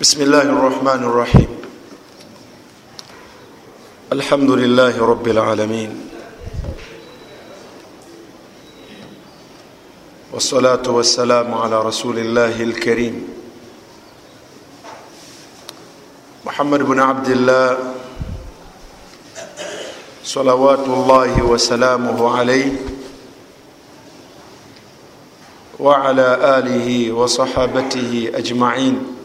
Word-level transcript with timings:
بسم 0.00 0.22
الله 0.22 0.42
الرحمن 0.42 1.02
الرحيم 1.08 1.48
الحمد 4.12 4.50
لله 4.50 4.92
رب 5.06 5.26
العالمين 5.28 5.90
والصلاة 10.32 10.84
والسلام 10.88 11.54
على 11.54 11.80
رسول 11.82 12.18
الله 12.18 12.62
الكريم 12.62 13.28
محمد 16.44 16.82
بن 16.82 17.00
عبد 17.00 17.28
الله 17.28 17.78
صلوات 20.24 20.84
الله 20.88 21.42
وسلامه 21.42 22.36
عليه 22.38 22.72
وعلى 25.80 26.28
آله 26.60 27.12
وصحابته 27.12 28.30
أجمعين 28.34 29.15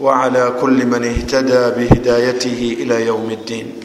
وعلى 0.00 0.54
كل 0.60 0.86
من 0.86 1.04
اهتدى 1.04 1.70
بهدايته 1.76 2.76
إلى 2.80 3.06
يوم 3.06 3.30
الدين. 3.30 3.80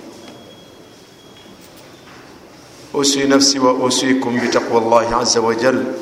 أوسي 2.96 3.26
نفسي 3.26 3.60
وأوسيكم 3.60 4.40
بتقوى 4.40 4.78
الله 4.78 5.16
عز 5.16 5.38
وجل. 5.38 5.94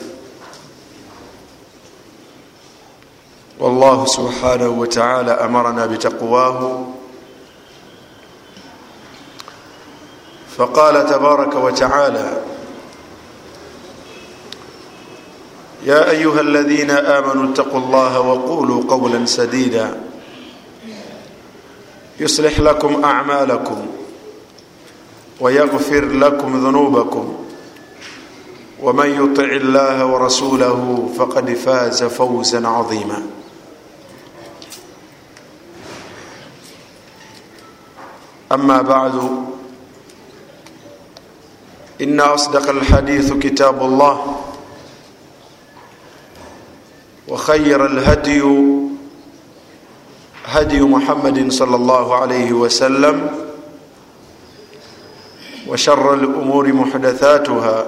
والله 3.60 4.06
سبحانه 4.06 4.70
وتعالى 4.70 5.32
أمرنا 5.32 5.86
بتقواه. 5.86 6.88
فقال 10.58 11.06
تبارك 11.06 11.56
وتعالى 11.56 12.51
يا 15.84 16.10
أيها 16.10 16.42
الذين 16.42 16.92
آمنوا 16.92 17.54
اتقوا 17.54 17.80
الله 17.80 18.20
وقولوا 18.20 18.84
قولا 18.90 19.26
سديدا. 19.26 20.02
يصلح 22.20 22.60
لكم 22.60 23.04
أعمالكم 23.04 23.86
ويغفر 25.40 26.06
لكم 26.06 26.68
ذنوبكم. 26.68 27.38
ومن 28.82 29.10
يطع 29.10 29.44
الله 29.44 30.06
ورسوله 30.06 31.10
فقد 31.18 31.54
فاز 31.54 32.04
فوزا 32.04 32.68
عظيما. 32.68 33.24
أما 38.52 38.82
بعد 38.82 39.46
إن 42.02 42.20
أصدق 42.20 42.70
الحديث 42.70 43.34
كتاب 43.34 43.86
الله. 43.86 44.42
وخير 47.32 47.86
الهدي 47.86 48.44
هدي 50.46 50.82
محمد 50.82 51.52
صلى 51.52 51.76
الله 51.76 52.16
عليه 52.16 52.54
وسلم 52.54 53.32
وشر 55.68 56.14
الأمور 56.14 56.74
محدثاتها 56.74 57.86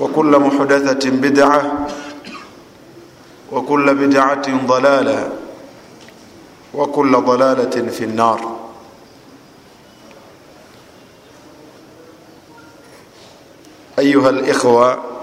وكل 0.00 0.38
محدثة 0.38 1.10
بدعة 1.10 1.86
وكل 3.52 3.94
بدعة 3.94 4.66
ضلالة 4.66 5.32
وكل 6.74 7.12
ضلالة 7.16 7.88
في 7.90 8.04
النار. 8.04 8.56
أيها 13.98 14.30
الإخوة 14.30 15.13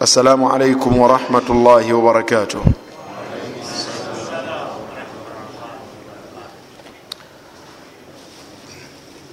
assalaamu 0.00 0.52
alaikum 0.52 0.98
warahmatullahi 1.00 1.92
wabarakatuh 1.92 2.60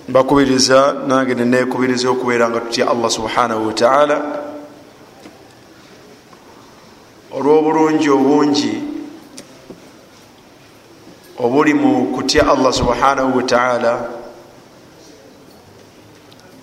mbakubiriza 0.10 0.96
nange 1.08 1.36
nenekubiriza 1.36 2.10
okubeera 2.10 2.50
nga 2.50 2.60
tutya 2.60 2.92
allah 2.92 3.12
subhanahu 3.12 3.68
wataala 3.68 4.18
olw'obulungi 7.32 8.10
obungi 8.10 8.84
obuli 11.40 11.74
mu 11.74 12.06
kutya 12.16 12.48
allah 12.52 12.74
subhanahu 12.74 13.38
wataala 13.38 14.10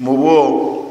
mubwo 0.01 0.84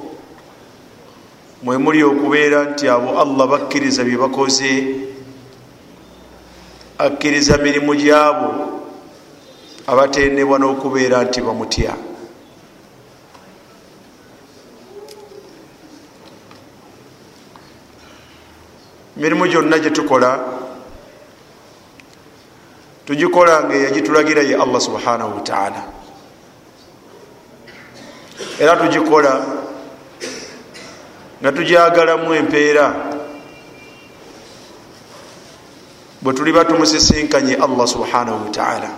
mwemuli 1.64 2.04
okubeera 2.04 2.64
nti 2.64 2.90
abo 2.90 3.20
allah 3.22 3.48
bakkiriza 3.48 4.04
byebakoze 4.04 4.72
akkiriza 6.98 7.58
mirimu 7.58 7.96
gyabo 7.96 8.50
abatendebwa 9.88 10.60
n'okubeera 10.60 11.24
nti 11.24 11.40
bamutya. 11.42 11.96
Mirimu 19.16 19.48
gyonna 19.48 19.80
gyetukola 19.80 20.32
tugikola 23.06 23.64
nga 23.64 23.74
eyagitulagira 23.76 24.42
ye 24.42 24.56
allah 24.56 24.82
subhanahu 24.82 25.36
wataala 25.36 25.82
era 28.60 28.76
tugikola 28.76 29.63
nga 31.44 31.52
tujagalamu 31.52 32.34
empeera. 32.34 32.96
Bwe 36.22 36.34
tuliba 36.34 36.66
tumusisinkanye 36.66 37.60
allah 37.60 37.88
subhanahu 37.88 38.48
wataala 38.48 38.90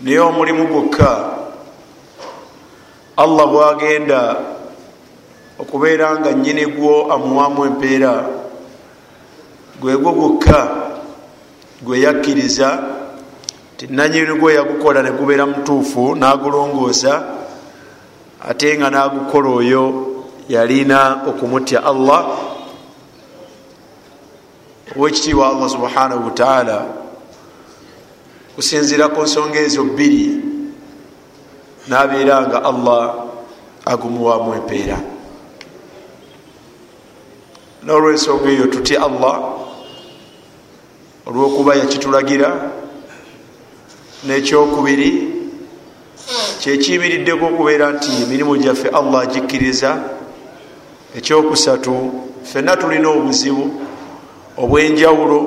naye 0.00 0.18
omulimu 0.18 0.66
gwokka 0.70 1.10
allah 3.16 3.46
bwagenda 3.50 4.36
okubeera 5.58 6.22
nga 6.22 6.32
nyini 6.32 6.66
gwo 6.66 7.10
amuwamu 7.10 7.66
empeera 7.66 8.30
gwegwo 9.80 10.12
gwokka 10.12 10.70
gweyakkiriza 11.82 12.78
tinanyini 13.76 14.38
gwo 14.38 14.50
yagukola 14.50 15.02
negubeera 15.02 15.46
mutuufu 15.46 16.14
nagulongoosa 16.14 17.43
ate 18.44 18.78
nga 18.78 18.90
nagukola 18.90 19.48
oyo 19.48 19.84
yalina 20.48 21.24
okumutya 21.28 21.84
allah 21.84 22.22
owekitiibwa 24.96 25.48
allah 25.48 25.68
subhanahu 25.70 26.24
wataala 26.28 26.78
kusinzira 28.54 29.08
ku 29.08 29.22
nsonga 29.22 29.58
ezo 29.58 29.84
bbiri 29.84 30.40
nabeera 31.88 32.46
nga 32.46 32.58
allah 32.64 33.14
agumuwamu 33.84 34.54
empeera. 34.54 34.98
Nolwensonga 37.82 38.48
eyo 38.48 38.66
tutya 38.66 39.02
allah 39.04 39.36
olwokuba 41.26 41.74
yakitulagira 41.74 42.70
nekyokubiri 44.24 45.33
kyekiyimiriddeko 46.60 47.46
okubeera 47.46 47.92
nti 47.92 48.10
emirimu 48.22 48.56
gyaffe 48.56 48.88
allah 48.88 49.22
agikkiriza 49.22 49.90
ekyokusatu 51.16 51.94
fenna 52.44 52.76
tulina 52.76 53.08
obuzibu 53.08 53.64
obwenjawulo 54.56 55.40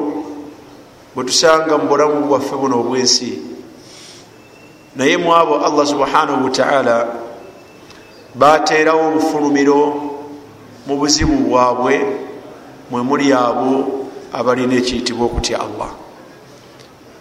bwetusanga 1.15 1.77
mu 1.77 1.87
bulamu 1.89 2.27
bwaffe 2.27 2.55
buno 2.55 2.79
obwensi. 2.79 3.41
Naye 4.95 5.17
mu 5.17 5.33
abo 5.33 5.65
allah 5.65 5.85
subhanahu 5.87 6.45
wataala 6.45 7.07
bateerawo 8.35 9.07
obufulumiro 9.07 9.81
mu 10.87 10.97
buzibu 10.97 11.49
bwabwe 11.49 12.05
mwe 12.91 13.01
muli 13.01 13.33
abo 13.33 14.07
abalina 14.33 14.75
ekiyitibwa 14.75 15.25
okutya 15.25 15.57
allah. 15.59 15.89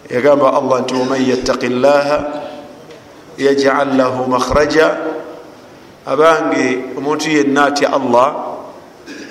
Yagamba 0.09 0.53
allah 0.53 0.81
nti 0.81 0.93
waman 0.93 1.21
yattaqi 1.29 1.67
llaha 1.69 2.46
yajal 3.37 3.97
lahu 3.97 4.29
makhraja. 4.29 4.97
Abange 6.05 6.95
omuntu 6.97 7.29
yenna 7.29 7.65
atya 7.65 7.93
allah 7.93 8.35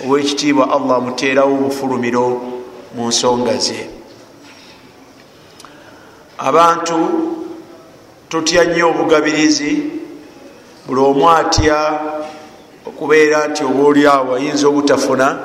owekitiibwa 0.05 0.71
allah 0.71 0.97
amuteerawo 0.97 1.55
obufulumiro 1.55 2.43
mu 2.95 3.09
nsonga 3.09 3.57
ze. 3.57 3.91
Abantu 6.39 6.99
tutya 8.29 8.65
nnyo 8.65 8.91
obugabirizi? 8.91 9.91
Buli 10.87 11.01
omu 11.01 11.31
atya 11.31 12.01
okubeera 12.87 13.49
nti 13.49 13.65
oba 13.65 13.83
oliawo 13.83 14.35
ayinza 14.35 14.69
obutafuna? 14.69 15.39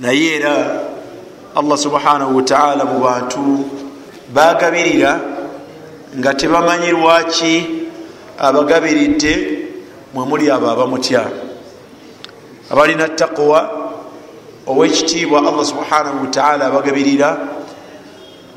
Naye 0.00 0.34
era 0.36 0.54
allah 1.56 1.78
subhanahu 1.78 2.36
wataala 2.36 2.84
mu 2.84 3.00
bantu 3.00 3.64
bagabirira 4.34 5.37
nga 6.16 6.34
tebamanyi 6.34 6.90
lwaki 6.90 7.54
abagabiridde 8.38 9.58
mwemuli 10.14 10.50
abo 10.50 10.70
abamutya. 10.70 11.28
Abalina 12.70 13.08
taqwa 13.08 13.70
owekitiibwa 14.66 15.38
allah 15.48 15.64
subhanahu 15.64 16.20
wataala 16.24 16.66
abagabirira 16.66 17.36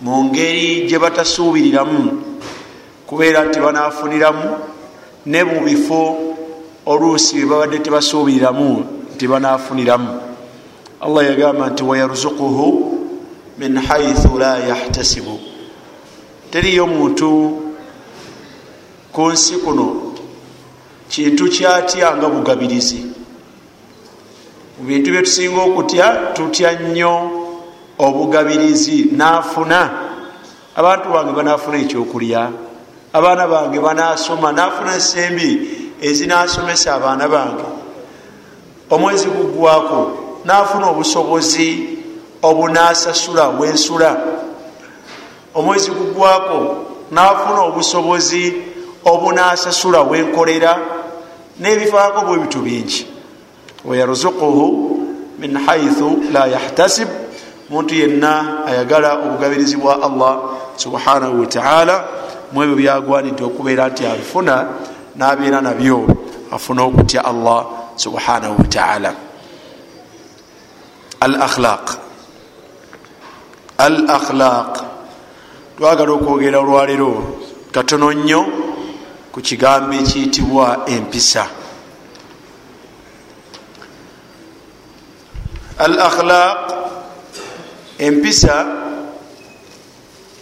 mu 0.02 0.24
ngeri 0.26 0.88
gye 0.88 1.00
batasuubiriramu 1.00 2.24
kubeera 3.08 3.44
nti 3.46 3.60
banafuniramu 3.60 4.48
ne 5.26 5.44
mu 5.44 5.60
bifo 5.68 6.18
oluusi 6.86 7.36
bwe 7.44 7.46
babadde 7.52 7.80
tebasuubiriramu 7.80 8.70
nti 9.16 9.28
banafuniramu. 9.28 10.12
Allah 11.02 11.22
yagamba 11.28 11.70
nti 11.70 11.84
wayarzukuhu 11.84 12.68
min 13.60 13.76
haithu 13.78 14.38
la 14.40 14.58
yahtasibu 14.60 15.51
teriyo 16.52 16.88
muntu 16.88 17.62
ku 19.12 19.32
nsi 19.32 19.56
kuno 19.64 20.14
kintu 21.10 21.48
kyatya 21.50 22.16
nga 22.18 22.28
bugabirizi? 22.28 23.02
Mu 24.78 24.84
bintu 24.88 25.12
byetusinga 25.12 25.62
okutya 25.62 26.08
tutya 26.36 26.72
nnyo 26.80 27.14
obugabirizi 27.98 29.16
nafuna. 29.16 29.90
Abantu 30.76 31.10
bange 31.14 31.32
banafuna 31.32 31.78
ekyokulya 31.78 32.52
abaana 33.14 33.48
bange 33.48 33.80
banasoma 33.80 34.52
nafuna 34.52 35.00
sembi 35.00 35.50
ezinasomesa 36.02 36.96
abaana 36.96 37.28
bange. 37.28 37.68
Omwezi 38.90 39.28
gugwako 39.28 40.12
nafuna 40.46 40.90
obusobozi 40.92 42.00
obunasasula 42.42 43.50
wensula 43.60 44.18
omwezi 45.56 45.92
gugwako 45.92 46.78
nafuna 47.12 47.62
obusobozi 47.62 48.54
obunasasula 49.06 50.02
wenkolera 50.02 50.80
nebifaako 51.60 52.22
bwe 52.26 52.38
bitu 52.38 52.60
bingi 52.60 53.08
wayarzukuhu 53.86 54.98
min 55.40 55.58
haithu 55.58 56.24
la 56.32 56.46
yahtasib 56.46 57.08
muntu 57.70 57.96
yenna 57.96 58.66
ayagala 58.66 59.14
obugabirizi 59.14 59.78
bwa 59.78 60.04
allah 60.04 60.40
subhanahu 60.76 61.40
wataala 61.40 62.04
mwebyo 62.54 62.76
byagwanidde 62.76 63.44
okubeera 63.44 63.88
nti 63.88 64.06
abifuna 64.06 64.68
nabeera 65.16 65.62
nabyo 65.62 66.18
afuna 66.52 66.84
okutya 66.84 67.26
allah 67.26 67.66
subhanahu 67.96 68.56
wataala 68.60 69.14
al 71.20 71.42
akhlaq 71.42 71.92
al 73.78 74.10
akhlaq 74.10 74.91
twagala 75.82 76.12
okwogera 76.14 76.60
olwaliro 76.60 77.12
katono 77.74 78.14
nnyo 78.14 78.42
ku 79.34 79.42
kigambo 79.42 79.98
ekiyitibwa 79.98 80.86
empisa. 80.86 81.50
Al 85.82 85.94
akhlaq 86.08 86.62
empisa 87.98 88.56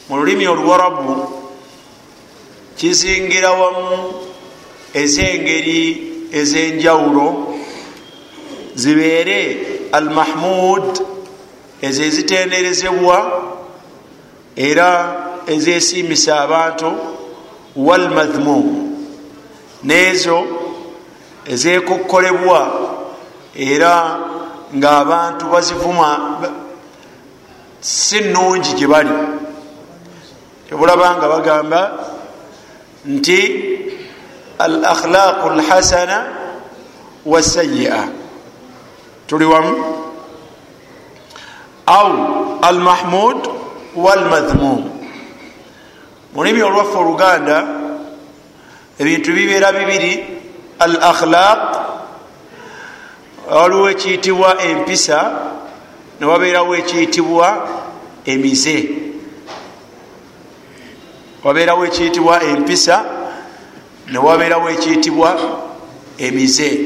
mu 0.09 0.13
lulimi 0.19 0.43
oluwarabu 0.47 1.15
kizingira 2.75 3.51
wamu 3.51 3.95
ezengeri 4.93 5.83
ezenjawulo 6.35 7.27
zibeere 8.75 9.39
al 9.95 10.07
mahmud 10.11 10.99
ezo 11.81 12.03
ezitenderezebwa 12.03 13.17
era 14.59 15.28
ezesiimisa 15.53 16.41
abantu 16.41 16.91
wal 17.75 18.09
mathmum 18.09 18.65
neezo 19.83 20.45
ezekokkolebwa 21.45 22.61
era 23.55 24.19
ngaabantu 24.75 25.45
bazivuma 25.45 26.09
si 27.81 28.21
nungi 28.21 28.73
gye 28.77 28.87
bali. 28.87 29.09
Ebulabanga 30.71 31.27
bagamba 31.27 31.81
nti 33.05 33.39
al 34.59 34.85
akhlaqu 34.85 35.49
lhasana 35.49 36.17
wasayia 37.25 38.07
tuli 39.27 39.45
wamu? 39.45 39.73
Au 41.85 42.59
almahmud 42.61 43.49
walmathmum 46.29 46.35
mulimi 46.35 46.61
olwaffe 46.61 46.97
oluganda 46.97 47.67
ebintu 48.99 49.33
bibeera 49.33 49.71
bibiri. 49.71 50.39
Al 50.79 50.95
akhlaq 50.95 51.59
waliwo 53.51 53.89
ekiyitibwa 53.89 54.61
empisa 54.61 55.31
newabeerawo 56.19 56.75
ekiyitibwa 56.75 57.67
emize. 58.25 58.89
Wabeerawo 61.43 61.85
ekiyitibwa 61.85 62.43
empisa 62.43 63.05
newabeerawo 64.11 64.69
ekiyitibwa 64.69 65.39
emize. 66.17 66.79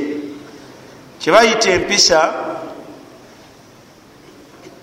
Kyebayita 1.19 1.69
empisa 1.69 2.34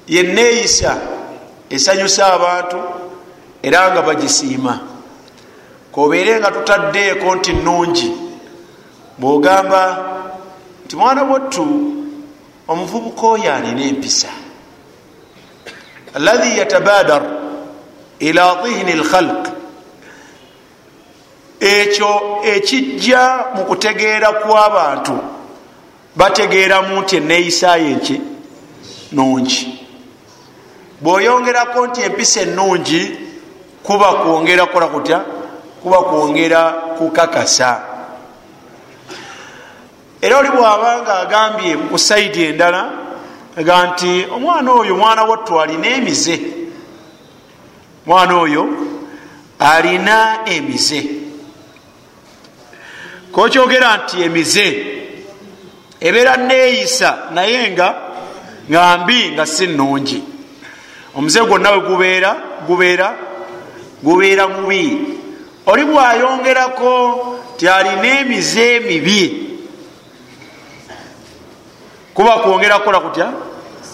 yeneeyisa 0.08 0.98
esanyusa 1.70 2.32
abantu 2.32 2.99
era 3.62 3.90
nga 3.92 4.02
bagisiima. 4.02 4.80
Kobeere 5.92 6.38
nga 6.40 6.50
tutaddeeko 6.50 7.34
nti 7.34 7.52
nungi 7.52 8.10
bwogamba 9.18 9.82
nti 10.84 10.96
mwana 10.96 11.22
wattu 11.22 11.66
omuvubuka 12.68 13.26
oyo 13.26 13.54
alina 13.54 13.82
empisa. 13.82 14.28
Alladhi 16.14 16.58
yatabadar 16.58 17.22
ila 18.18 18.56
dihni 18.62 18.92
lkhalq 18.92 19.48
ekyo 21.60 22.38
ekijja 22.42 23.22
mu 23.54 23.64
kutegeera 23.64 24.32
kw'abantu 24.32 25.16
bategeeramu 26.16 27.00
nti 27.02 27.16
eneeyisayo 27.16 27.86
enki 27.86 28.16
nungi 29.12 29.62
bw'oyongerako 31.02 31.86
nti 31.86 32.00
empisa 32.02 32.40
ennungi 32.40 33.02
kuba 33.90 34.14
kwongera 34.14 34.66
kukola 34.66 34.86
kutya? 34.86 35.18
Kuba 35.82 36.02
kwongera 36.02 36.72
kukakasa. 36.72 37.82
Era 40.22 40.38
oli 40.38 40.48
bwaba 40.48 41.02
nga 41.02 41.18
agambye 41.18 41.76
ku 41.76 41.98
saidi 41.98 42.44
endala 42.44 42.90
aga 43.56 43.86
nti 43.86 44.26
omwana 44.34 44.72
oyo 44.72 44.96
mwana 44.96 45.24
wattu 45.24 45.60
alina 45.60 45.88
emize. 45.88 46.40
Mwana 48.06 48.36
oyo 48.38 48.68
alina 49.58 50.38
emize. 50.46 51.10
Kokyogera 53.32 53.96
nti 53.96 54.22
emize 54.22 54.66
ebeera 56.00 56.36
neeyisa 56.36 57.18
naye 57.34 57.70
nga 57.70 57.94
nga 58.70 58.98
mbi 58.98 59.30
nga 59.32 59.46
si 59.46 59.66
nungi 59.66 60.22
omuze 61.14 61.40
gwonna 61.40 61.70
we 61.70 61.80
gubeera 61.80 62.36
gubeera 62.66 63.29
gubeera 64.02 64.48
mubi. 64.48 64.98
Oli 65.66 65.84
bwayongerako 65.84 67.36
ti 67.56 67.68
alina 67.68 68.20
emize 68.20 68.80
mibi 68.80 69.50
kuba 72.14 72.38
kwongera 72.38 72.78
kukola 72.78 73.00
kutya? 73.00 73.32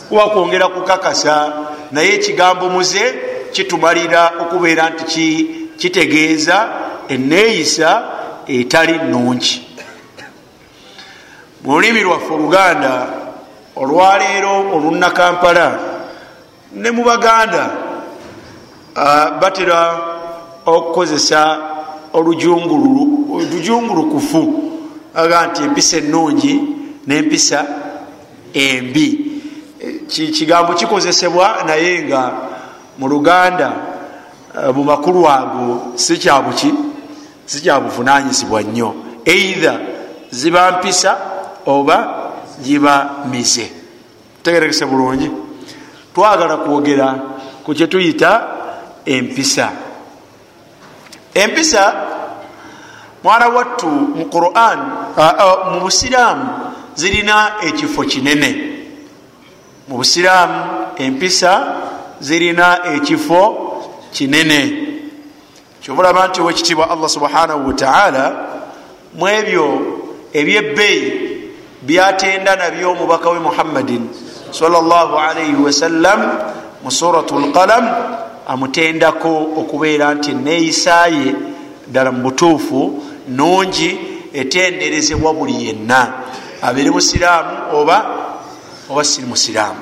Kuba 0.08 0.26
kwongera 0.26 0.68
kukakasa. 0.68 1.52
Naye 1.92 2.14
ekigambo 2.14 2.68
muze 2.68 3.14
kitumalira 3.52 4.32
okubeera 4.40 4.90
nti 4.90 5.48
kitegeeza 5.76 6.68
eneeyisa 7.08 8.02
etali 8.46 8.92
nungi 8.92 9.66
mu 11.64 11.72
lulimi 11.72 12.00
lwaffe 12.00 12.32
oluganda 12.34 13.06
olwaleero 13.76 14.54
olunakampala 14.74 15.78
ne 16.72 16.90
mu 16.90 17.04
baganda 17.04 17.85
batera 19.40 19.98
okukozesa 20.66 21.58
olujungulukufu. 22.12 24.62
Aga 25.14 25.46
nti 25.46 25.62
empisa 25.62 25.96
ennungi 25.96 26.60
n'empisa 27.06 27.66
embi. 28.54 29.32
Kigambo 30.08 30.74
kikozesebwa 30.74 31.56
naye 31.66 32.02
nga 32.02 32.32
mu 32.98 33.08
luganda 33.08 33.72
mu 34.74 34.84
makulu 34.84 35.28
ago 35.28 35.82
si 35.94 36.18
kyabuki 36.18 36.74
si 37.46 37.60
kyabuvunanyizibwa 37.60 38.62
nnyo. 38.62 38.94
Eitha 39.24 39.78
ziba 40.30 40.72
mpisa 40.72 41.16
oba 41.66 42.32
giba 42.62 43.10
mize. 43.30 43.72
Tegerekese 44.42 44.86
bulungi. 44.86 45.30
Twagala 46.14 46.56
kwogera 46.56 47.14
ku 47.64 47.74
kyetuyita 47.74 48.48
empisa. 49.06 49.72
Empisa 51.34 51.94
mwana 53.24 53.48
wattu 53.48 53.86
mu 53.86 54.24
quran 54.30 54.78
mu 55.72 55.80
busiraamu 55.80 56.48
zirina 56.94 57.52
ekifo 57.62 58.02
kinene. 58.04 58.50
Mu 59.88 59.96
busiraamu 59.96 60.64
empisa 60.96 61.76
zirina 62.20 62.78
ekifo 62.94 63.42
kinene. 64.12 64.86
Kyobulaba 65.80 66.28
nti 66.28 66.40
owekitiibwa 66.40 66.90
allah 66.90 67.08
subhanahu 67.08 67.66
wataala 67.68 68.24
mu 69.14 69.28
ebyo 69.28 69.66
ebyebbeeyi 70.32 71.36
byatenda 71.82 72.56
nabyo 72.56 72.90
omubaka 72.92 73.30
we 73.30 73.38
muhammadin 73.38 74.08
salllahalaihi 74.50 75.56
wasallam 75.62 76.20
mu 76.82 76.90
surat 76.90 77.30
lqalam 77.30 77.84
amutendako 78.46 79.28
okubeera 79.56 80.14
nti 80.14 80.34
neeyisaye 80.34 81.34
ddala 81.86 82.12
mu 82.12 82.22
butuufu 82.22 83.02
nungi 83.28 83.98
etenderezebwa 84.32 85.34
buli 85.34 85.66
yenna. 85.66 86.12
Abeere 86.62 86.90
musiraamu 86.90 87.50
oba 87.72 88.06
oba 88.90 89.04
siri 89.04 89.26
musiraamu? 89.26 89.80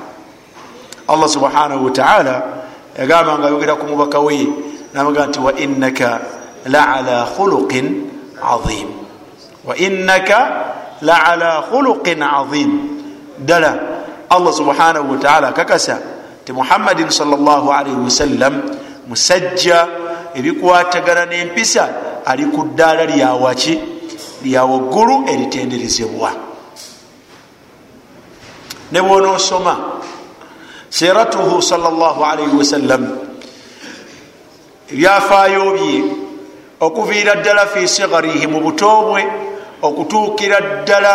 Allah 1.07 1.29
subhanahu 1.29 1.85
wataala 1.85 2.43
yagamba 2.99 3.37
nga 3.39 3.47
ayogera 3.47 3.75
ku 3.75 3.85
mubaka 3.85 4.19
we 4.19 4.47
namaga 4.93 5.27
nti 5.27 5.39
wainaka 5.39 6.19
laala 6.65 7.25
khuluqin 7.25 8.09
azim. 8.41 8.87
Wainaka 9.65 10.37
laala 11.01 11.61
khuluqin 11.69 12.23
azim. 12.23 12.71
Ddala 13.39 13.79
allah 14.29 14.53
subhanahu 14.53 15.11
wataala 15.11 15.47
akakasa 15.47 16.14
ti 16.45 16.53
muhammadin 16.53 17.09
salllahalaihi 17.09 17.97
wasallam 18.05 18.61
musajja 19.09 19.87
ebikwatagana 20.37 21.25
n'empisa 21.25 21.89
ali 22.25 22.45
ku 22.53 22.69
ddaala 22.69 23.05
lyawaki 23.05 23.79
lyawaggulu 24.45 25.25
eritenderezebwa. 25.25 26.31
Ne 28.91 29.01
bwonoosoma 29.01 29.73
siratuhu 30.89 31.61
salllahalaihi 31.61 32.53
wasallam 32.53 33.03
ebyafaayo 34.93 35.73
bye 35.73 36.03
okuviira 36.79 37.35
ddala 37.41 37.65
fi 37.65 37.87
sigarihi 37.87 38.47
mu 38.47 38.61
buto 38.61 39.09
bwe 39.09 39.23
okutuukira 39.81 40.85
ddala 40.85 41.13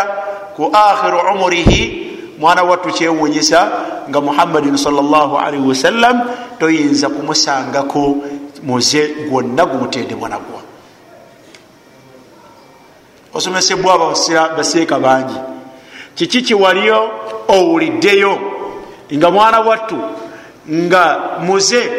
ku 0.57 0.67
akhiru 0.75 1.19
umurihi 1.33 2.10
mwana 2.41 2.63
wattu 2.63 2.89
kyewunyisa 2.93 3.71
nga 4.09 4.21
muhammadin 4.21 4.77
salllahalaihi 4.77 5.69
wasallam 5.69 6.21
toyinza 6.59 7.09
kumusangako 7.09 8.17
muze 8.63 9.09
gwonna 9.31 9.67
gumutendebwa 9.67 10.29
nagwa 10.29 10.61
osomesebwa 13.35 13.99
baseeka 14.57 14.99
bangi. 14.99 15.37
Kiki 16.15 16.43
kiwaliyo 16.43 17.11
owuliddeyo 17.49 18.39
nga 19.15 19.31
mwana 19.31 19.61
wattu 19.61 19.99
nga 20.71 21.19
muze 21.41 21.93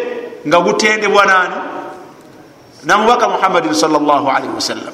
nga 0.48 0.60
gutendebwa 0.62 1.25
nani 1.25 1.55
namubaka 2.83 3.29
muhammadin 3.29 3.74
salllahalaihi 3.74 4.55
wasallam 4.55 4.93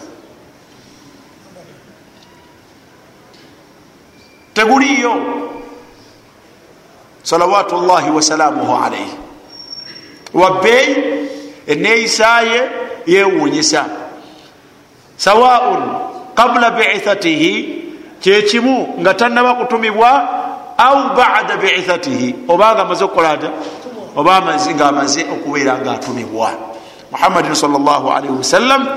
teguliyo 4.57 5.13
salawatu 7.23 7.75
llahi 7.75 8.09
wasalamuhu 8.09 8.73
alaihi 8.85 9.15
wabbeeyi 10.33 10.95
eneeyisaye 11.67 12.69
yewunyisa 13.05 13.85
sawaun 15.17 15.83
qabula 16.35 16.71
biithatihi 16.71 17.83
kyekimu 18.19 18.95
nga 18.99 19.13
tanaba 19.13 19.53
kutumibwa 19.53 20.29
au 20.77 21.15
bada 21.15 21.57
biithatihi. 21.57 22.35
Obanga 22.47 22.81
amaze 22.81 23.03
okukolata 23.03 23.49
oba 24.15 24.41
nga 24.41 24.87
amaze 24.89 25.25
okubeera 25.33 25.77
nga 25.77 25.91
atumibwa 25.91 26.51
muhammadin 27.11 27.55
salllahalaihi 27.55 28.37
wasallam 28.37 28.87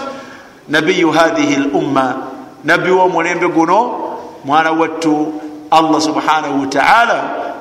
nabiyu 0.69 1.11
hadhihi 1.11 1.57
lumma 1.57 2.17
nabbi 2.65 2.91
womulembe 2.91 3.49
guno 3.49 4.11
mwana 4.45 4.73
wattu 4.73 5.40
allah 5.71 6.01
subhanahu 6.01 6.61
wataala 6.61 7.19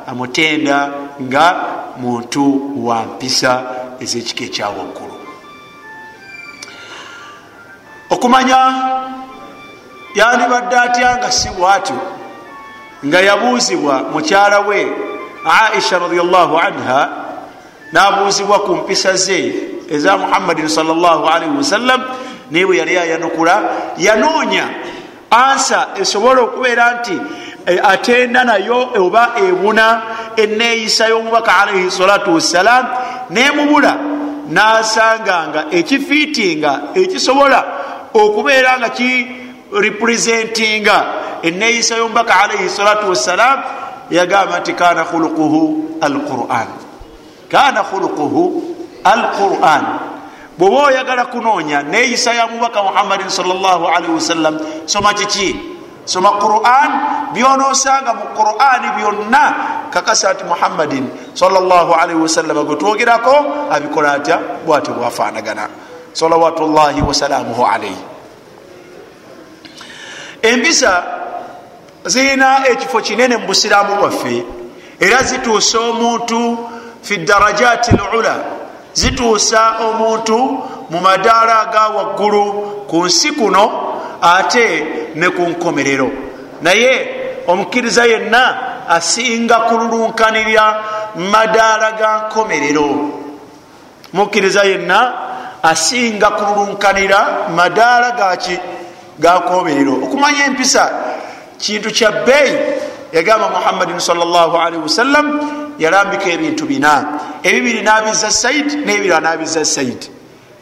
amutenda 0.08 0.89
nga 1.22 1.56
muntu 1.98 2.72
wa 2.86 3.04
mpisa 3.04 3.63
ezekika 4.00 4.44
ekyawaggulu 4.44 5.18
okumanya 8.10 8.60
yandibadde 10.16 10.75
atya 10.78 11.18
nga 11.18 11.32
si 11.32 11.50
bwatyo 11.50 12.00
nga 13.06 13.20
yabuuzibwa 13.22 14.04
mukyala 14.13 14.60
we 14.60 14.92
aisha 15.46 16.00
radiallahu 16.00 16.58
anha 16.58 17.10
nabuuzibwa 17.92 18.60
ku 18.60 18.75
mpisa 18.75 19.16
ze 19.16 19.54
eza 19.89 20.18
muhammadin 20.18 20.70
salllahalaihi 20.70 21.58
wasallam 21.58 22.01
naye 22.51 22.66
bwe 22.66 22.78
yali 22.78 22.98
ayanukula 22.98 23.63
yanoonya. 23.98 24.70
Ansa 25.32 25.88
esobole 26.01 26.42
okubeera 26.42 26.94
nti 26.94 27.22
atenda 27.84 28.44
nayo 28.44 28.90
oba 28.96 29.32
ebuna 29.38 30.02
eneeyisa 30.36 31.08
y'omubaka 31.08 31.58
alaihi 31.58 31.92
salatu 31.92 32.34
wassalam 32.34 32.86
nemubula 33.30 33.98
nasanganga 34.50 35.66
ekifiitinga 35.72 36.82
ekisobola 36.96 37.66
okubeera 38.14 38.80
nga 38.80 38.90
ki 38.90 39.28
representinga. 39.72 41.06
Eneeyisa 41.44 41.98
y'omubaka 41.98 42.34
alaihi 42.44 42.70
salatu 42.70 43.10
wassalam 43.10 43.64
yagamba 44.12 44.60
nti 44.60 44.74
kana 44.74 45.06
khuluquhu 45.06 46.00
alquran. 46.02 46.68
Kana 47.50 47.84
khuluquhu 47.84 48.64
alquran. 49.04 49.86
Bweoba 50.58 50.92
oyagala 50.92 51.26
kunoonya 51.26 51.84
neeyisa 51.84 52.34
ya 52.34 52.48
mubaka 52.48 52.84
muhammadin 52.84 53.30
salllahalaihi 53.30 54.12
wasallam 54.12 54.60
soma 54.86 55.14
kiki 55.14 55.56
soma 56.10 56.32
quran 56.42 56.92
byonosanga 57.34 58.13
mu 58.18 58.25
qurani 58.34 58.89
byonna 58.98 59.44
kakasa 59.94 60.34
nti 60.34 60.44
muhammadin 60.44 61.06
salllahalaihi 61.38 62.18
wasallam. 62.22 62.66
Gwetwogerako 62.66 63.36
abikola 63.70 64.13
atya? 64.18 64.38
Bwatyo 64.66 64.94
bwafanagana 64.94 65.70
salawatu 66.13 66.66
llahi 66.68 67.01
wasalamuhu 67.01 67.66
alaihi. 67.66 67.98
Empisa 70.42 71.04
zirina 72.06 72.68
ekifo 72.68 73.01
kinene 73.01 73.38
mu 73.38 73.48
busiraamu 73.48 73.96
bwaffe 73.96 74.44
era 75.00 75.24
zituusa 75.24 75.80
omuntu 75.80 76.58
fi 77.01 77.18
darajati 77.18 77.92
lula. 78.13 78.36
Zituusa 78.94 79.75
omuntu 79.86 80.38
mu 80.89 81.00
madaala 81.01 81.60
aga 81.70 81.88
waggulu 81.88 82.44
ku 82.89 83.06
nsi 83.06 83.32
kuno 83.32 83.66
ate 84.22 84.86
ne 85.16 85.30
ku 85.30 85.42
nkomerero. 85.42 86.12
Naye 86.62 87.10
omukkiriza 87.48 88.06
yenna 88.06 88.58
asinga 88.90 89.56
kululunkanirya 89.56 90.76
madaala 91.16 91.92
ga 91.92 92.28
nkomerero. 92.28 92.90
Mukkiriza 94.14 94.64
yenna 94.64 95.14
asinga 95.64 96.30
kululunkanira 96.30 97.50
madaala 97.56 98.12
gaki 98.12 98.60
ga 99.20 99.40
nkomerero. 99.40 99.94
Okumanya 99.94 100.46
empisa 100.46 100.92
kintu 101.58 101.92
kya 101.92 102.12
bbeeyi 102.12 102.58
yagamba 103.14 103.50
muhammadin 103.50 104.00
salllahalaihi 104.00 104.84
wasallam 104.84 105.26
yalambika 105.80 106.30
ebintu 106.30 106.66
bina. 106.66 107.06
Ebibiri 107.44 107.82
nabiza 107.82 108.32
said 108.32 108.86
nebira 108.86 109.20
nabiza 109.20 109.66
said 109.66 110.06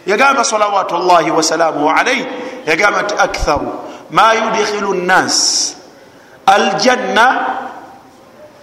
yagamba 0.08 0.44
salawatu 0.44 0.96
llahi 0.98 1.32
wasalamuhu 1.32 1.90
alaihi 1.90 2.26
yagamba 2.68 3.02
nti 3.02 3.16
aktharu 3.18 3.72
ma 4.12 4.34
yudkhilu 4.34 4.94
nnas. 4.94 5.76
Aljanna 6.46 7.46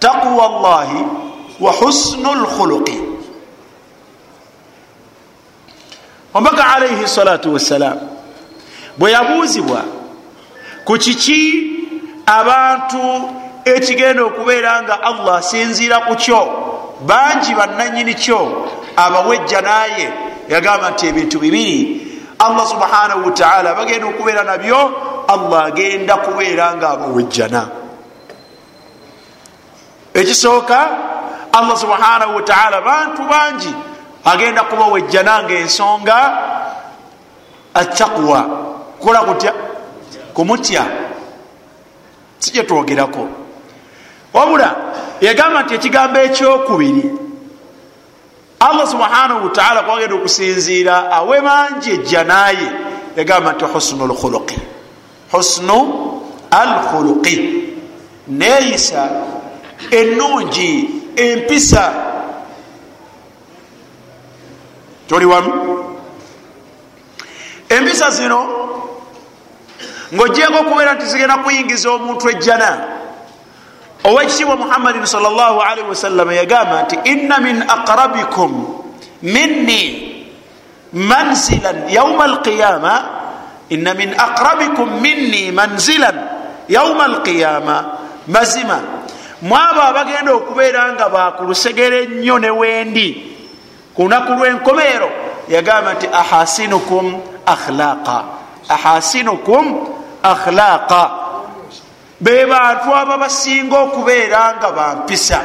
taqwa 0.01 0.49
llahi 0.49 1.05
wa 1.61 1.73
husnu 1.73 2.35
lkhuluqi 2.35 3.03
omubaka 6.35 6.75
alaihi 6.75 7.09
salatu 7.09 7.53
wassalam. 7.53 7.99
Bwe 8.99 9.13
yabuuzibwa 9.13 9.85
ku 10.85 10.99
kiki 10.99 11.71
abantu 12.27 13.31
ekigenda 13.65 14.25
okubeera 14.25 14.83
nga 14.83 15.03
allah 15.03 15.37
asinziira 15.39 16.01
ku 16.01 16.17
kyo? 16.17 16.41
Bangi 17.07 17.55
bananyini 17.55 18.15
kyo. 18.15 18.69
Abawejja 18.97 19.61
naye 19.61 20.13
yagamba 20.49 20.91
nti 20.91 21.07
ebintu 21.07 21.39
bibiri 21.39 22.04
allah 22.47 22.65
subhanahu 22.67 23.25
wataala 23.27 23.75
bagenda 23.75 24.07
okubeera 24.07 24.43
nabyo 24.45 24.81
allah 25.29 25.65
agenda 25.65 26.17
kubeera 26.17 26.75
nga 26.77 26.89
abawejjana 26.91 27.63
ekisooka 30.15 30.79
allah 31.53 31.77
subhanahu 31.79 32.37
wataala 32.37 32.81
bantu 32.81 33.23
bangi 33.23 33.73
agenda 34.25 34.63
kubawejjana 34.65 35.43
nga 35.43 35.55
ensonga 35.55 36.19
attaqwa 37.75 38.41
kukola 38.99 39.21
kutya? 39.21 39.53
Kumutya. 40.35 40.85
Si 42.39 42.51
kyetwogerako 42.53 43.29
wabula 44.33 44.77
yagamba 45.21 45.63
nti 45.63 45.75
ekigambo 45.75 46.19
ekyokubiri 46.21 47.24
allah 48.71 48.87
subhanahu 48.87 49.44
wataala 49.44 49.83
kwagenda 49.83 50.14
okusinziira 50.14 51.11
awe 51.11 51.40
mangi 51.40 51.90
ejja 51.90 52.25
naye 52.25 52.68
yagamba 53.16 53.52
nti 53.52 53.64
husnu 53.64 54.06
lkhuluqi 54.06 54.59
husnu 55.33 55.78
alkhuluqi 56.50 57.64
neeyisa 58.28 59.09
ennungi 59.90 60.90
empisa. 61.16 61.92
Toli 65.09 65.25
wamu? 65.25 65.85
Empisa 67.68 68.11
zino 68.11 68.49
ngaogyeko 70.14 70.59
okubeera 70.59 70.94
nti 70.94 71.06
zigenda 71.06 71.37
kuyingiza 71.37 71.90
omuntu 71.90 72.28
ejjana 72.30 72.85
owekitiibwa 74.05 74.57
muhammadin 74.57 75.07
salllahalihi 75.07 75.89
wasallama 75.89 76.35
yagamba 76.35 76.83
nti 76.83 76.97
inna 77.05 77.41
min 77.41 77.63
aqrabikum 77.63 78.51
minni 79.23 79.83
manzilan 80.93 81.89
yauma 81.89 82.25
alqiyama 82.25 82.95
inna 83.71 83.95
min 83.95 84.15
aqrabikum 84.15 85.01
minni 85.01 85.53
manzilan 85.53 86.15
yauma 86.69 87.05
alqiyama 87.05 87.77
mazima 88.29 88.81
mwabo 89.43 89.81
abagenda 89.83 90.33
okubeera 90.35 90.93
nga 90.93 91.09
bakulusegere 91.09 92.03
ennyo 92.05 92.39
ne 92.39 92.51
wendi. 92.51 93.09
Ku 93.95 94.03
lunaku 94.03 94.33
lwenkomeero 94.33 95.11
yagamba 95.49 95.95
nti 95.95 96.07
ahasinukum 96.13 97.21
akhlaqa 97.47 98.25
ahasinukum 98.69 99.65
akhlaqa 100.23 101.24
be 102.25 102.47
bantu 102.47 102.88
aba 102.95 103.19
basinga 103.19 103.76
okubeera 103.78 104.57
nga 104.57 104.73
bampisa. 104.73 105.40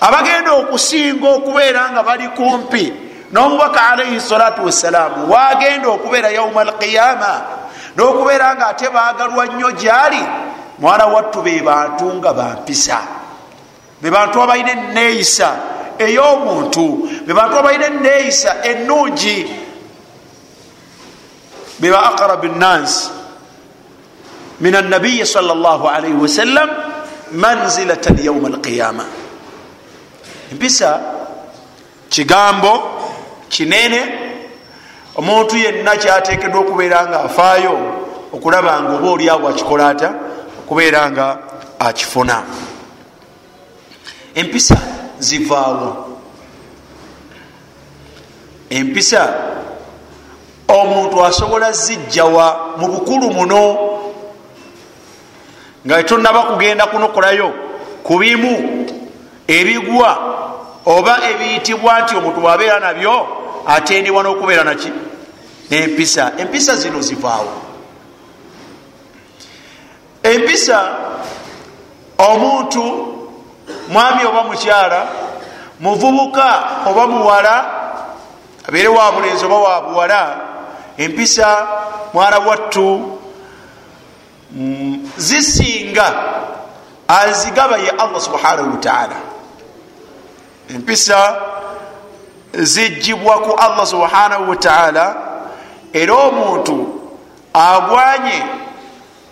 Abagenda 0.00 0.52
okusinga 0.62 1.28
okubeera 1.28 1.90
nga 1.90 2.02
bali 2.02 2.28
kumpi 2.38 2.86
n'omubaka 3.32 3.90
alaihi 3.90 4.20
salatu 4.20 4.64
wassalaamu 4.64 5.26
wagenda 5.26 5.88
okubeera 5.90 6.30
yauma 6.30 6.60
alqiyama 6.60 7.32
n'okubeera 7.96 8.54
nga 8.54 8.66
ate 8.66 8.86
bagalwa 8.94 9.46
nnyo 9.46 9.70
gyali 9.72 10.22
mwana 10.78 11.06
wattu 11.06 11.42
be 11.42 11.60
bantu 11.60 12.06
nga 12.14 12.32
bampisa. 12.32 12.98
Be 14.00 14.10
bantu 14.10 14.42
abalina 14.42 14.70
eneeyisa 14.70 15.50
ey'omuntu 15.98 16.86
be 17.26 17.32
bantu 17.34 17.58
abalina 17.58 17.86
eneeyisa 17.86 18.62
ennungi. 18.62 19.38
Beba 21.80 22.14
aqrab 22.14 22.44
nnansi 22.44 23.19
min 24.60 24.74
annabiyi 24.74 25.26
sal 25.26 25.44
llah 25.44 25.80
alaihi 25.96 26.16
wasallam 26.16 26.68
manzilatan 27.32 28.18
yauma 28.18 28.48
alqiyama 28.48 29.04
empisa 30.52 31.00
kigambo 32.08 32.82
kinene 33.48 34.02
omuntu 35.16 35.56
yenna 35.56 35.96
kyatekedwa 35.96 36.60
okubeera 36.60 37.06
nga 37.06 37.24
afaayo 37.24 37.78
okulaba 38.32 38.80
nga 38.82 38.92
oba 38.94 39.10
oliawo 39.10 39.48
akikola 39.48 39.88
ata 39.88 40.14
okubeera 40.64 41.10
nga 41.10 41.38
akifuna. 41.78 42.42
Empisa 44.34 44.76
zivaawo. 45.18 46.18
Empisa 48.70 49.34
omuntu 50.68 51.24
asobola 51.24 51.72
zijjawa 51.72 52.76
mu 52.78 52.88
bukulu 52.88 53.30
muno 53.30 53.78
nga 55.86 56.02
tonaba 56.04 56.42
kugenda 56.42 56.86
kunokolayo 56.86 57.52
ku 58.02 58.18
bimu 58.18 58.86
ebigwa 59.46 60.10
oba 60.86 61.18
ebiyitibwa 61.30 62.00
nti 62.00 62.16
omuntu 62.16 62.44
wabeera 62.44 62.80
nabyo 62.80 63.26
atendebwa 63.66 64.22
n'okubeera 64.22 64.64
naki 64.64 64.92
empisa 65.70 66.32
empisa 66.38 66.76
zino 66.76 67.00
zivaawo. 67.00 67.52
Empisa 70.22 70.78
omuntu 72.18 72.84
mwami 73.88 74.24
oba 74.24 74.42
mukyala 74.44 75.06
muvubuka 75.80 76.64
oba 76.86 77.06
muwala 77.06 77.54
abeere 78.68 78.88
wa 78.88 79.12
bulenzi 79.12 79.44
oba 79.44 79.58
wa 79.58 79.80
buwala 79.80 80.36
empisa 80.98 81.66
mwana 82.14 82.38
wattu 82.38 83.18
zisinga 85.16 86.06
azigaba 87.08 87.76
ye 87.78 87.90
allah 87.90 88.20
subhanahu 88.20 88.70
wataala 88.70 89.16
empisa 90.74 91.36
zijjibwa 92.52 93.38
ku 93.42 93.52
allah 93.54 93.86
subhanahu 93.86 94.50
wataala 94.50 95.06
era 95.92 96.14
omuntu 96.14 97.00
agwanye 97.54 98.42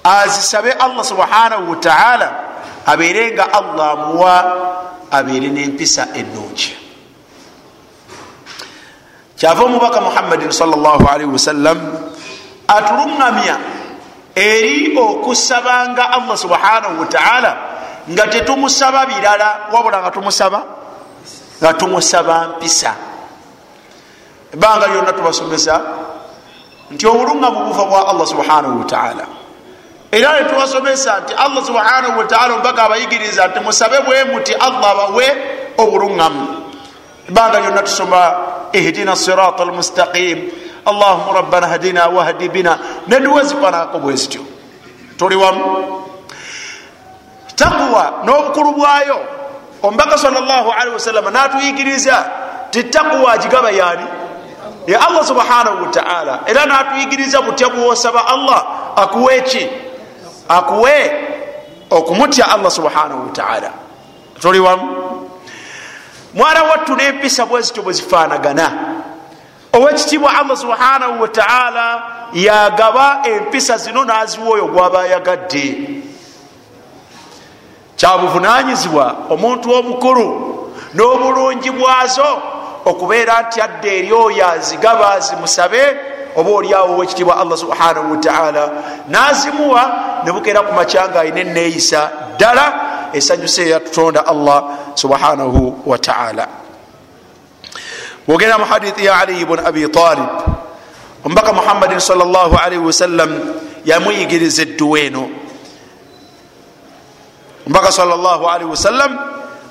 azisabe 0.04 0.72
allah 0.72 1.04
subhanahu 1.04 1.70
wataala 1.70 2.28
abeere 2.86 3.32
nga 3.34 3.52
allah 3.52 3.90
amuwa 3.92 4.34
abeere 5.10 5.48
n'empisa 5.48 6.08
ennungi. 6.14 6.76
Kyava 9.38 9.62
omubaka 9.64 10.00
muhammadin 10.00 10.50
salllahalihi 10.50 11.30
wasallam 11.30 11.78
atuluŋŋamya 12.68 13.77
eri 14.38 14.94
okusabanga 14.94 16.14
allah 16.14 16.36
subhanahu 16.38 17.02
wataala 17.02 17.52
nga 18.06 18.24
tetumusaba 18.30 19.06
birala 19.10 19.68
wabula 19.74 19.98
nga 20.06 20.10
tumusaba 20.14 20.60
nga 21.58 21.70
tumusaba 21.74 22.54
mpisa. 22.56 22.94
Ebbanga 24.54 24.86
lyonna 24.86 25.12
tubasomesa 25.12 25.74
nti 26.90 27.04
obuluŋŋamu 27.06 27.68
buva 27.68 27.84
bwa 27.84 28.00
allah 28.08 28.26
subhanahu 28.26 28.80
wataala 28.80 29.24
era 30.08 30.40
netubasomesa 30.40 31.20
nti 31.20 31.32
allah 31.36 31.60
subhanahu 31.60 32.16
wataala 32.18 32.54
omubaka 32.56 32.82
abayigiriza 32.88 33.48
nti 33.52 33.60
musabe 33.60 34.00
bwe 34.08 34.24
muti 34.24 34.54
allah 34.56 34.88
abawe 34.96 35.26
obuluŋŋamu 35.76 36.44
ebbanga 37.28 37.60
lyonna 37.60 37.82
tusoma 37.84 38.22
ihdina 38.72 39.12
sirata 39.16 39.62
almustaqim 39.68 40.38
allahuma 40.88 41.32
rabbana 41.32 41.66
hadina 41.66 42.06
wahdi 42.08 42.48
bina. 42.48 42.78
Neduwe 43.08 43.44
zipanako 43.44 43.98
bwe 43.98 44.16
zityo 44.16 44.40
tuli 45.18 45.36
wamu 45.36 46.02
takuwa 47.54 48.12
n'obukulu 48.24 48.72
bwayo 48.72 49.18
omubaka 49.82 50.18
salllahalihi 50.18 50.94
wasallama 50.94 51.30
natuyigiriza 51.30 52.30
ti 52.70 52.84
takuwa 52.84 53.32
agigaba 53.32 53.70
yaani 53.70 54.06
ye 54.86 54.96
allah 54.96 55.24
subhanahu 55.26 55.82
wataala 55.82 56.40
era 56.46 56.66
natuyigiriza 56.66 57.42
butya 57.42 57.68
bwosaba 57.68 58.26
allah. 58.26 58.66
Akuwe 58.96 59.40
ki 59.40 59.68
akuwe 60.48 61.12
okumutya 61.90 62.48
allah 62.50 62.70
subhanahu 62.70 63.22
wataala 63.26 63.70
tuli 64.40 64.60
wamu 64.60 64.88
mwana 66.34 66.62
wattu 66.62 66.96
n'empisa 66.96 67.46
bwezityo 67.46 67.82
bwezifaanagana 67.82 68.72
owekitiibwa 69.72 70.38
allah 70.38 70.56
subhanahu 70.56 71.22
wataala 71.22 72.02
yagaba 72.32 73.22
empisa 73.24 73.76
zino 73.76 74.04
n'aziwa 74.04 74.48
oyo 74.48 74.66
gwaba 74.66 75.00
ayagadde 75.02 75.76
kyabuvunanyizibwa 77.96 79.16
omuntu 79.30 79.72
omukulu 79.74 80.28
n'obulungi 80.94 81.70
bwazo 81.70 82.42
okubeera 82.84 83.42
nti 83.42 83.60
adde 83.60 83.98
eri 83.98 84.12
oyo 84.12 84.48
azigaba 84.50 85.20
zimusabe 85.20 85.82
oba 86.36 86.50
oliawo 86.50 86.94
owekitiibwa 86.94 87.36
allah 87.36 87.58
subhanahu 87.58 88.10
wataala 88.12 88.70
n'azimuwa 89.08 89.82
ne 90.24 90.32
bukeera 90.32 90.62
ku 90.62 90.72
macyanga 90.74 91.20
alina 91.20 91.40
eneeyisa 91.40 92.10
ddala 92.34 92.64
esanyusa 93.12 93.62
eyatutonda 93.62 94.26
allah 94.26 94.64
subhanahu 94.94 95.82
wataala 95.86 96.48
bwogenda 98.28 98.58
mu 98.58 98.64
hadithi 98.64 99.04
ya 99.04 99.20
aliyi 99.20 99.44
bun 99.44 99.58
abi 99.58 99.88
talib. 99.88 100.28
Omubaka 101.24 101.52
muhammadin 101.52 102.00
salllahalihi 102.00 102.82
wasallam 102.82 103.40
yamuyigiriza 103.84 104.62
edduwa 104.62 105.00
eno 105.00 105.30
omubaka 107.66 107.92
salllahalihi 107.92 108.70
wasallam 108.70 109.18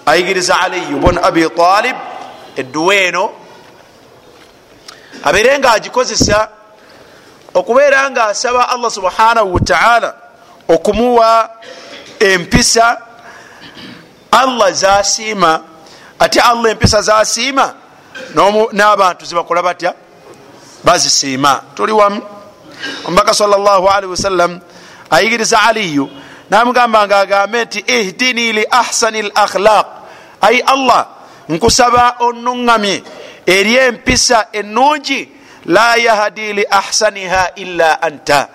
ayigiriza 0.05 0.59
aliyu 0.59 0.99
bun 0.99 1.17
abi 1.23 1.49
talib 1.49 1.95
edduwa 2.55 2.95
eno 2.95 3.29
abeere 5.23 5.59
nga 5.59 5.71
agikozesa 5.71 6.49
okubeera 7.53 8.11
nga 8.11 8.25
asaba 8.25 8.69
allah 8.69 8.91
subhanahu 8.91 9.53
wataala 9.53 10.13
okumuwa 10.67 11.49
empisa. 12.19 12.97
Allah 14.31 14.71
zasiima 14.71 15.61
ate 16.19 16.39
allah 16.41 16.71
empisa 16.71 17.01
zasiima 17.01 17.73
n'abantu 18.73 19.25
zibakola 19.25 19.61
batya? 19.63 19.93
Bazisiima. 20.83 21.63
Tuli 21.75 21.91
wamu. 21.91 22.21
Omubaka 23.05 23.33
salllahalihi 23.33 24.11
wasallam 24.11 24.59
ayigiriza 25.09 25.61
aliyu 25.61 26.09
namugamba 26.49 27.07
nga 27.07 27.19
agambe 27.19 27.65
nti 27.65 27.79
ihdini 27.79 28.53
li 28.53 28.65
ahsani 28.71 29.19
l 29.19 29.31
akhlaq 29.35 29.87
ai 30.41 30.59
allah 30.61 31.07
nkusaba 31.49 32.15
onuŋŋamye 32.19 33.03
eri 33.47 33.75
empisa 33.77 34.47
ennungi 34.53 35.29
la 35.65 35.95
yahdi 35.95 36.53
li 36.53 36.63
ahsaniha 36.69 37.51
illa 37.55 38.01
anta. 38.01 38.49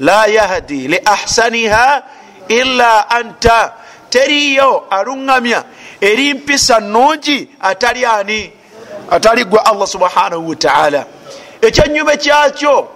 La 0.00 0.26
yahdi 0.26 0.88
li 0.88 0.98
ahsaniha 1.04 2.02
illa 2.48 3.08
anta. 3.08 3.72
Teriyo 4.10 4.86
aluŋŋamya 4.90 5.60
eri 6.00 6.34
mpisa 6.34 6.80
nungi 6.80 7.48
atali 7.60 8.04
ani 8.04 8.52
atali 9.10 9.44
gwe 9.44 9.60
allah 9.60 9.86
subhanahu 9.88 10.48
wataala 10.48 11.04
ekyenyume 11.60 12.16
kyakyo 12.16 12.88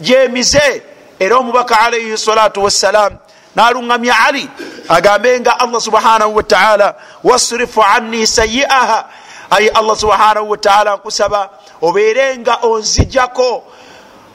gyemize 0.00 0.82
era 1.18 1.36
omubaka 1.36 1.80
alaihi 1.80 2.18
salatu 2.18 2.62
wassalam 2.64 3.12
naluŋŋamya 3.56 4.14
ali 4.26 4.50
agambe 4.88 5.40
nga 5.40 5.60
allah 5.60 5.80
subhanahu 5.80 6.36
wataala 6.36 6.94
wasrifu 7.24 7.82
anni 7.82 8.26
sayiaha 8.26 9.04
ayi 9.50 9.68
allah 9.68 9.96
subhanahu 9.96 10.50
wataala 10.50 10.96
nkusaba 10.96 11.50
obeerenga 11.82 12.58
onzijako 12.62 13.64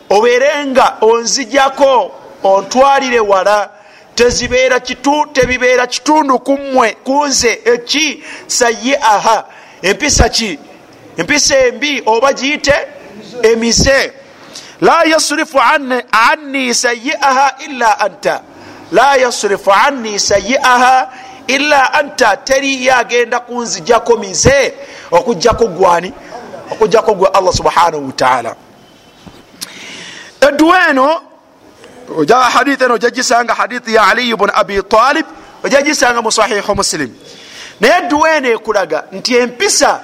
obeerenga 0.10 0.98
onzijako 1.02 2.12
ontwalire 2.44 3.20
wala 3.20 3.70
tezibeera 4.16 4.80
kitu, 4.80 5.26
tebibeera 5.34 5.88
kitundu 5.88 6.40
kummwe 6.40 6.92
kunze 7.04 7.62
eki? 7.66 8.24
Sayiaha 8.48 9.46
empisa 9.82 10.30
ki 10.30 10.60
empisa 11.20 11.58
embi 11.58 12.04
oba 12.06 12.34
giyite? 12.34 12.76
Emize 13.44 14.14
la 14.82 15.04
yasrifu 15.04 15.60
anni 16.12 16.74
sayiaha 16.74 17.56
illa 17.66 18.00
anta. 18.00 18.42
La 18.92 19.16
yasrifu 19.16 19.72
anni 19.72 20.20
sayiaha 20.20 21.10
illa 21.48 21.94
anta. 21.94 22.38
Teri 22.38 22.86
yagenda 22.86 23.40
kunzijako 23.40 24.18
mize 24.18 24.74
okujjako 25.12 25.68
gwani 25.68 26.14
okujjako 26.72 27.14
gwe 27.14 27.28
allah 27.28 27.54
subhanahu 27.54 28.06
wataala 28.06 28.56
edduwa 30.42 30.90
eno 30.90 31.22
oja 32.18 32.38
hadith 32.38 32.82
eno 32.82 32.94
ojagisanga 32.94 33.54
hadithi 33.54 33.96
ya 33.96 34.08
aliyu 34.08 34.38
bun 34.38 34.52
abi 34.54 34.84
talib 34.84 35.26
ojagisanga 35.64 36.22
mu 36.22 36.32
sahihu 36.32 36.76
muslim. 36.76 37.16
Naye 37.80 37.98
edduwa 37.98 38.36
eno 38.36 38.50
ekulaga 38.50 39.04
nti 39.12 39.36
empisa 39.36 40.02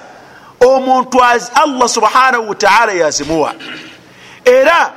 omuntu 0.60 1.22
allah 1.54 1.88
subhanahu 1.88 2.48
wataala 2.48 2.92
yazimuwa. 2.92 3.54
Era 4.44 4.92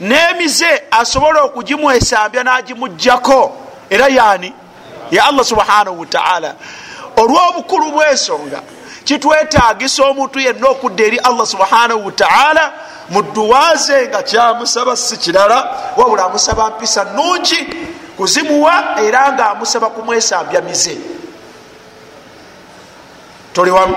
nemize 0.00 0.82
asobola 0.90 1.42
okugimwesambya 1.42 2.44
nagimugjako 2.44 3.56
era 3.90 4.08
yani 4.08 4.52
ya 5.10 5.24
allah 5.24 5.44
subhanahu 5.44 6.00
wataala 6.00 6.54
olwobukulu 7.16 7.90
bwensonga 7.90 8.62
kitwetagisa 9.04 10.04
omuntu 10.04 10.40
yenna 10.40 10.68
okudda 10.68 11.04
eri 11.04 11.18
allah 11.18 11.46
subhanahu 11.46 12.06
wataala 12.06 12.72
muduwaze 13.10 14.08
nga 14.08 14.22
kyamusaba 14.22 14.96
si 14.96 15.16
kirala 15.16 15.74
wabula 15.96 16.24
amusaba 16.24 16.70
mpisa 16.70 17.04
nungi 17.04 17.68
kuzimuwa 18.16 19.00
era 19.00 19.32
nga 19.32 19.50
amusaba 19.50 19.86
kumwesambya 19.86 20.60
mize. 20.60 20.98
Toli 23.52 23.70
wamu 23.70 23.96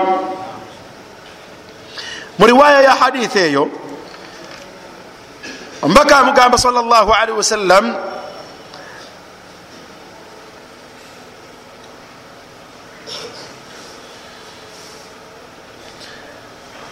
mu 2.38 2.44
riwaya 2.46 2.80
ya 2.82 2.94
hadithi 2.94 3.38
eyo 3.38 3.68
omubaka 5.82 6.18
amugamba 6.18 6.58
sal 6.58 6.72
llah 6.74 7.06
alihi 7.20 7.36
wasallam 7.36 7.84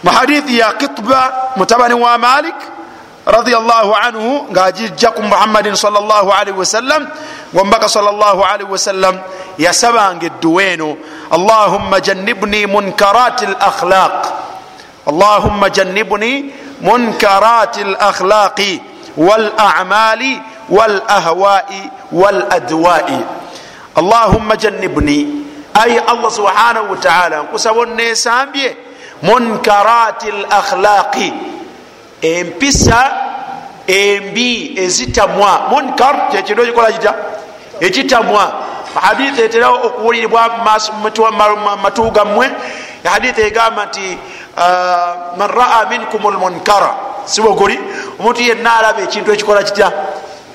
mu 0.03 0.11
hadithi 0.11 0.59
ya 0.59 0.73
kitba 0.73 1.53
mutabani 1.55 1.93
wa 1.93 2.17
malik 2.17 2.55
radiallahu 3.25 3.91
anhu 3.97 4.45
nga 4.53 4.69
agijja 4.69 5.11
ku 5.17 5.21
muhammadin 5.25 5.73
salllah 5.73 6.21
alaihi 6.29 6.53
wasallam 6.57 7.09
ngaomubaka 7.53 7.89
salllah 7.89 8.37
alaihi 8.37 8.69
wasallam 8.69 9.17
yasabanga 9.57 10.29
edduwa 10.29 10.61
eno 10.63 10.93
allahumma 11.33 11.97
jannibni 12.01 12.69
munkarati 12.69 13.49
lakhlaq 13.49 14.44
allahumma 15.07 15.69
jannibni 15.69 16.51
munkarati 16.81 17.83
lakhlaqi 17.83 18.81
walamali 19.17 20.41
walahwai 20.69 21.81
waladwai 22.11 23.19
allahumma 23.95 24.55
jannibni 24.55 25.27
ay 25.73 25.99
allah 26.07 26.31
subhanahu 26.31 26.91
wataala 26.91 27.43
nkusaba 27.43 27.79
onnesambye 27.81 28.77
munkarati 29.21 30.31
lakhlaqi 30.31 31.33
empisa 32.21 33.25
embi 33.87 34.73
ezitamwa. 34.79 35.67
Munkar 35.69 36.29
kyekintu 36.31 36.61
ekikola 36.63 36.91
kita 36.91 37.13
ekitamwa 37.79 38.43
hadithi 39.01 39.41
etera 39.41 39.69
okuwulirirwa 39.69 40.49
matu 41.83 42.11
gammwe 42.11 42.51
hadithi 43.03 43.41
egamba 43.41 43.85
nti 43.85 44.17
man 45.37 45.49
raa 45.49 45.85
minkum 45.89 46.33
lmunkara 46.33 46.95
siboguli 47.25 47.79
omuntu 48.19 48.41
yenna 48.41 48.75
alaba 48.75 49.01
ekintu 49.01 49.31
ekikola 49.33 49.63
kitya? 49.63 49.91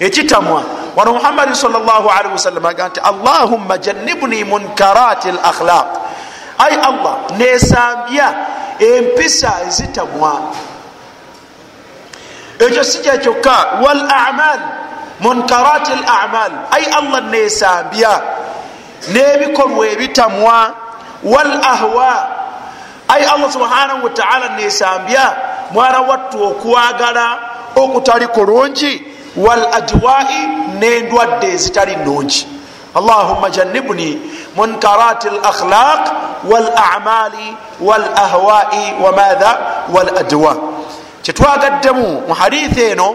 Ekitamwa. 0.01 0.63
Wano 0.97 1.13
muhammadin 1.13 1.55
salllahalihi 1.55 2.33
wasallam 2.33 2.67
aga 2.67 2.89
nti 2.89 3.01
allahumma 3.01 3.79
jannibni 3.79 4.45
munkarati 4.45 5.33
lakhlaq 5.33 5.87
ai 6.59 6.75
allah 6.75 7.17
nesambya 7.39 8.35
empisa 8.79 9.53
ezitamwa. 9.67 10.41
Ekyo 12.59 12.85
si 12.85 12.99
kyekyokka 12.99 13.81
wal 13.85 14.01
amal 14.11 14.61
munkarati 15.21 15.93
l 15.93 16.05
amal. 16.23 16.53
Ai 16.71 16.85
allah 16.99 17.21
nesambya 17.31 18.23
n'ebikolwa 19.13 19.87
ebitamwa. 19.89 20.75
Wal 21.23 21.53
ahwa. 21.63 22.13
Ai 23.09 23.25
allah 23.25 23.53
subhanahu 23.53 24.05
wataala 24.05 24.49
nesambya 24.57 25.37
mwana 25.73 26.01
wattu 26.01 26.45
okwagala 26.45 27.39
okutali 27.77 28.27
kulungi. 28.27 29.03
Wal 29.37 29.67
adwai 29.73 30.49
n'endwadde 30.81 31.47
ezitali 31.53 31.97
nungi 31.97 32.47
allahumma 32.95 33.51
jannibni 33.51 34.19
munkarati 34.57 35.29
l 35.29 35.39
akhlaq 35.43 36.03
wal 36.51 36.69
amali 36.95 37.57
wal 37.81 38.05
ahwai 38.17 38.95
wamatha 39.03 39.59
wal 39.95 40.11
adwa. 40.19 40.57
Kyetwagaddemu 41.23 42.23
mu 42.29 42.35
hadithi 42.35 42.83
eno 42.83 43.15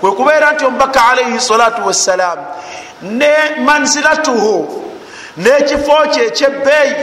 kwe 0.00 0.10
kubeera 0.12 0.52
nti 0.52 0.64
omubaka 0.64 1.08
alaihi 1.08 1.40
salatu 1.40 1.86
wassalam 1.86 2.38
ne 3.02 3.34
manzilatuhu 3.66 4.84
n'ekifo 5.36 5.96
kye 6.12 6.22
ekyebbeeyi 6.26 6.94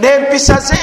n'empisa 0.00 0.56
ze 0.68 0.82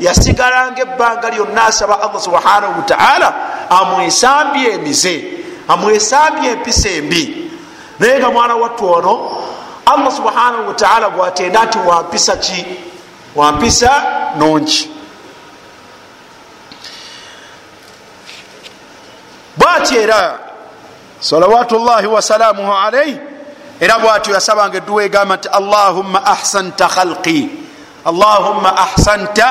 yasigalanga 0.00 0.82
ebbanga 0.82 1.30
lyonna 1.30 1.64
asaba 1.64 1.94
allah 2.02 2.20
subhanahu 2.20 2.74
wataala 2.80 3.28
amwesambye 3.70 4.72
emize 4.72 5.40
amwesambye 5.68 6.50
empisa 6.50 6.88
embi. 6.88 7.50
Naye 7.98 8.18
nga 8.18 8.30
mwana 8.30 8.54
wattu 8.56 8.92
ono 8.92 9.36
allah 9.86 10.12
subhanahu 10.16 10.68
wataala 10.68 11.10
gwatenda 11.10 11.64
nti 11.64 11.78
wampisa 11.78 12.36
ki? 12.36 12.66
Wampisa 13.36 14.02
nungi. 14.38 14.90
Bwatyo 19.56 20.02
era 20.02 20.38
salawatu 21.20 21.78
llahi 21.78 22.06
wasalamuhu 22.06 22.72
alaihi 22.72 23.20
era 23.80 23.98
bwatyo 23.98 24.34
yasabanga 24.34 24.76
edduwa 24.76 25.04
egamba 25.04 25.36
nti 25.36 25.48
allahumma 25.48 26.24
ahsanta 26.26 26.88
khalqi. 26.88 27.48
Allahumma 28.04 28.76
ahsanta 28.76 29.48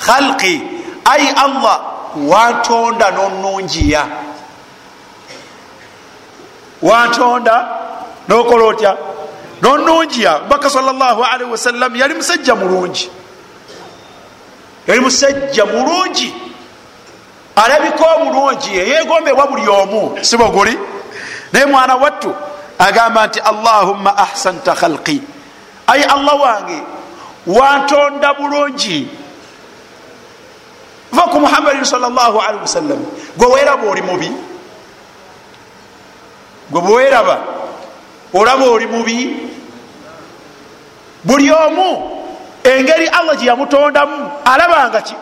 khalqi. 0.00 0.62
Ai 1.04 1.28
allah 1.36 1.80
wantonda 2.16 3.10
nonungiya 3.10 4.06
wantonda 6.82 7.68
nokola 8.28 8.64
otya? 8.64 8.96
Nonungiya 9.62 10.38
baka 10.48 10.70
salllahalihi 10.70 11.50
wasallam 11.50 11.96
yali 11.96 12.14
musajja 12.14 12.54
mulungi. 12.54 13.10
Yali 14.86 15.00
musajja 15.00 15.64
mulungi. 15.66 16.34
Alabika 17.56 18.04
obulungi 18.16 18.76
yeyegombebwa 18.76 19.46
buli 19.46 19.68
omu. 19.68 20.18
Siboguli 20.20 20.78
naye 21.52 21.66
mwana 21.66 21.96
wattu 21.96 22.34
agamba 22.78 23.26
nti 23.26 23.40
allahumma 23.40 24.16
ahsanta 24.16 24.74
khalqi. 24.74 25.22
Ai 25.86 26.02
allah 26.02 26.40
wange 26.40 26.82
wantonda 27.46 28.34
bulungi. 28.34 29.08
Va 31.12 31.22
ku 31.28 31.40
muhammadin 31.40 31.84
salllah 31.84 32.32
alihi 32.48 32.62
wasallam 32.64 33.00
gwe 33.36 33.46
weraba 33.46 33.90
oli 33.90 34.02
mubi? 34.02 34.30
Gwe 36.70 36.80
bweweraba 36.80 37.38
olaba 38.32 38.64
oli 38.64 38.86
mubi? 38.86 39.50
Buli 41.24 41.50
omu 41.52 42.10
engeri 42.64 43.06
allah 43.08 43.36
gyeyamutondamu 43.36 44.30
alabanga 44.44 45.00
ki? 45.02 45.14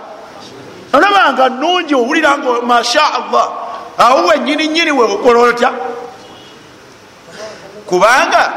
Olabanga 0.93 1.49
nungi 1.49 1.95
owulira 1.95 2.39
nga 2.39 2.63
masha 2.63 3.03
allah 3.15 3.47
awo 3.99 4.27
wenyini 4.29 4.69
nyini 4.69 4.91
wekola 4.93 5.41
otya 5.41 5.71
kubanga 7.91 8.53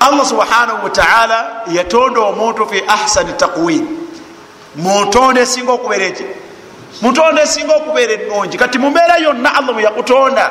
allah 0.00 0.26
subhanahu 0.26 0.84
wataala 0.84 1.62
yatonda 1.72 2.20
omuntu 2.20 2.68
fi 2.68 2.84
ahsani 2.88 3.32
takwin 3.32 3.86
muntonda 4.76 5.40
esinga 5.40 5.72
okubeera 5.72 6.04
eki 6.04 6.26
mutonda 7.02 7.42
esinga 7.42 7.74
okubeera 7.76 8.12
enungi 8.12 8.56
kati 8.58 8.78
mumbeera 8.78 9.16
yonna 9.16 9.54
allah 9.56 9.72
mweyakutonda 9.74 10.50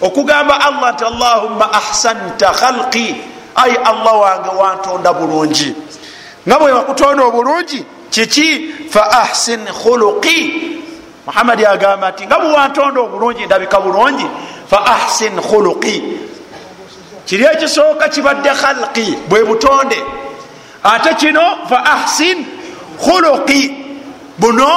okugamba 0.00 0.60
allah 0.60 0.92
nti 0.92 1.04
allahumma 1.04 1.72
ahsanta 1.72 2.52
khalqi 2.52 3.16
ai 3.56 3.76
allah 3.76 4.20
wange 4.20 4.48
wantonda 4.48 5.12
bulungi. 5.12 5.74
Nga 6.48 6.58
bwe 6.58 6.72
wakutonda 6.72 7.24
obulungi 7.24 7.84
kiki? 8.10 8.74
Fa 8.90 9.10
ahsin 9.22 9.66
khuluqi. 9.66 10.72
Muhammadi 11.26 11.66
agamba 11.66 12.10
nti 12.10 12.26
nga 12.26 12.38
bwe 12.38 12.52
wantonda 12.52 13.00
obulungi 13.00 13.46
ndabika 13.46 13.80
bulungi 13.80 14.26
fa 14.70 14.78
ahsin 14.86 15.40
khuluqi 15.40 16.02
kiri 17.26 17.44
ekisooka 17.44 18.08
kibadde 18.08 18.50
khalqi 18.50 19.16
bwe 19.28 19.44
butonde. 19.44 19.98
Ate 20.84 21.14
kino 21.18 21.66
fa 21.68 21.78
ahsin 21.84 22.46
khuluqi 22.98 23.62
buno 24.38 24.70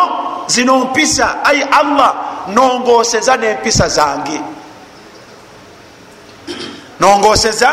zino 0.47 0.80
mpisa 0.80 1.43
ai 1.43 1.62
allah 1.62 2.15
nongoseza 2.47 3.38
nempisa 3.38 3.88
zange. 3.88 4.41
Nongoseza 6.99 7.71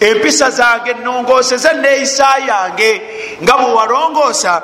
empisa 0.00 0.50
zange 0.50 0.94
nongoseza 0.94 1.72
neeyisa 1.72 2.26
yange 2.46 3.02
nga 3.42 3.56
bwewalongoosa 3.56 4.62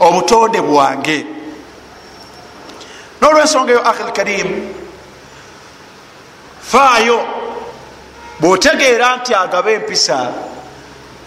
obutonde 0.00 0.60
bwange. 0.62 1.26
Nolwensonga 3.20 3.72
eyo 3.72 3.88
ahi 3.88 4.02
lkarimu 4.02 4.77
faayo. 6.72 7.18
Bwotegeera 8.40 9.16
nti 9.16 9.34
agaba 9.34 9.70
empisa 9.70 10.28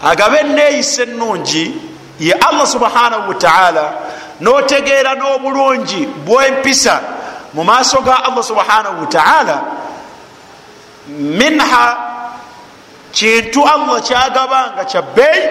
agaba 0.02 0.40
eneeyisa 0.40 1.02
enungi 1.02 1.74
ye 2.20 2.32
allah 2.32 2.66
subhanahu 2.66 3.28
wataala 3.28 3.92
notegeera 4.40 5.14
n'obulungi 5.14 6.06
bwempisa 6.06 7.00
mu 7.54 7.64
maaso 7.64 8.00
ga 8.00 8.24
allah 8.24 8.44
subhanahu 8.44 9.00
wataala 9.00 9.62
minha 11.08 11.96
kintu 13.12 13.68
allah 13.68 14.02
kyagaba 14.02 14.72
nga 14.74 14.84
kyabbeeyi 14.84 15.48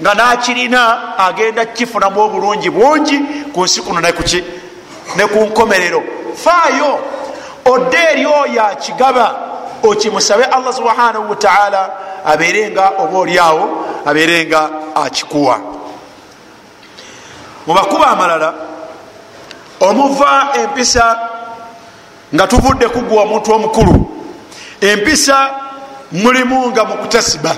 nga 0.00 0.14
nakirina 0.14 1.18
agenda 1.18 1.64
kifunamu 1.64 2.20
obulungi 2.20 2.70
bungi 2.70 3.18
ku 3.52 3.64
nsi 3.64 3.80
kuno 3.80 4.00
ne 4.00 5.26
ku 5.26 5.40
nkomerero. 5.44 6.02
Faayo 6.36 7.17
odde 7.72 7.98
eri 8.12 8.26
oyo 8.26 8.64
akigaba 8.66 9.26
okimusabe 9.82 10.44
allah 10.44 10.72
subhanahu 10.74 11.30
wataala 11.30 11.90
abeerenga 12.24 12.92
oba 12.98 13.18
oliawo 13.18 13.86
abeerenga 14.06 14.70
akikuwa. 14.94 15.60
Mubakuba 17.66 18.06
amalala 18.06 18.54
omuva 19.80 20.48
empisa 20.62 21.18
nga 22.34 22.46
tuvudde 22.46 22.88
kugwa 22.88 23.22
omuntu 23.22 23.52
omukulu 23.52 24.10
empisa 24.80 25.50
mulimu 26.12 26.68
nga 26.68 26.84
mukutasiba 26.84 27.56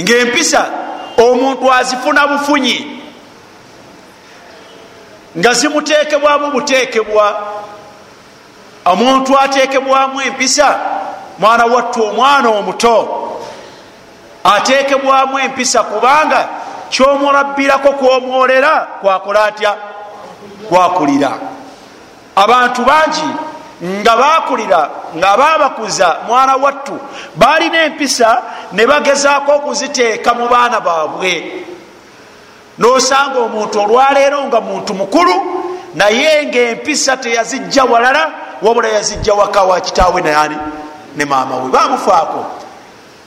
ngaempisa 0.00 0.70
omuntu 1.16 1.72
azifuna 1.72 2.26
bufunyi 2.26 3.00
nga 5.38 5.52
zimutekebwamu 5.52 6.50
butekebwa 6.50 7.46
omuntu 8.84 9.38
atekebwamu 9.38 10.20
empisa 10.20 10.78
mwana 11.38 11.64
wattu 11.66 12.04
omwana 12.04 12.48
omuto. 12.48 13.20
Atekebwamu 14.44 15.38
empisa 15.38 15.82
kubanga 15.82 16.48
kyomulabbirako 16.90 17.92
kwomwolera 17.92 18.86
kwakola 19.00 19.44
atya? 19.44 19.74
Kwakulira. 20.68 21.32
Abantu 22.36 22.84
bangi 22.84 23.28
nga 23.82 24.16
bakulira 24.16 24.90
nga 25.16 25.36
babakuza 25.36 26.16
mwana 26.26 26.56
wattu 26.56 26.98
balina 27.34 27.82
empisa 27.82 28.42
ne 28.72 28.86
bagezaako 28.86 29.52
okuziteeka 29.52 30.34
mu 30.34 30.48
baana 30.48 30.80
baabwe. 30.80 31.64
Nosanga 32.78 33.38
omuntu 33.38 33.80
olwaleero 33.80 34.44
nga 34.44 34.60
muntu 34.60 34.94
mukulu 34.94 35.34
naye 35.94 36.46
ngaempisa 36.46 37.16
teyazijja 37.16 37.84
walala 37.84 38.30
wabula 38.62 38.88
yazijja 38.88 39.34
waka 39.34 39.62
wa 39.62 39.80
kitaawe 39.80 40.22
nayani 40.22 40.56
ne 41.16 41.24
maama 41.24 41.56
we. 41.56 41.70
Bamufaako 41.70 42.46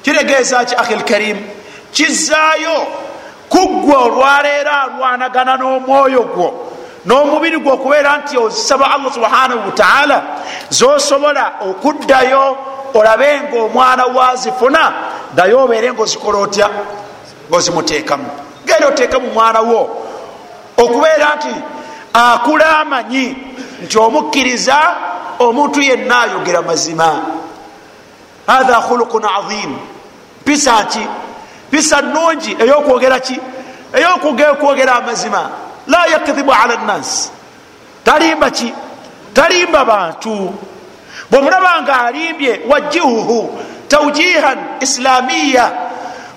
kiregeeza 0.01 0.65
ki 0.65 0.75
ahi 0.75 0.95
lkarimu 0.95 1.41
kizaayo 1.91 2.88
kuggwa 3.49 3.97
olwaleero 3.97 4.71
alwanagana 4.71 5.58
n'omwoyo 5.58 6.23
gwo 6.23 6.67
n'omubiri 7.06 7.58
gwe 7.60 7.71
okubeera 7.71 8.17
nti 8.17 8.38
osaba 8.38 8.91
allah 8.91 9.13
subhanahu 9.13 9.60
wataala 9.65 10.23
zosobola 10.69 11.51
okuddayo 11.62 12.58
olabe 12.93 13.41
nga 13.41 13.62
omwana 13.62 14.06
wazifuna 14.06 14.93
ddayo 15.34 15.63
obeere 15.63 15.93
ngaozikola 15.93 16.38
otya? 16.38 16.69
Ngaozimuteekamu 17.49 18.30
genda 18.65 18.88
oteekemu 18.88 19.27
mwana 19.34 19.60
wo. 19.62 20.03
Okubeera 20.77 21.36
nti 21.36 21.56
akula 22.17 22.80
amanyi 22.80 23.36
nti 23.84 23.97
omukkiriza 23.97 24.77
omuntu 25.39 25.82
yenna 25.82 26.21
ayogera 26.21 26.62
mazima. 26.62 27.10
Hatha 28.47 28.82
khuluqun 28.82 29.23
azim. 29.38 29.71
Pisa 30.45 30.84
ki? 30.91 31.08
Pisa 31.71 32.01
nungi 32.01 32.56
eyokwogera 32.60 33.19
ki? 33.19 33.39
Eyokwogera 33.93 34.95
amazima. 34.95 35.49
La 35.88 36.06
yakdhibu 36.08 36.51
ala 36.51 36.75
nnasi 36.75 37.30
talimba 38.03 38.49
ki? 38.51 38.73
Talimba 39.34 39.86
bantu. 39.86 40.53
Bwomulaba 41.32 41.82
nga 41.82 42.06
alimbye 42.06 42.62
wajihuhu 42.69 43.60
taujihan 43.88 44.58
islamiya 44.80 45.71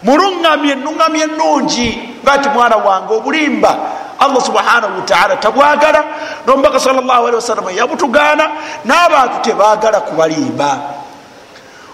muluŋamye 0.03 0.75
nuŋamye 0.75 1.27
nungi 1.27 1.89
nga 2.23 2.39
ti 2.39 2.49
mwana 2.49 2.77
wange 2.77 3.15
obulimba 3.15 3.73
allah 4.21 4.41
subhanahu 4.45 4.97
wataala 4.97 5.37
tabwagala 5.37 6.05
nomubaka 6.47 6.81
salllah 6.81 7.25
wasalama 7.35 7.73
yabutugaana 7.73 8.51
n'abantu 8.85 9.41
tebagala 9.43 10.01
kubalimba 10.01 10.81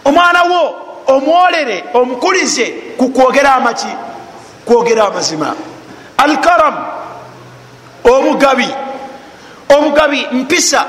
omwana 0.05 0.43
wo 0.43 0.87
omwolere 1.07 1.85
omukulize 1.95 2.67
ku 2.99 3.09
kwogera 3.09 3.55
amaki 3.55 3.87
kwogera 4.65 5.07
amazima. 5.07 5.55
Alkaramu 6.17 6.85
obugabi 8.05 8.69
obugabi 9.69 10.27
mpisa 10.33 10.85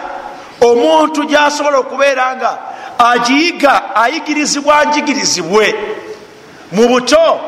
omuntu 0.62 1.24
gyasobola 1.26 1.78
okubeera 1.78 2.36
nga 2.36 2.58
agiyiga 2.98 3.96
ayigirizibwa 3.96 4.86
njigirizibwe 4.86 5.76
mu 6.72 6.88
buto 6.88 7.40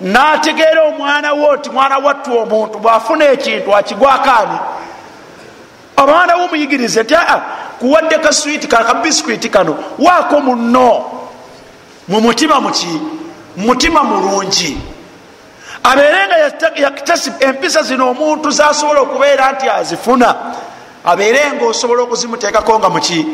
nategeera 0.00 0.82
omwana 0.82 1.32
wo 1.32 1.56
nti 1.56 1.70
mwana 1.70 1.98
wattu 1.98 2.38
omuntu 2.38 2.78
bwafuna 2.78 3.24
ekintu 3.24 3.76
akigwakaani 3.76 4.58
omwana 5.96 6.36
wo 6.36 6.44
omuyigirize 6.44 7.02
nti 7.02 7.14
aa 7.14 7.40
kuwadde 7.78 8.18
kaswiti 8.18 8.66
kabisikwiti 8.66 9.48
kano 9.48 9.76
waako 9.98 10.40
muno 10.40 11.04
mu 12.08 12.20
mutima 12.20 12.60
muki 12.60 13.00
mutima 13.56 14.04
mulungi. 14.04 14.78
Abeere 15.82 16.26
nga 16.26 16.70
yaktasib 16.76 17.32
empisa 17.40 17.82
zino 17.82 18.10
omuntu 18.10 18.50
zasobola 18.50 19.00
okubeera 19.00 19.52
nti 19.52 19.68
azifuna. 19.68 20.34
Abeere 21.04 21.52
nga 21.52 21.66
osobola 21.66 22.02
okuzimuteekako 22.02 22.78
nga 22.78 22.88
muki 22.90 23.26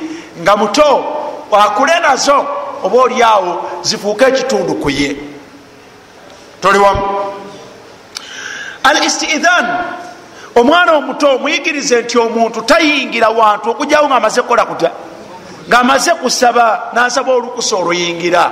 nga 0.42 0.56
muto 0.56 1.04
akule 1.52 2.00
nazo 2.00 2.46
oba 2.82 2.98
oliawo 3.02 3.70
zifuuke 3.82 4.24
ekitundu 4.24 4.74
ku 4.74 4.90
ye 4.90 5.29
toli 6.60 6.78
wamu 6.78 7.02
al 8.84 9.04
istithan 9.04 9.66
omwana 10.54 10.92
omuto 10.92 11.34
omuyigirize 11.34 12.02
nti 12.02 12.18
omuntu 12.18 12.62
tayingira 12.62 13.28
wantu 13.28 13.70
okugjawo 13.70 14.06
nga 14.08 14.16
amaze 14.16 14.42
kukola 14.42 14.64
kutya? 14.64 14.90
Ngaamaze 15.68 16.14
kusaba 16.14 16.90
nasaba 16.92 17.32
olukusa 17.32 17.76
oluyingira. 17.76 18.50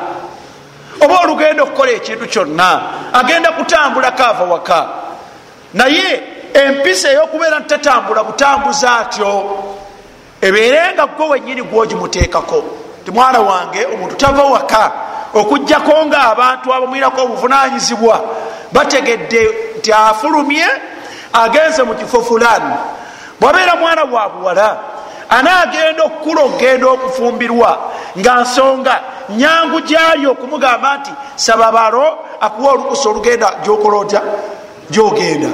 Oba 1.01 1.21
olugenda 1.21 1.63
okukola 1.63 1.91
ekintu 1.91 2.27
kyonna 2.27 2.81
agenda 3.13 3.53
kutambulako 3.53 4.23
ava 4.23 4.45
waka. 4.45 4.89
Naye 5.75 6.23
empisa 6.55 7.11
eyokubeera 7.11 7.59
ntitatambula 7.59 8.25
butambuza 8.25 8.99
atyo. 8.99 9.59
Ebeere 10.41 10.95
nga 10.95 11.07
gwe 11.07 11.27
wenyini 11.29 11.63
gwogimuteekako. 11.63 12.65
Ti 13.05 13.11
mwana 13.11 13.41
wange 13.41 13.87
omuntu 13.87 14.17
tava 14.17 14.43
waka 14.43 14.93
okugjako 15.35 16.07
nga 16.07 16.21
abantu 16.21 16.75
abamwirako 16.75 17.23
obuvunanyizibwa 17.23 18.21
bategedde 18.73 19.51
nti 19.79 19.93
afulumye 19.93 20.67
agenze 21.33 21.83
mu 21.83 21.95
kifo 21.95 22.23
fulani. 22.23 22.75
Bwabeera 23.41 23.77
mwana 23.77 24.05
wa 24.05 24.29
buwala 24.29 24.79
anaagenda 25.29 26.03
okukula 26.05 26.43
okugenda 26.43 26.87
okufumbirwa 26.89 27.79
nga 28.19 28.41
nsonga 28.41 29.01
nyangu 29.29 29.81
gyali 29.81 30.27
okumugamba 30.27 30.97
nti 30.97 31.11
saba 31.37 31.73
balo 31.73 32.19
akuwa 32.41 32.73
olukusa 32.73 33.09
olugenda 33.09 33.55
gyokola 33.65 33.97
otya? 33.97 34.23
Gyogenda. 34.91 35.49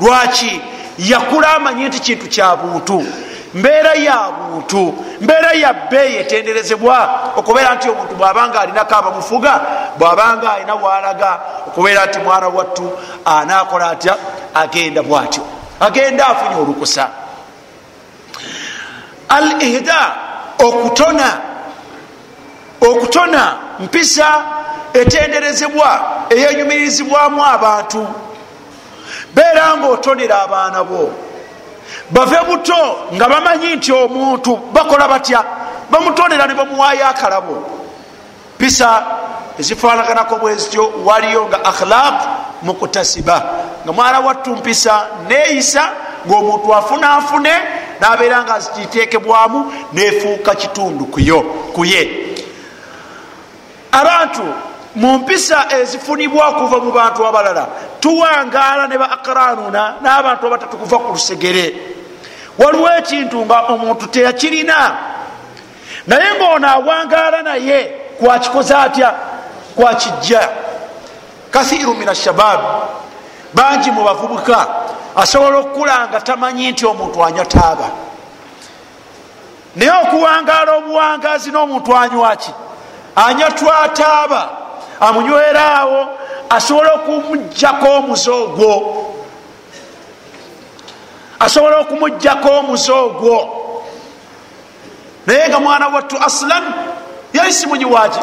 Lwaki? 0.00 0.60
Yakula 0.98 1.56
amanyi 1.56 1.84
nti 1.84 2.00
kintu 2.00 2.28
kya 2.28 2.56
buntu 2.56 3.04
mbeera 3.54 3.94
ya 3.94 4.28
buntu 4.30 5.04
mbeera 5.20 5.52
ya 5.52 5.72
bbeeyi 5.72 6.16
etenderezebwa 6.16 7.20
okubeera 7.36 7.74
nti 7.74 7.88
omuntu 7.88 8.14
bwabanga 8.14 8.60
alinako 8.60 8.94
abamufuga 8.94 9.60
bwabanga 9.98 10.52
alina 10.52 10.76
bwalaga 10.76 11.40
okubeera 11.66 12.06
nti 12.06 12.18
mwana 12.18 12.48
wattu 12.48 12.90
anakola 13.24 13.90
atya 13.90 14.16
agenda 14.54 15.02
bwatyo 15.02 15.42
agenda 15.80 16.26
afunye 16.26 16.60
olukusa. 16.62 17.08
Al 19.28 19.62
ihda 19.62 20.14
okutona 20.58 21.40
okutona 22.80 23.56
mpisa 23.80 24.44
etenderezebwa 24.92 26.00
eyenyumirizibwamu 26.30 27.44
abantu. 27.44 28.08
Beera 29.34 29.76
nga 29.76 29.86
otonera 29.86 30.42
abaana 30.42 30.84
bo 30.84 31.12
bave 32.10 32.38
buto 32.46 33.08
nga 33.14 33.28
bamanyi 33.28 33.76
nti 33.76 33.92
omuntu 33.92 34.56
bakola 34.72 35.08
batya? 35.08 35.44
Bamutonera 35.90 36.46
ne 36.46 36.54
bamuwaayo 36.54 37.06
akalabo. 37.06 37.56
Mpisa 38.54 39.02
ezifanaganako 39.58 40.36
bwezityo 40.36 40.92
waliyo 41.04 41.46
nga 41.46 41.64
akhlaq 41.64 42.14
mukutasiba 42.62 43.52
nga 43.84 43.92
mwana 43.92 44.20
wattu 44.20 44.56
mpisa 44.56 45.06
neeyisa 45.28 45.90
ngaomuntu 46.26 46.74
afunafune 46.74 47.52
nabeera 48.00 48.44
nga 48.44 48.60
kiteekebwamu 48.60 49.72
nefuuka 49.92 50.54
kitundu 50.54 51.04
kuye 51.72 52.10
abantu 53.92 54.42
mu 54.94 55.18
mpisa 55.18 55.66
ezifunibwa 55.80 56.48
okuva 56.48 56.78
mu 56.78 56.92
bantu 56.92 57.26
abalala 57.26 57.66
tuwangaala 58.00 58.86
ne 58.86 58.98
ba 58.98 59.10
akranuna 59.10 59.94
n'abantu 60.02 60.46
abatatu 60.46 60.76
kuva 60.76 60.98
ku 60.98 61.12
lusegere 61.12 61.74
waliwo 62.60 62.88
ekintu 62.98 63.44
nga 63.44 63.58
omuntu 63.72 64.06
teyakirina. 64.06 64.96
Naye 66.06 66.34
ngaono 66.36 66.68
awangaala 66.68 67.42
naye 67.42 67.78
kwakikoze 68.18 68.74
atya? 68.74 69.14
Kwakijja. 69.76 70.48
Kathiru 71.50 71.94
min 71.94 72.08
ashababu 72.08 72.68
bangi 73.54 73.90
mu 73.90 74.04
bavubuka 74.04 74.66
asobola 75.16 75.58
okukula 75.58 76.08
nga 76.08 76.20
tamanyi 76.20 76.70
nti 76.70 76.86
omuntu 76.86 77.24
anywa 77.24 77.44
taaba 77.44 77.90
naye 79.76 79.92
okuwangaala 80.02 80.72
obuwangazi 80.76 81.50
n'omuntu 81.50 81.96
anywaki 81.96 82.52
anywa 83.16 83.50
twataaba 83.50 84.50
amunyweraawo 85.00 86.00
asobola 86.50 86.92
okumugjako 86.92 87.86
omuze 87.98 88.30
ogwo 88.30 88.72
asobola 91.40 91.78
okumugjako 91.78 92.48
omuze 92.48 92.92
ogwo. 92.92 93.36
Naye 95.26 95.48
nga 95.48 95.60
mwana 95.60 95.88
wattu 95.88 96.16
aslan 96.18 96.64
yali 97.32 97.52
simunyiwaki 97.52 98.20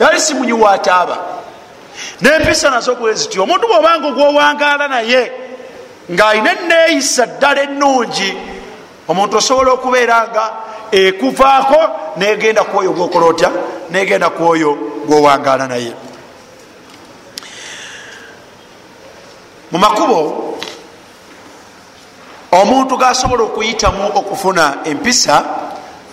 yali 0.00 0.20
simunyiwataaba 0.20 1.18
nempisa 2.20 2.70
nazo 2.70 2.94
bwezityo 2.94 3.42
omuntu 3.42 3.66
bwobanga 3.68 4.08
ogwowangaala 4.08 4.88
naye 4.88 5.32
ng'alina 6.12 6.52
eneeyisa 6.52 7.26
ddala 7.26 7.62
ennungi 7.62 8.30
omuntu 9.08 9.36
osobola 9.36 9.72
okubeera 9.72 10.28
nga 10.28 10.44
ekuvaako 10.90 11.80
negenda 12.16 12.64
kwoyo 12.64 12.92
gwokola 12.92 13.26
otya 13.26 13.50
negenda 13.90 14.30
kwoyo 14.30 14.74
gwowangaala 15.06 15.66
naye. 15.66 15.92
Mu 19.70 19.78
makubo 19.78 20.18
omuntu 22.60 22.96
gasobola 22.96 23.42
okuyitamu 23.42 24.10
okufuna 24.14 24.76
empisa 24.84 25.44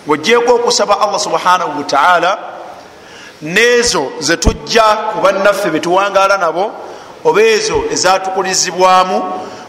ngaogyeko 0.06 0.54
okusaba 0.54 1.00
allah 1.00 1.20
subhanahu 1.20 1.78
wataala 1.78 2.38
neezo 3.42 4.12
zetujja 4.20 4.82
ku 4.82 5.20
bannaffe 5.22 5.70
betuwangaala 5.70 6.38
nabo 6.38 6.72
oba 7.24 7.42
ezo 7.42 7.82
ezatukulizibwamu 7.92 9.22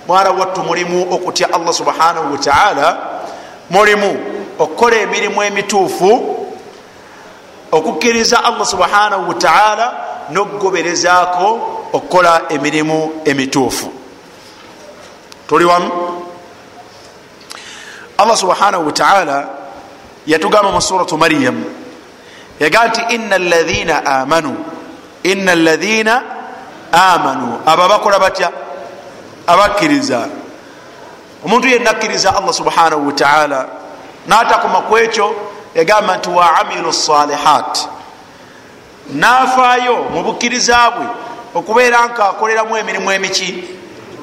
mwana 0.07 0.31
wattu 0.31 0.63
mulimu 0.63 1.13
okutya 1.13 1.53
allah 1.53 1.73
subhanahu 1.73 2.31
wataala 2.31 2.97
mulimu 3.69 4.17
okukola 4.59 4.95
emirimu 4.95 5.43
emituufu 5.43 6.37
okukkiriza 7.71 8.43
allah 8.43 8.65
subhanahu 8.65 9.29
wataala 9.29 9.93
nokugoberezaako 10.29 11.59
okukola 11.93 12.41
emirimu 12.49 13.11
emituufu. 13.25 13.91
Tuli 15.47 15.65
wamu 15.65 15.91
allah 18.23 18.37
subhanahu 18.37 18.85
wataala 18.85 19.47
yatugamba 20.27 20.71
mu 20.71 20.81
suratu 20.81 21.17
maryam 21.17 21.63
yagaa 22.59 22.87
nti 22.87 23.01
ina 23.15 23.35
alaina 23.35 24.05
amanu 24.05 24.55
ina 25.23 25.51
alaina 25.51 26.21
amanu. 26.93 27.59
Abo 27.65 27.83
abakola 27.83 28.19
batya? 28.19 28.51
Abakkiriza. 29.47 30.27
Omuntu 31.45 31.67
yenna 31.67 31.91
akkiriza 31.91 32.35
allah 32.35 32.53
subhanahu 32.53 33.07
wataala 33.07 33.67
natakoma 34.27 34.81
ku 34.81 34.97
ekyo 34.97 35.35
yagamba 35.75 36.17
nti 36.17 36.29
waamilu 36.29 36.93
salihat 36.93 37.77
nafaayo 39.13 39.95
mu 40.13 40.23
bukkiriza 40.23 40.91
bwe 40.91 41.05
okubeera 41.55 42.07
nka 42.07 42.29
akoleramu 42.29 42.77
emirimu 42.77 43.11
emiki 43.11 43.63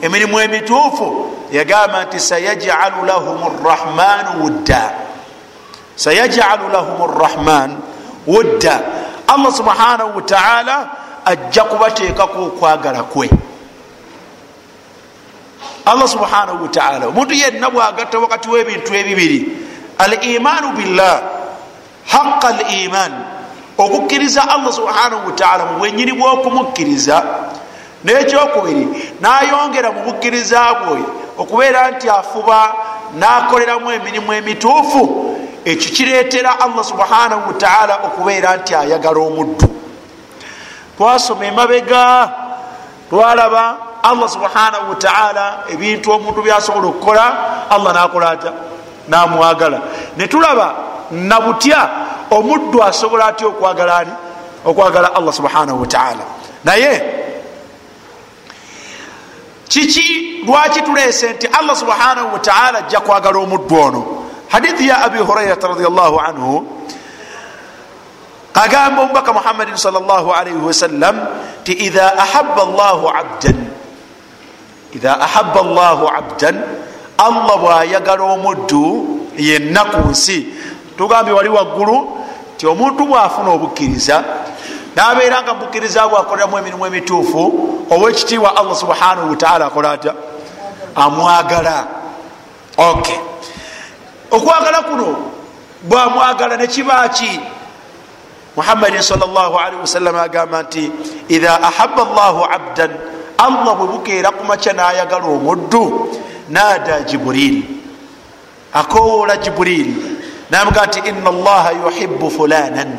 emirimu 0.03 0.41
emituufu 0.41 1.31
yagamba 1.53 2.05
nti 2.05 2.21
sayajalu 2.21 3.05
lahum 3.07 3.39
rrahmanu 3.65 4.43
wudda. 4.45 4.93
Sayajalu 5.97 6.69
lahum 6.73 7.11
rrahman 7.19 7.77
wudda. 8.27 8.81
Allah 9.29 9.53
subhanahu 9.53 10.17
wataala 10.17 10.91
ajja 11.25 11.65
kubateekaku 11.65 12.43
okwagala 12.43 13.03
kwe. 13.03 13.31
Allah 15.85 16.09
subhanahu 16.09 16.63
wataala 16.63 17.07
omuntu 17.07 17.35
yenna 17.35 17.71
bwagatta 17.71 18.19
wakati 18.19 18.49
w'ebintu 18.49 18.95
ebibiri 18.95 19.39
al 19.99 20.13
imaanu 20.25 20.73
billah 20.77 21.23
haqa 22.07 22.49
al 22.49 22.61
iman 22.85 23.13
okukkiriza 23.79 24.49
allah 24.49 24.73
subhanahu 24.73 25.27
wataala 25.27 25.65
mu 25.67 25.79
bwenyini 25.79 26.13
bw'okumukkiriza 26.13 27.17
n'ekyokubiri 28.05 28.85
n'ayongera 29.21 29.93
mu 29.93 30.01
bukkiriza 30.07 30.75
bwe 30.75 31.01
okubeera 31.39 31.91
nti 31.91 32.09
afuba 32.09 32.73
n'akoleramu 33.19 33.93
emirimu 33.93 34.33
emituufu 34.33 35.03
ekyo 35.65 35.91
kireetera 35.95 36.61
allah 36.61 36.85
subhanahu 36.85 37.43
wataala 37.49 37.95
okubeera 38.07 38.57
nti 38.57 38.75
ayagala 38.75 39.21
omuddu. 39.21 39.67
Twasoma 40.97 41.45
emabega 41.45 42.31
twalaba 43.11 43.77
allah 44.03 44.29
subhanahu 44.29 44.91
wataala 44.91 45.65
ebintu 45.73 46.13
omuntu 46.13 46.43
byasobola 46.43 46.87
okukola 46.87 47.25
allah 47.71 47.93
nakola 47.95 48.31
atya? 48.31 48.53
Namwagala. 49.09 49.81
Netulaba 50.17 50.75
nabutya 51.11 51.89
omuddu 52.31 52.83
asobola 52.83 53.27
atya 53.27 53.47
okwagala 53.47 53.97
ani? 53.97 54.13
Okwagala 54.65 55.15
allah 55.15 55.33
subhanahu 55.33 55.81
wataala 55.81 56.25
naye 56.65 57.20
kiki 59.71 60.43
lwaki 60.47 60.83
tuleese 60.83 61.33
nti 61.33 61.47
allah 61.47 61.77
subhanahu 61.77 62.33
wataala 62.35 62.79
ajja 62.79 63.01
kwagala 63.01 63.39
omuddu 63.39 63.77
ono? 63.81 64.03
Hadithi 64.49 64.89
ya 64.89 65.03
abi 65.07 65.19
hurairata 65.19 65.69
radiallahu 65.69 66.21
anhu 66.21 66.67
agamba 68.55 69.03
omubaka 69.03 69.33
muhammadin 69.33 69.77
salllahalaihi 69.79 70.59
wasallam 70.59 71.17
ti 71.65 71.73
idha 71.87 72.19
ahaba 72.19 72.67
llahu 72.67 73.07
abdan 73.09 73.59
idha 74.93 75.21
ahaba 75.23 75.63
llahu 75.63 76.05
abdan 76.19 76.57
allah 77.19 77.55
bwayagala 77.63 78.23
omuddu 78.27 78.85
yenna 79.39 79.85
ku 79.87 80.11
nsi. 80.11 80.51
Tugambye 80.99 81.33
wali 81.33 81.49
waggulu 81.49 81.97
ti 82.59 82.67
omuntu 82.67 83.07
bwafuna 83.07 83.51
obukkiriza 83.55 84.25
nabeera 84.97 85.43
nga 85.43 85.55
mubukkiriza 85.55 86.09
bwakoleramu 86.09 86.59
emirimu 86.59 86.87
emituufu 86.87 87.43
owekitiibwa 87.91 88.57
allah 88.57 88.77
subhanahu 88.77 89.31
wataala 89.31 89.67
akola 89.67 89.91
atya? 89.93 90.15
Amwagala. 90.97 91.87
Ok. 92.77 93.09
Okwagala 94.31 94.83
kuno 94.83 95.17
bwamwagala 95.83 96.57
nekibaki 96.57 97.41
muhammadin 98.57 99.03
salllahalihi 99.03 99.81
wasallama 99.81 100.23
agamba 100.23 100.63
nti 100.63 100.91
idha 101.29 101.63
ahaba 101.63 102.05
llahu 102.05 102.45
abdan 102.45 102.91
allah 103.39 103.75
bwe 103.77 103.87
bukeera 103.87 104.31
kumakya 104.31 104.73
nayagala 104.73 105.25
omuddu 105.25 106.13
naada 106.49 107.01
jiburil 107.09 107.63
akowoola 108.73 109.37
jiburil 109.37 109.89
namuga 110.51 110.87
nti 110.87 110.99
ina 111.09 111.31
allaha 111.31 111.71
yuhibu 111.73 112.31
fulanan 112.31 112.99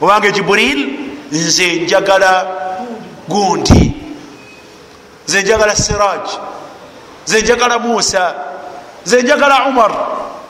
obange 0.00 0.32
jiburil 0.32 0.98
nze 1.32 1.66
njagala 1.74 2.46
gundi 3.28 3.92
nze 5.28 5.42
njagala 5.42 5.76
siraj 5.76 6.24
nze 7.26 7.40
njagala 7.42 7.78
musa 7.78 8.34
nze 9.06 9.22
njagala 9.22 9.66
umar. 9.68 9.92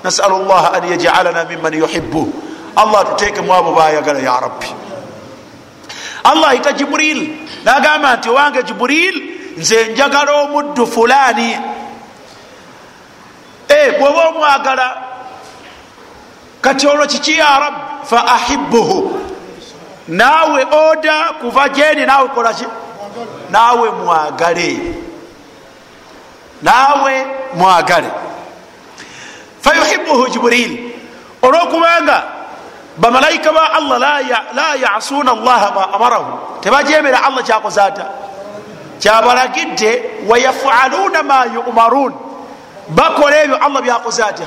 Nasalu 0.05 0.45
llaha 0.45 0.71
an 0.77 0.85
yajalana 0.91 1.45
miman 1.45 1.75
yuhibu 1.75 2.33
allah 2.77 3.05
tuteekemu 3.05 3.55
abo 3.55 3.73
bayagala 3.75 4.19
ya 4.19 4.41
rabbi. 4.41 4.67
Allah 6.25 6.49
ayita 6.51 6.73
jiburil 6.73 7.29
nagamba 7.65 8.17
nti 8.17 8.29
owange 8.31 8.63
jiburil 8.63 9.15
nze 9.57 9.85
njagala 9.93 10.33
omuddu 10.33 10.87
fulani 10.87 11.57
bwoba 13.99 14.29
omwagala 14.29 14.97
kati 16.61 16.87
olwo 16.87 17.07
kiki 17.07 17.39
ya 17.39 17.59
rabbi 17.61 17.81
fa 18.07 18.27
ahibuhu 18.27 19.16
naawe 20.09 20.65
oda 20.65 21.25
kuva 21.41 21.69
gyeni 21.69 22.07
naawe 22.07 22.29
kolaki 22.29 22.65
naawe 23.51 23.91
mwagale. 23.91 24.79
Naawe 26.63 27.27
mwagale. 27.55 28.11
Fayuhibuhu 29.61 30.29
jiburil 30.29 30.91
olwokubanga 31.43 32.23
bamalayika 32.97 33.53
ba 33.53 33.73
allah 33.73 33.99
la 34.55 34.75
yasuna 34.75 35.33
allaha 35.33 35.71
ma 35.75 35.93
amarahu. 35.93 36.61
Tebajemera 36.61 37.25
allah 37.25 37.45
kyakoze 37.45 37.81
ata? 37.83 38.07
Kyabalagidde 38.99 40.03
wayafaluna 40.29 41.23
ma 41.23 41.45
yumarun. 41.45 42.15
Bakola 42.89 43.43
ebyo 43.43 43.57
allah 43.57 43.83
byakoze 43.83 44.23
atya? 44.23 44.47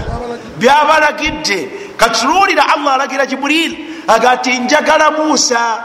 Byabalagidde. 0.57 1.69
Katunuulira 1.97 2.63
allah 2.73 2.93
alagira 2.93 3.25
jiburil 3.25 3.77
aga 4.09 4.37
ti 4.37 4.59
njagala 4.59 5.11
musa 5.11 5.83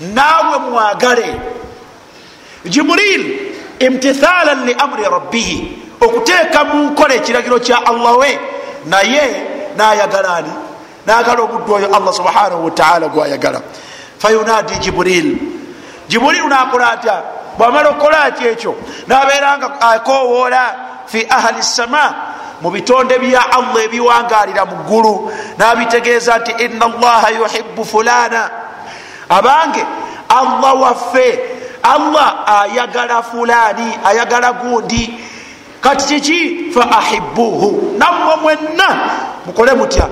naawe 0.00 0.58
mwagale. 0.58 1.40
Jiburil 2.64 3.22
imtithalan 3.78 4.64
li 4.66 4.74
amri 4.78 5.02
rabbihi 5.02 5.56
okuteeka 6.00 6.64
mu 6.64 6.90
nkola 6.90 7.14
ekiragiro 7.14 7.58
kya 7.58 7.82
allah 7.86 8.18
we 8.18 8.38
naye 8.86 9.24
nayagala 9.76 10.36
ani? 10.36 10.52
Nagala 11.06 11.42
omuddu 11.42 11.74
oyo 11.74 11.88
allah 11.96 12.12
subhanahu 12.14 12.64
wataala 12.64 13.08
gwayagala. 13.08 13.60
Fayunadi 14.18 14.78
jiburil 14.78 15.38
jiburil 16.08 16.46
nakola 16.48 16.90
atya? 16.92 17.22
Bwamala 17.58 17.88
okukola 17.90 18.24
ati 18.24 18.46
ekyo 18.46 18.74
nabeeranga 19.06 19.80
akowoola 19.80 20.74
fi 21.06 21.26
ahli 21.30 21.62
sama 21.62 22.14
mu 22.62 22.70
bitonde 22.70 23.18
bya 23.18 23.42
allah 23.52 23.84
ebiwangalira 23.84 24.64
mu 24.66 24.76
ggulu 24.86 25.32
nabitegeeza 25.58 26.38
nti 26.38 26.52
ina 26.64 26.86
allaha 26.86 27.28
yuhibu 27.30 27.84
fulana. 27.84 28.50
Abange 29.28 29.82
allah 30.28 30.72
waffe 30.80 31.40
allah 31.82 32.44
ayagala 32.46 33.22
fulani 33.22 33.98
ayagala 34.04 34.52
gundi. 34.52 35.18
Kati 35.80 36.06
kiki 36.20 36.70
fa 36.74 36.86
ahibuhu 36.98 37.94
nammwe 37.98 38.36
mwenna 38.42 38.88
mukole 39.46 39.72
mutya? 39.72 40.08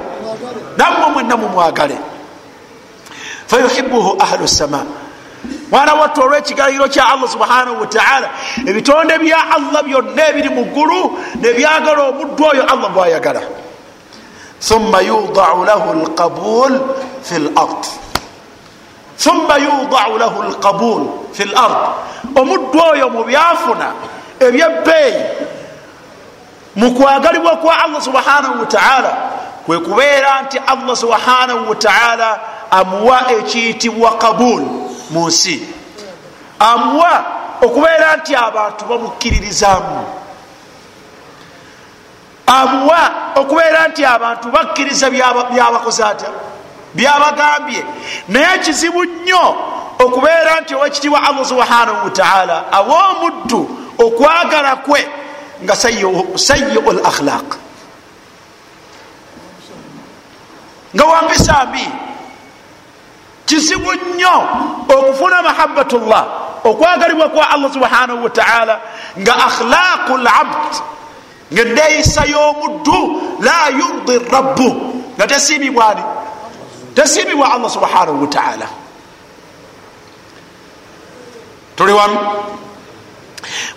Nammwe 0.76 1.06
mwenna 1.12 1.36
mumwagale. 1.36 1.98
Fayuhibuhu 3.46 4.16
ahlu 4.22 4.48
sama 4.48 4.84
mwana 5.70 5.94
wattu 5.94 6.20
olwekigaliro 6.22 6.88
kya 6.88 7.06
allah 7.08 7.28
subhanahu 7.30 7.80
wataala 7.80 8.28
ebitonde 8.66 9.18
bya 9.18 9.38
allah 9.56 9.82
byonna 9.82 10.28
ebiri 10.28 10.48
mu 10.48 10.64
ggulu 10.64 11.18
nebyagala 11.40 12.02
omuddu 12.02 12.44
oyo 12.44 12.62
allah 12.72 12.90
gwayagala 12.90 13.40
thumma 14.68 15.00
yudau 15.00 15.64
lahu 15.64 15.92
lqabul 16.04 16.80
fi 17.22 17.38
lard 17.38 17.82
thumma 19.18 19.56
yudau 19.58 20.18
lahu 20.18 20.42
lqabul 20.42 21.02
fi 21.32 21.44
lard 21.44 21.78
omuddu 22.36 22.78
oyo 22.92 23.08
mu 23.10 23.24
byafuna 23.24 23.92
ebyebbeeyi 24.40 25.22
mu 26.76 26.90
kwagalibwa 26.94 27.56
kwa 27.56 27.78
allah 27.84 28.02
subhanahu 28.02 28.60
wataala 28.60 29.16
kwe 29.66 29.78
kubeera 29.78 30.42
nti 30.42 30.58
allah 30.66 30.96
subhanahu 30.96 31.68
wataala 31.68 32.40
amuwa 32.70 33.32
ekiyitibwa 33.32 34.18
kabul 34.18 34.89
mu 35.10 35.26
nsi. 35.28 35.68
Amuwa 36.58 37.24
okubeera 37.62 38.16
nti 38.16 38.36
abantu 38.36 38.84
bamukkiririzamu 38.84 40.20
amuwa 42.46 43.10
okubeera 43.36 43.88
nti 43.88 44.04
abantu 44.04 44.50
bakkiriza 44.50 45.10
byabakoze 45.10 46.04
atya 46.04 46.30
byabagambye. 46.94 47.84
Naye 48.28 48.58
kizibu 48.58 49.04
nnyo 49.04 49.56
okubeera 49.98 50.60
nti 50.60 50.74
owekitiibwa 50.74 51.22
allah 51.22 51.44
subhanahu 51.44 52.04
wataala 52.04 52.72
awa 52.72 53.08
omuddu 53.08 53.60
okwagala 53.98 54.76
kwe 54.76 55.08
nga 55.64 55.76
sayiu 55.76 56.90
l 56.96 57.00
akhlaq 57.04 57.48
nga 60.94 61.04
wambisa 61.04 61.66
mbi 61.66 61.88
kizibu 63.50 63.92
nnyo 63.94 64.48
okufuna 64.88 65.42
mahabatullah 65.42 66.26
okwagalibwa 66.64 67.28
kwa 67.28 67.50
allah 67.50 67.72
subhanahu 67.72 68.24
wataala 68.24 68.80
nga 69.18 69.34
akhlaqu 69.36 70.16
labd 70.18 70.72
nga 71.52 71.62
enneeyisa 71.62 72.24
y'omuddu 72.24 73.22
la 73.40 73.68
yurdi 73.68 74.18
rabbu 74.32 74.68
nga 75.16 75.26
tesiimibwani 75.26 76.02
tesiimibwa 76.94 77.52
allah 77.54 77.70
subhanahu 77.70 78.20
wataala 78.22 78.66
tuli 81.76 81.92
wamu. 81.92 82.18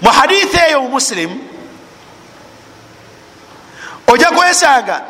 Mu 0.01 0.09
hadithi 0.09 0.57
eyo 0.67 0.82
mu 0.82 0.89
musilimu 0.89 1.39
ojja 4.07 4.32
kwesanga 4.32 5.01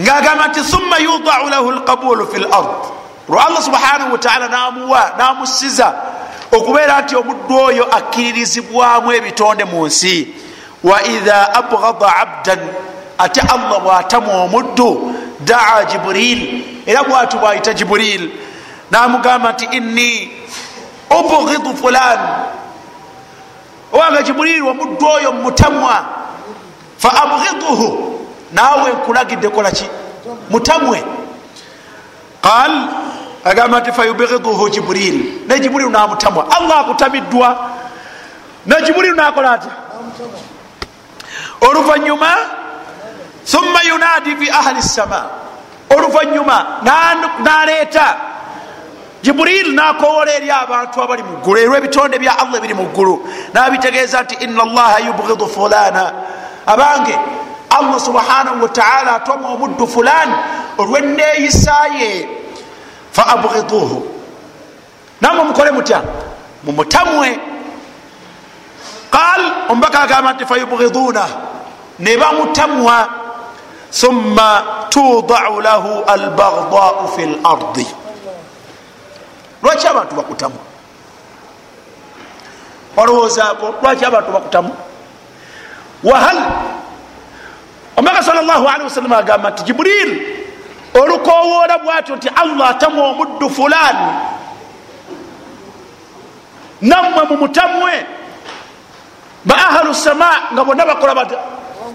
ngaagamba 0.00 0.48
nti 0.48 0.60
thumma 0.62 0.98
yudau 0.98 1.48
lahu 1.48 1.70
lqabulu 1.70 2.26
fi 2.32 2.38
lard 2.38 2.95
lwe 3.28 3.40
allah 3.40 3.62
subhanahu 3.62 4.12
wataala 4.12 4.48
namuwa 4.48 5.12
namusiza 5.18 5.94
okubeera 6.52 7.00
nti 7.00 7.16
omuddu 7.16 7.58
oyo 7.58 7.84
akkiririzibwamu 7.96 9.12
ebitonde 9.12 9.64
mu 9.64 9.86
nsi. 9.86 10.34
Wa 10.84 11.04
idha 11.04 11.54
abgada 11.54 12.16
abdan 12.16 12.58
ate 13.18 13.40
allah 13.40 13.80
bwatamu 13.80 14.44
omuddu 14.44 15.14
daa 15.40 15.84
jiburil 15.84 16.64
era 16.86 17.02
bwatu 17.02 17.38
bwayita 17.38 17.74
jiburil 17.74 18.30
namugamba 18.90 19.52
nti 19.52 19.64
inni 19.64 20.30
ubgidu 21.10 21.76
fulan. 21.76 22.18
Owanga 23.92 24.22
jiburil 24.22 24.62
omuddu 24.62 25.06
oyo 25.06 25.32
mutamwa 25.32 26.04
fa 26.98 27.10
abgiduhu 27.22 28.20
naawe 28.52 28.92
nkulagidde 28.92 29.48
kolaki 29.48 29.84
mutamwe. 30.50 31.04
Qal 32.42 32.72
agamba 33.46 33.80
nti 33.80 33.92
fayubgiduhu 33.92 34.68
jiburil 34.70 35.46
ne 35.48 35.60
jiburil 35.60 35.90
namutamwa. 35.90 36.46
Allah 36.50 36.78
akutamiddwa. 36.80 37.70
Ne 38.66 38.76
jiburil 38.82 39.14
nakola 39.14 39.52
atya? 39.52 39.70
Oluvanyuma 41.60 42.30
thumma 43.46 43.80
yunadi 43.88 44.36
fi 44.36 44.50
ahli 44.50 44.82
sama 44.82 45.30
oluvanyuma 45.90 46.82
naleeta. 47.44 48.16
Jiburil 49.22 49.74
nakowola 49.74 50.32
eri 50.34 50.50
abantu 50.50 51.02
abali 51.02 51.22
mu 51.22 51.36
ggulu 51.42 51.58
erw 51.60 51.74
ebitonde 51.76 52.18
bya 52.18 52.38
allah 52.38 52.60
biri 52.60 52.74
mu 52.74 52.84
ggulu. 52.90 53.28
Nabitegeeza 53.54 54.22
nti 54.22 54.34
ina 54.44 54.62
allaha 54.62 54.98
yubgidu 55.00 55.46
fulana. 55.46 56.12
Abange 56.66 57.18
allah 57.70 58.00
subhanahu 58.00 58.62
wataala 58.62 59.14
atoma 59.14 59.48
omuddu 59.48 59.86
fulani 59.86 60.34
olweneeyisaye 60.78 62.28
fa 63.16 63.26
abgiduhu 63.32 64.04
namwe 65.20 65.44
mukole 65.44 65.70
mutya? 65.70 66.02
Mumutamwe 66.64 67.38
qal 69.10 69.42
omubaka 69.68 70.00
agamba 70.00 70.32
nti 70.32 70.44
fayubgiduna 70.46 71.24
ne 71.98 72.16
bamutamwa 72.16 73.08
thumma 73.90 74.62
tudau 74.90 75.60
lahu 75.60 76.04
albagdau 76.06 77.08
fi 77.16 77.22
lardi 77.26 77.86
lwaki 79.62 79.86
abantu 79.88 80.14
bakutamwa 80.16 80.62
olowoozaako 82.96 83.74
lwaki 83.82 84.04
abantu 84.04 84.30
bakutamwa 84.32 84.76
wahal 86.04 86.38
omubaka 87.96 88.22
sal 88.22 88.44
llah 88.44 88.60
alihi 88.74 88.84
wasallam 88.84 89.12
agamba 89.12 89.50
nti 89.50 89.62
jiburil 89.64 90.35
olukowoola 90.94 91.78
bwatyo 91.78 92.16
nti 92.16 92.28
allah 92.28 92.70
atamwa 92.70 93.08
omuddu 93.08 93.50
fulaani 93.50 94.12
nammwe 96.82 97.22
mumutamwe 97.30 98.06
ba 99.44 99.54
ahalu 99.54 99.94
sama 99.94 100.50
nga 100.52 100.64
bonna 100.64 100.86
bakola 100.86 101.14
bata 101.14 101.38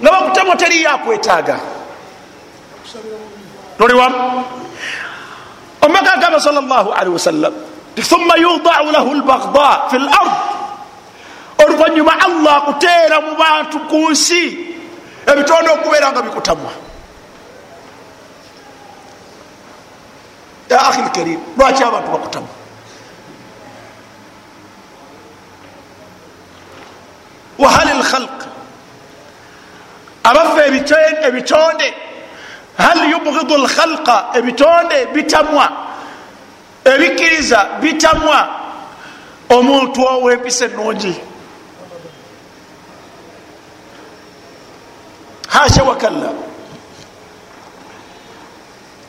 nga 0.02 0.12
bakutamwa 0.12 0.56
teriyakwetaaga 0.56 1.60
toliwamu 3.78 4.44
omaka 5.82 6.14
agamba 6.14 6.40
sal 6.40 6.54
llah 6.54 6.86
alihi 6.98 7.14
wasallam 7.14 7.54
thumma 7.96 8.36
yudau 8.38 8.92
lahu 8.92 9.14
lbagda 9.14 9.72
fi 9.90 9.98
lard 10.00 10.34
oluvanyuma 11.66 12.14
allah 12.20 12.54
akuteera 12.58 13.22
mu 13.22 13.36
bantu 13.36 13.78
ku 13.90 14.10
nsi 14.10 14.74
ebitonde 15.28 15.70
okubeera 15.70 16.12
nga 16.12 16.22
bikutamwa 16.22 16.72
ya 20.72 20.80
ahi 20.88 21.02
lkarim 21.02 21.40
lwaki 21.58 21.84
abantu 21.84 22.12
bakutamwa 22.12 22.50
wahali 27.60 27.94
lkhalq 28.00 28.38
abaffe 30.24 30.62
ebitonde 31.28 31.88
hal 32.78 33.00
yubgidu 33.12 33.58
lkhalqa 33.58 34.26
ebitonde 34.34 35.06
bitamwa. 35.14 35.72
Ebikkiriza 36.86 37.60
bitamwa. 37.82 38.40
Omuntu 39.50 40.02
owempisa 40.08 40.66
enungi 40.66 41.16
hasha 45.48 45.84
wakalla 45.84 46.30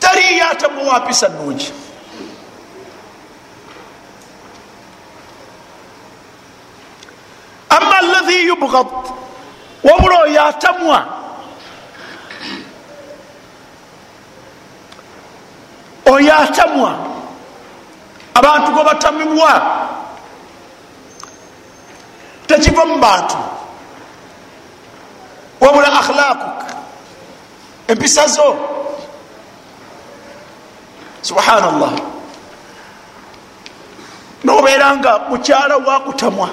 tariyo 0.03 0.45
atamwa 0.51 0.83
wampisa 0.93 1.27
nungi 1.27 1.73
ama 7.69 7.97
alahi 7.97 8.47
yubgad 8.47 8.87
wabula 9.83 10.19
oyo 10.19 10.41
atamwa 10.45 10.99
oyo 16.05 16.33
atamwa 16.37 16.91
abantu 18.33 18.71
gwe 18.71 18.83
batamibwa. 18.83 19.51
Tekiva 22.47 22.85
mu 22.85 22.97
bantu 22.99 23.37
wabula 25.61 25.87
akhlaquk. 25.99 26.57
Empisa 27.87 28.27
zo 28.27 28.72
subhanallah. 31.23 31.91
Nobeera 34.43 34.97
nga 34.97 35.19
mukyala 35.31 35.77
wakutamwa 35.77 36.49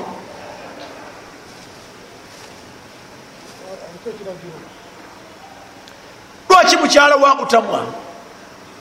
lwaki 6.49 6.77
mukyala 6.77 7.17
wakutamwa 7.17 7.81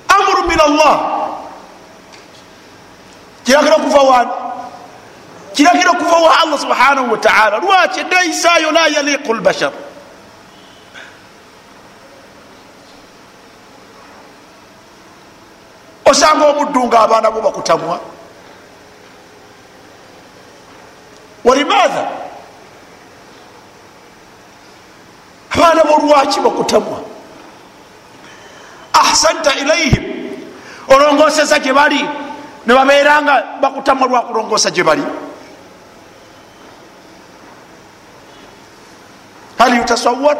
amuru 0.07 0.43
min 0.47 0.59
allah. 0.59 0.95
Kiragira 3.43 3.75
okuva 3.75 4.01
wani 4.01 4.31
kiragira 5.53 5.91
okuva 5.91 6.15
wa 6.15 6.39
allah 6.39 6.59
subhanahu 6.59 7.11
wataala 7.11 7.57
lwaki 7.57 8.03
neisayo 8.03 8.71
la 8.71 8.87
yaliqu 8.87 9.33
lbashar 9.33 9.71
osanga 16.10 16.45
omuddu 16.45 16.86
nga 16.86 16.99
abaana 16.99 17.32
bo 17.32 17.41
bakutamwa. 17.41 17.99
Walimaatha 21.43 22.07
abaana 25.51 25.84
bo 25.84 25.95
lwaki 26.07 26.39
bakutamwa? 26.39 26.99
Ahsanta 28.93 29.53
ilaihim 29.53 30.03
olongoseza 30.88 31.60
gye 31.60 31.74
bali. 31.74 32.01
Ne 32.66 32.74
babeera 32.74 33.22
nga 33.22 33.43
bakutamwa 33.62 34.07
lwakulongosa 34.07 34.72
gye 34.72 34.84
bali. 34.84 35.03
Hal 39.57 39.76
yutasawar 39.78 40.38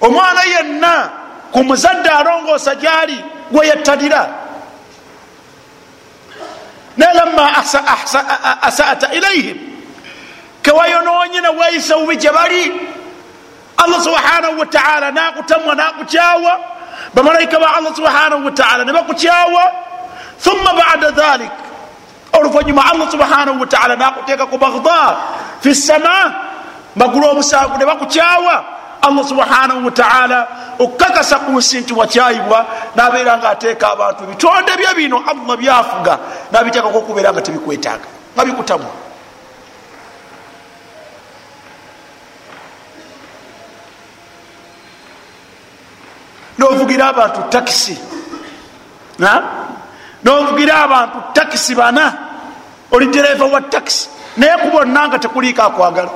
omwana 0.00 0.42
yenna 0.42 1.10
ku 1.52 1.64
muzadde 1.64 2.08
alongoosa 2.08 2.74
gyali 2.74 3.24
gweyettalira 3.52 4.28
nelama 6.96 7.52
asata 8.62 9.12
ilaihim 9.12 9.58
kewayonoonye 10.62 11.40
neweeyisa 11.40 11.96
bubi 11.98 12.16
gye 12.16 12.30
bali. 12.30 12.72
Allah 13.78 14.02
subhanahu 14.02 14.58
wataala 14.58 15.10
nakutamwa 15.10 15.74
nakukyawa 15.74 16.60
bamalayika 17.14 17.60
ba 17.60 17.74
allah 17.76 17.94
subhanahu 17.96 18.44
wataala 18.44 18.84
ne 18.84 18.92
bakukyawa 18.92 19.72
thumma 20.42 20.72
bada 20.74 21.10
dhalik 21.10 21.50
oluvanyuma 22.32 22.82
allah 22.92 23.10
subhanahu 23.10 23.60
wataala 23.60 23.96
nakuteeka 23.96 24.46
ku 24.46 24.58
bagda 24.58 25.16
fi 25.60 25.74
sama 25.74 26.34
magulu 26.96 27.28
omusanvu 27.28 27.78
ne 27.78 27.84
bakukyawa 27.86 28.64
allah 29.02 29.24
subhanahu 29.28 29.84
wataala 29.84 30.48
okukakasa 30.78 31.38
ku 31.38 31.52
nsi 31.52 31.80
nti 31.80 31.94
wakyayibwa 31.94 32.66
nabeera 32.94 33.38
nga 33.38 33.48
ateeka 33.50 33.92
abantu 33.92 34.24
bitonde 34.26 34.72
bye 34.76 34.94
bino 34.96 35.22
allah 35.26 35.56
byafuga 35.56 36.18
nabiteekako 36.52 36.98
okubeera 36.98 37.32
nga 37.32 37.40
tebikwetaaga 37.40 38.08
nga 38.34 38.44
bikutamwa. 38.44 38.92
Novugira 46.58 47.08
abantu 47.08 47.40
takisi 47.50 47.94
novugira 50.24 50.82
abantu 50.82 51.18
takisi 51.34 51.74
bana 51.74 52.12
oli 52.90 53.06
dereva 53.06 53.44
wa 53.44 53.60
takisi 53.60 54.08
naye 54.36 54.56
kubonna 54.56 55.08
nga 55.08 55.18
tekuliiko 55.18 55.62
akwagala 55.62 56.10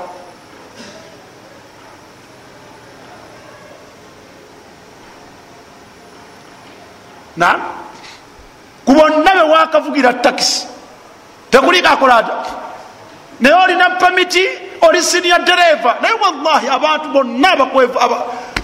na 7.37 7.61
kubonna 8.85 9.35
bewakavugira 9.35 10.13
takisi 10.13 10.67
tekuliiko 11.51 11.89
akolata 11.89 12.45
naye 13.41 13.55
olina 13.55 13.91
pamiti 13.91 14.45
oli 14.81 15.03
sinia 15.03 15.39
dereva 15.39 15.97
naye 16.03 16.15
wallahi 16.15 16.69
abantu 16.69 17.09
bonna 17.09 17.49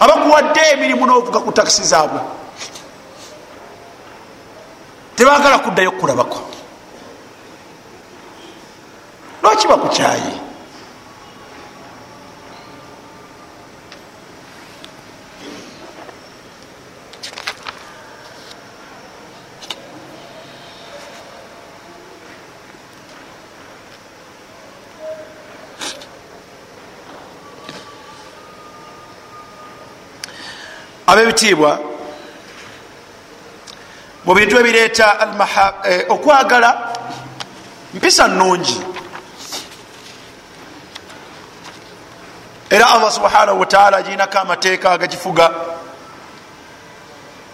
abakuwadde 0.00 0.60
emirimu 0.72 1.06
novuga 1.06 1.40
ku 1.40 1.52
takisi 1.52 1.82
zaabwe. 1.82 2.20
Tebagala 5.16 5.58
kuddayo 5.58 5.90
kulabako 5.90 6.38
lwaki 9.42 9.68
bakukyayi 9.68 10.47
abebitiibwa 31.10 31.72
mu 34.24 34.32
bintu 34.34 34.54
ebireeta 34.60 35.06
okwagala 36.08 36.70
mpisa 37.94 38.28
nungi 38.28 38.76
era 42.70 42.86
allah 42.90 43.10
subhanahu 43.12 43.60
wataala 43.60 43.96
agirinako 43.96 44.38
amateeka 44.38 44.90
agagifuga. 44.90 45.50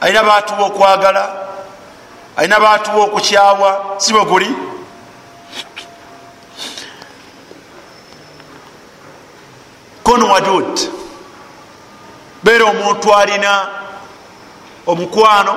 Alina 0.00 0.22
batuwa 0.24 0.66
okwagala 0.66 1.46
alina 2.36 2.60
batuwa 2.60 3.04
okukyawa 3.04 3.94
si 3.98 4.12
bwe 4.12 4.24
guli. 4.24 4.50
Kun 10.02 10.22
wadud 10.22 10.80
beera 12.44 12.64
omuntu 12.64 13.14
alina 13.14 13.68
omukwano 14.86 15.54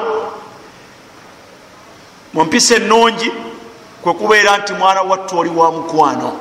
mumpisa 2.33 2.75
enungi 2.75 3.31
kwekubeera 4.01 4.57
nti 4.57 4.73
mwana 4.73 5.01
watte 5.01 5.35
oli 5.35 5.49
wa 5.49 5.71
mukwano. 5.71 6.39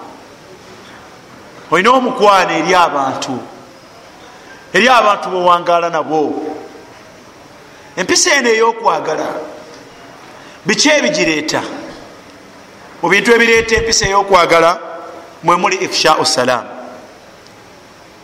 Olina 1.71 1.91
omukwano 1.91 2.53
eri 2.59 2.75
abantu 2.75 3.39
eri 4.73 4.89
abantu 4.89 5.29
bewangaala 5.29 5.91
nabo. 5.91 6.47
Empisa 7.97 8.35
eno 8.35 8.49
eyokwagala 8.49 9.27
biki 10.67 10.89
ebigireeta? 10.89 11.63
Mu 13.03 13.09
bintu 13.09 13.33
ebireeta 13.35 13.77
empisa 13.77 14.07
eyokwagala 14.07 14.79
mwemuli 15.43 15.77
ifshau 15.77 16.27
salam 16.27 16.65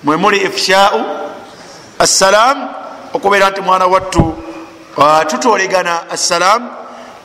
mwemuli 0.03 0.37
ifshau 0.37 1.22
assalam 2.03 2.69
okubeera 3.15 3.51
nti 3.51 3.61
mwana 3.61 3.87
wattu 3.87 4.35
tutolegana 5.27 6.11
assalam 6.11 6.71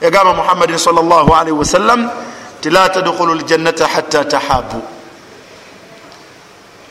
yagamba 0.02 0.34
muhammadin 0.34 0.78
salllahalaihi 0.78 1.52
wasallam 1.52 2.10
ti 2.62 2.70
la 2.70 2.90
tadkhulu 2.90 3.36
ljannata 3.36 3.88
hatta 3.88 4.26
tahabu. 4.26 4.82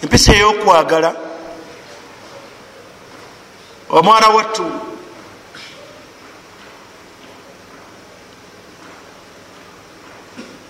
Empisa 0.02 0.34
eyokwagala 0.34 1.14
omwana 3.90 4.28
wattu 4.28 4.66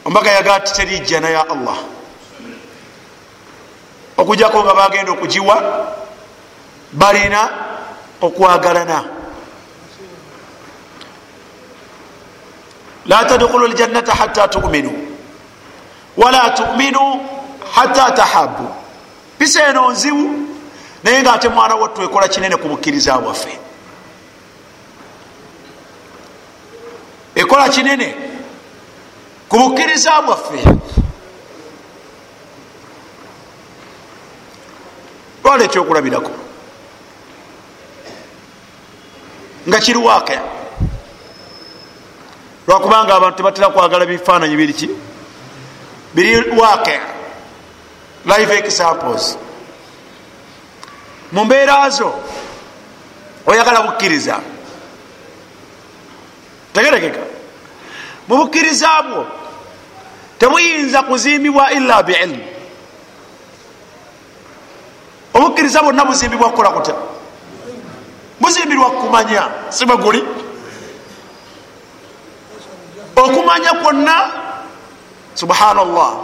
ombaga 0.04 0.30
yagaa 0.30 0.60
ti 0.60 0.72
terijjana 0.72 1.30
ya 1.30 1.48
allah. 1.48 1.76
Okujjako 4.16 4.64
nga 4.64 4.74
bagenda 4.74 5.12
okugiwa 5.12 5.56
balina 6.92 7.48
okwagalana. 8.20 9.04
La 13.06 13.24
tadkhulu 13.24 13.68
ljannata 13.68 14.12
hatta 14.14 14.48
tuminu. 14.48 14.92
Wala 16.16 16.50
tuminu 16.50 17.20
hatta 17.74 18.10
tahabu 18.10 18.68
pisa 19.38 19.66
eno 19.68 19.90
nzibu 19.90 20.30
naye 21.04 21.22
nga 21.22 21.32
ate 21.32 21.48
mwana 21.48 21.74
wattu 21.74 22.02
ekola 22.02 22.28
kinene 22.28 22.56
ku 22.56 22.68
bukkiriza 22.68 23.18
bwaffe 23.18 23.58
ekola 27.34 27.68
kinene 27.68 28.14
ku 29.48 29.56
bukkiriza 29.58 30.22
bwaffe 30.22 30.64
lwala 35.44 35.64
ekyokulabirako 35.64 36.30
nga 39.68 39.78
kiriwaaka 39.80 40.40
lwakubanga 42.66 43.14
abantu 43.14 43.36
tebatera 43.36 43.68
kwagala 43.70 44.06
bifaananyi 44.06 44.56
biriki 44.56 44.88
biri 46.14 46.50
waaka 46.58 47.00
live 48.26 48.58
examples. 48.58 49.38
Mu 51.32 51.44
mbeera 51.44 51.90
zo 51.90 52.14
oyagala 53.46 53.82
bukkiriza 53.82 54.40
tegerekeka. 56.72 57.20
Mu 58.28 58.36
bukkiriza 58.36 59.02
bwo 59.02 59.26
tebuyinza 60.38 61.02
kuzimbibwa 61.02 61.70
illa 61.72 62.02
biilmu 62.02 62.44
obukkiriza 65.34 65.82
bwonna 65.82 66.04
buzimbibwa 66.04 66.50
kukola 66.50 66.70
kuta 68.46 68.60
buzimbirwa 68.60 68.90
kumanya 68.90 69.48
sibe 69.70 69.96
guli? 69.96 70.22
Okumanya 73.16 73.72
kwonna 73.82 74.30
subhanallah 75.34 76.14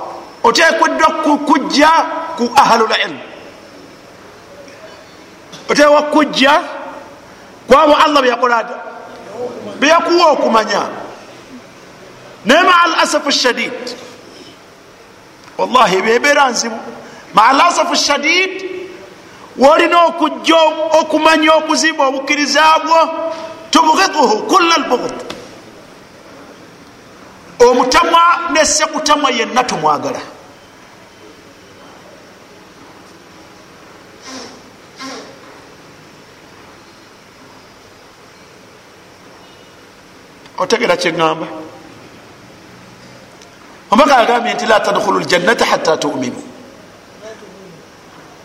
otekweddwa 0.44 1.08
kujja 1.46 1.90
ku 2.36 2.50
ahlulilmu 2.56 3.20
otewa 5.70 6.02
kujja 6.02 6.60
kwabo 7.66 7.94
allah 7.96 8.22
byakola 8.22 8.64
ta 8.64 8.76
byakuwa 9.80 10.26
okumanya. 10.32 10.82
Naye 12.44 12.62
maa 12.62 12.82
alasafu 12.82 13.30
shadid 13.32 13.72
wallahi 15.58 16.02
bebeera 16.02 16.50
nzibu. 16.50 16.76
Maa 17.34 17.48
alasafu 17.48 17.96
shadid 17.96 18.71
wolina 19.58 20.04
okujja 20.04 20.56
okumanya 21.00 21.54
okuzimba 21.54 22.06
obukkiriza 22.06 22.62
bwo? 22.84 23.00
Tubghituhu 23.70 24.42
kulla 24.50 24.76
lbughd 24.78 25.14
omutamwa 27.68 28.22
nesekutamwa 28.52 29.30
yenna 29.30 29.64
tumwagala. 29.64 30.20
Otegera 40.58 40.96
kyeŋŋamba 40.96 41.46
omaka 43.90 44.16
agambye 44.16 44.54
nti 44.54 44.66
la 44.66 44.80
tadkhulu 44.80 45.20
ljannata 45.20 45.64
hatta 45.64 45.96
tuminu 45.96 46.51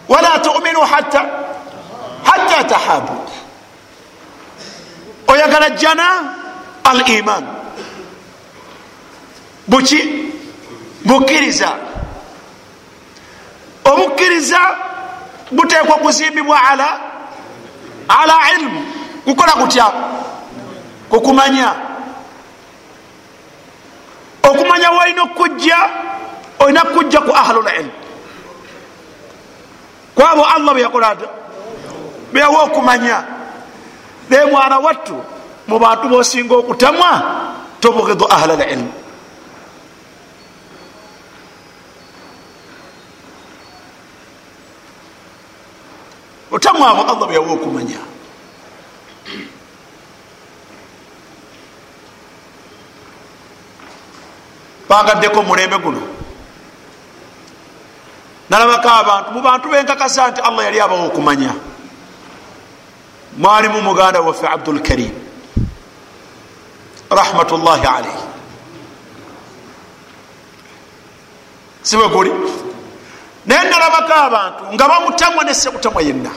wala 0.09 0.39
tuminu 0.39 0.81
hatta 0.81 1.25
hatta 2.23 2.63
tahabu 2.63 3.13
oyagala 5.27 5.69
jana 5.69 6.33
al 6.83 7.01
iman 7.09 7.43
buki 9.67 10.31
bukkiriza 11.05 11.71
obukkiriza 13.85 14.59
butekwa 15.51 15.95
kuzimbibwa 15.95 16.63
ala 16.63 16.99
ala 18.07 18.35
ilmu 18.59 18.81
kukola 19.25 19.51
kutya 19.51 19.91
kukumanya 21.09 21.75
okumanya 24.43 24.91
walina 24.91 25.23
okujja 25.23 25.77
olina 26.59 26.81
kujja 26.81 27.19
ku 27.21 27.31
ahlulilmu 27.35 28.06
kwabo 30.17 30.41
allah 30.45 30.73
beyakola 30.73 31.15
ta 31.15 31.29
beyawa 32.33 32.63
okumanya. 32.63 33.23
Naye 34.29 34.45
mwana 34.45 34.79
wattu 34.79 35.15
mu 35.67 35.79
bantu 35.79 36.09
bosinga 36.09 36.55
okutamwa 36.55 37.21
tobugidu 37.79 38.25
ahla 38.25 38.55
lilmu 38.55 38.91
otamwa 46.51 46.89
abo 46.89 47.01
allah 47.01 47.27
beyawa 47.27 47.53
okumanya. 47.53 48.01
Bagaddeko 54.89 55.43
mulembe 55.43 55.77
guno 55.77 56.01
nalabako 58.49 58.89
abantu 58.89 59.31
mu 59.31 59.41
bantu 59.41 59.69
benkakasa 59.69 60.31
nti 60.31 60.41
allah 60.41 60.63
yali 60.65 60.79
abawo 60.79 61.07
okumanya. 61.07 61.53
Mwalimu 63.37 63.81
muganda 63.81 64.21
waffe 64.21 64.47
abdulkarim 64.47 65.13
rahmatullahi 67.09 67.85
alaihi 67.87 68.23
siwe 71.81 72.07
guli? 72.09 72.31
Naye 73.45 73.69
nalabako 73.69 74.13
abantu 74.13 74.63
nga 74.73 74.87
bamutamwa 74.87 75.43
nesekutamwa 75.43 76.01
yenna. 76.01 76.31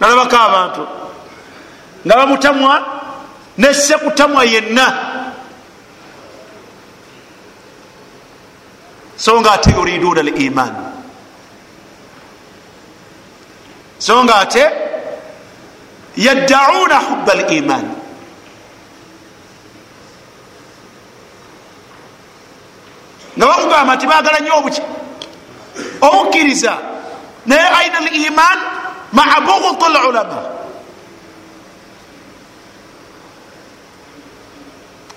Nalabako 0.00 0.36
abantu 0.36 0.86
nga 2.06 2.16
bamutamwa 2.16 2.82
nesekutamwa 3.58 4.44
yenna 4.44 5.07
so 9.28 9.40
nga 9.40 9.60
ate 9.60 9.70
yuriduna 9.76 10.24
l 10.24 10.30
iman. 10.40 10.72
So 14.00 14.24
nga 14.24 14.40
ate 14.40 14.64
yaddauna 16.16 16.96
huba 16.96 17.32
l 17.36 17.42
iman. 17.60 17.84
Nga 23.36 23.46
bakugamba 23.46 23.92
nti 24.00 24.06
bagala 24.08 24.40
nyo 24.40 24.52
obuki. 24.64 24.82
Obukkiriza 26.00 26.72
naye 27.44 27.68
aina 27.68 28.00
l 28.00 28.08
iman 28.32 28.58
maa 29.12 29.44
bughut 29.44 29.82
l 29.92 29.96
ulama. 30.08 30.40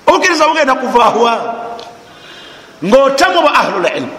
Obukkiriza 0.04 0.48
bugenda 0.52 0.76
kuvaawa 0.76 1.34
ngaotamu 2.84 3.42
ba 3.42 3.52
ahlul 3.54 3.86
ilmu 3.98 4.16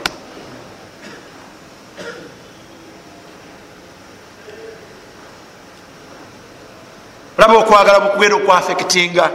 olaba 7.38 7.58
okwagala 7.58 8.00
bukugenda 8.00 8.36
okwafekitinga 8.36 9.30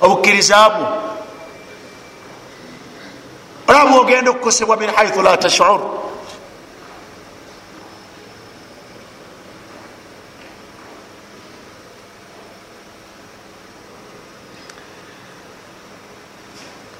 obukkiriza 0.00 0.56
bwo 0.70 0.86
olaba 3.68 3.90
bwogenda 3.90 4.30
okukosebwa 4.30 4.76
min 4.76 4.90
haithu 4.90 5.22
la 5.22 5.36
tashur 5.36 5.80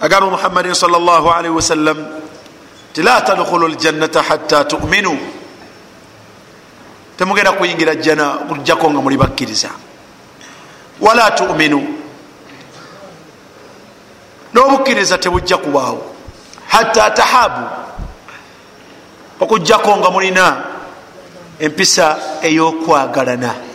agamba 0.00 0.30
muhammadin 0.30 0.74
salllahalihi 0.74 1.54
wasallam 1.54 1.98
ti 2.92 3.02
la 3.02 3.20
tadkhulu 3.20 3.68
ljannata 3.68 4.22
hatta 4.22 4.64
tuminu. 4.64 5.18
Temugenda 7.16 7.52
kuyingira 7.52 7.94
jjana 7.94 8.48
kujjako 8.48 8.90
nga 8.90 9.00
muli 9.00 9.16
bakkiriza 9.16 9.70
wala 11.00 11.30
tuminu. 11.30 11.80
N'obukkiriza 14.54 15.18
tebujja 15.18 15.56
kubaawo 15.56 16.14
hatta 16.66 17.10
tahabu. 17.10 17.66
Okujjako 19.40 19.96
nga 19.96 20.10
mulina. 20.10 20.64
Empisa 21.60 22.18
ey'okwagalana 22.42 23.69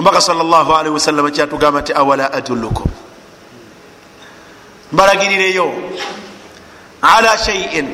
omubaka 0.00 0.20
salllahalihi 0.20 0.94
wasallama 0.94 1.30
kyatugamba 1.30 1.80
nti 1.80 1.92
awala 1.92 2.32
adullukum? 2.32 2.86
Mbalagirireyo 4.92 5.72
ala 7.02 7.38
shaiin 7.38 7.88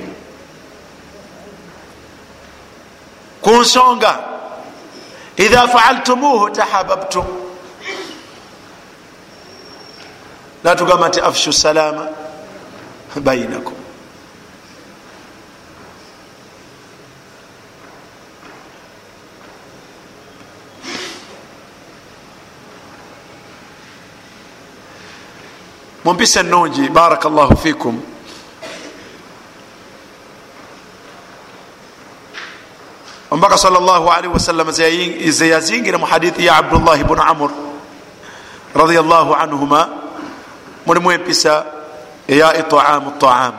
ku 3.42 3.50
nsonga 3.50 4.12
idha 5.36 5.68
faaltumuhu 5.68 6.50
tahababtum 6.50 7.26
natugamba 10.64 11.08
nti 11.08 11.20
afshu 11.20 11.52
salama 11.52 12.08
bainakum 13.20 13.74
mumpisa 26.06 26.40
enungi 26.40 26.86
baraka 26.88 27.26
llahu 27.28 27.56
fikum. 27.58 27.98
Omubaka 33.30 33.58
sal 33.58 33.72
llah 33.74 33.98
alihi 34.14 34.30
wasalama 34.30 34.70
ze 34.70 34.86
yazingira 35.50 35.98
mu 35.98 36.06
hadithi 36.06 36.46
ya 36.46 36.62
abdullahi 36.62 37.02
bunu 37.02 37.22
amur 37.22 37.50
radiallahu 38.70 39.34
anhuma 39.34 39.88
mulimu 40.86 41.10
empisa 41.12 41.66
eya 42.30 42.54
itaamu 42.54 43.18
taam 43.18 43.54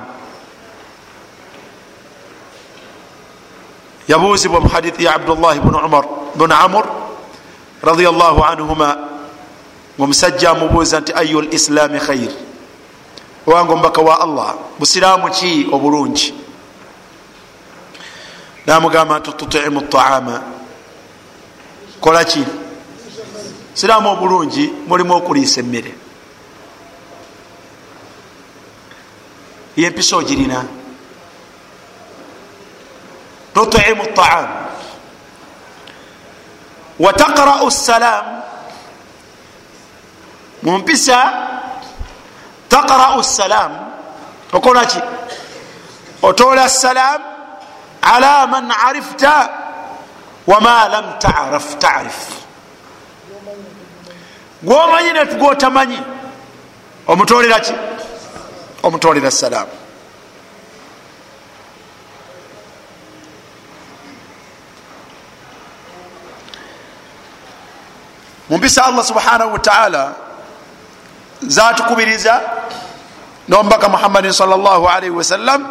yabuuzibwa 4.08 4.64
mu 4.64 4.70
hadithi 4.72 5.04
ya 5.04 5.20
abdullahi 5.20 5.60
bunu 5.60 6.56
amur 6.56 6.86
radiallahu 7.84 8.40
anhuma 8.40 9.07
ngaomusajja 9.98 10.50
amubuuza 10.50 11.00
nti 11.00 11.14
ayu 11.14 11.42
lislaami 11.42 12.00
khair 12.00 12.32
owange 13.48 13.74
omubaka 13.74 14.02
wa 14.02 14.22
allah 14.22 14.56
busiraamu 14.80 15.30
ki 15.30 15.68
obulungi? 15.72 16.34
Namugamba 18.66 19.20
nti 19.20 19.32
tutimu 19.32 19.82
taama 19.82 20.42
kola 22.02 22.24
ki? 22.26 22.46
Siraamu 23.74 24.10
obulungi 24.10 24.74
mulimu 24.88 25.14
okuliisa 25.16 25.60
emmere. 25.60 25.96
Yempisa 29.78 30.18
ogirina? 30.18 30.66
Tutimu 33.54 34.06
taam 34.16 34.50
wataqrau 37.00 37.72
salaamu 37.72 38.47
mumpisa 40.64 41.20
taqrau 42.70 43.24
salam 43.24 43.72
okolaki 44.54 45.00
otoola 46.22 46.70
salam 46.70 47.22
ala 48.02 48.48
man 48.48 48.72
arifta 48.72 49.50
wama 50.48 50.88
lam 50.92 51.06
taraf 51.20 51.76
tarif. 51.80 52.18
Gwomanyi 54.64 55.12
netugwotamanyi 55.14 56.00
omutoleraki 57.08 57.74
omutolera 58.84 59.32
salam 59.32 59.68
mumpisa 68.50 68.86
allah 68.86 69.06
subhanahu 69.06 69.54
wataala 69.54 70.16
zatukubiriza 71.42 72.42
nomubaka 73.48 73.90
muhammadin 73.90 74.32
salllahalihi 74.32 75.12
wasallam 75.12 75.68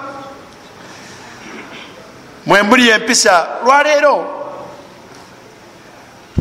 mwembuli 2.47 2.89
empisa 2.89 3.47
lwaleero 3.65 4.37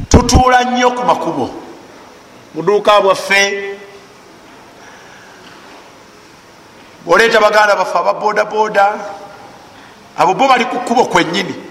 tutuula 0.10 0.64
nnyo 0.64 0.92
ku 0.92 1.04
makubo. 1.06 1.50
Muduuka 2.54 3.02
bwaffe 3.02 3.76
oleeta 7.08 7.40
baganda 7.40 7.76
baffe 7.76 7.98
ababodaboda 7.98 8.94
abo 10.18 10.34
bo 10.34 10.48
bali 10.48 10.66
ku 10.66 10.80
kkubo 10.80 11.06
kwennyini. 11.06 11.56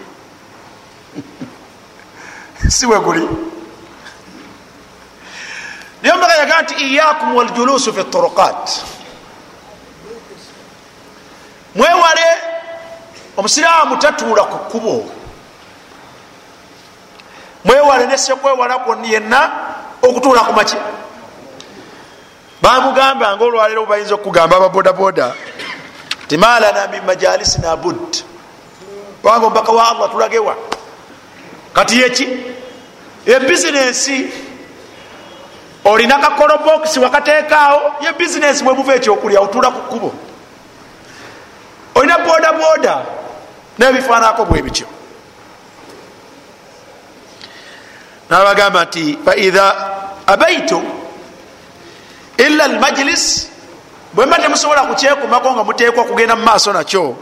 Si 2.69 2.87
we 2.87 2.99
guli 3.01 3.29
naye 6.05 6.15
ombaga 6.15 6.35
yagaa 6.35 6.63
nti 6.63 6.75
iyakum 6.75 7.37
waljulusu 7.37 7.95
fi 7.95 8.05
turuqat 8.05 8.71
mwewale 11.75 12.27
omusiraamu 13.37 13.97
tatuula 13.97 14.45
ku 14.45 14.59
kkubo 14.59 15.11
mwewale 17.65 18.07
nesekwewala 18.07 18.79
kwonna 18.79 19.09
yenna 19.09 19.51
okutuula 20.03 20.41
ku 20.41 20.53
maki 20.53 20.77
bamugamba 22.63 23.37
nga 23.37 23.45
olwaleero 23.45 23.87
bayinza 23.87 24.15
okugamba 24.15 24.57
ababodaboda 24.57 25.33
ti 26.29 26.37
malana 26.37 26.87
min 26.87 27.03
majalisina 27.05 27.77
bud 27.77 28.17
wanga 29.23 29.47
omubaka 29.47 29.73
wa 29.73 29.89
allah 29.91 30.11
tulagewa 30.11 30.57
kati 31.73 32.01
yeki 32.01 32.29
ebizinensi 33.27 34.45
olina 35.85 36.19
kakolobokisi 36.19 37.01
wakateekaawo? 37.01 37.93
Ye 38.01 38.13
bizinesi 38.13 38.65
bwemuva 38.65 38.95
ekyokulya 38.95 39.41
otula 39.41 39.71
ku 39.71 39.81
kkubo. 39.81 40.15
Olina 41.95 42.19
bodaboda 42.19 43.03
nebifaanako 43.79 44.45
bwe 44.45 44.63
bityo. 44.63 44.87
Nabagamba 48.31 48.85
nti 48.85 49.19
faidha 49.25 49.75
abaitu 50.27 50.83
ila 52.37 52.65
almajlis 52.65 53.49
bwemba 54.13 54.39
temusobola 54.39 54.83
kukyekumako 54.83 55.53
nga 55.53 55.65
muteekwa 55.65 56.05
kugenda 56.05 56.37
mu 56.37 56.45
maaso 56.45 56.73
nakyo 56.73 57.17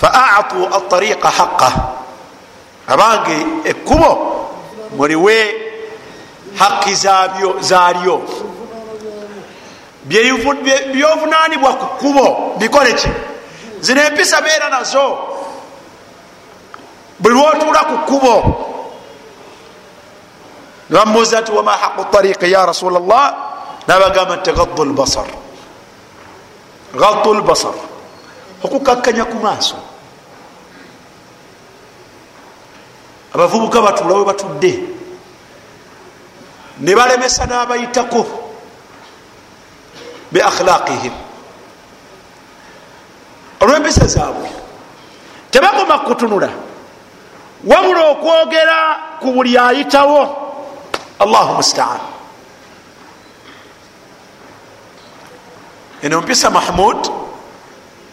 faatu 0.00 0.68
atariqa 0.74 1.30
haqa 1.30 1.72
abange 2.86 3.46
ekkubo 3.64 4.10
muliwe 4.96 5.59
haki 6.58 6.94
zalyo 7.60 8.22
byovunanibwa 10.92 11.74
ku 11.74 11.86
kkubo 11.86 12.56
bikole 12.58 12.92
ki? 12.94 13.08
Zino 13.80 14.02
empisa 14.02 14.40
beera 14.40 14.68
nazo. 14.68 15.18
Buli 17.20 17.34
lwotuula 17.34 17.80
ku 17.84 17.96
kkubo 17.98 18.34
nebamubuuza 20.90 21.40
nti 21.40 21.52
wama 21.52 21.72
haqu 21.72 22.04
tariqi 22.10 22.50
ya 22.50 22.66
rasul 22.66 22.92
llah 22.92 23.34
nabagamba 23.86 24.36
nti 24.36 24.52
gadu 24.52 24.84
lbasar 24.84 25.26
gadu 26.94 27.34
lbasar 27.34 27.74
okukakkanya 28.62 29.24
ku 29.24 29.36
maaso. 29.38 29.76
Abavubuka 33.34 33.80
batuula 33.80 34.14
we 34.14 34.24
batudde 34.24 34.99
ne 36.80 36.94
balemesa 36.94 37.46
n'abayitako 37.46 38.22
be 40.32 40.40
akhlaqihim 40.42 41.12
olw'empisa 43.60 44.06
zaabwe 44.06 44.48
tebagoma 45.50 45.98
kutunula. 45.98 46.50
Wabula 47.64 48.00
okwogera 48.16 48.78
ku 49.20 49.32
buli 49.32 49.58
ayitawo 49.58 50.20
allahu 51.20 51.60
mustaan. 51.60 52.00
Eno 56.02 56.20
mpisa 56.20 56.50
mahmud 56.50 56.96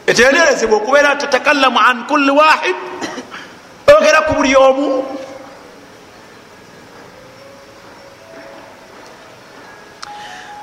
etenderezebwa 0.08 0.78
okubeera 0.78 1.16
tatakallamu 1.16 1.80
an 1.80 2.04
kulli 2.08 2.32
wahid 2.32 2.76
oyogera 3.88 4.22
ku 4.28 4.34
buli 4.36 4.56
omu 4.56 5.06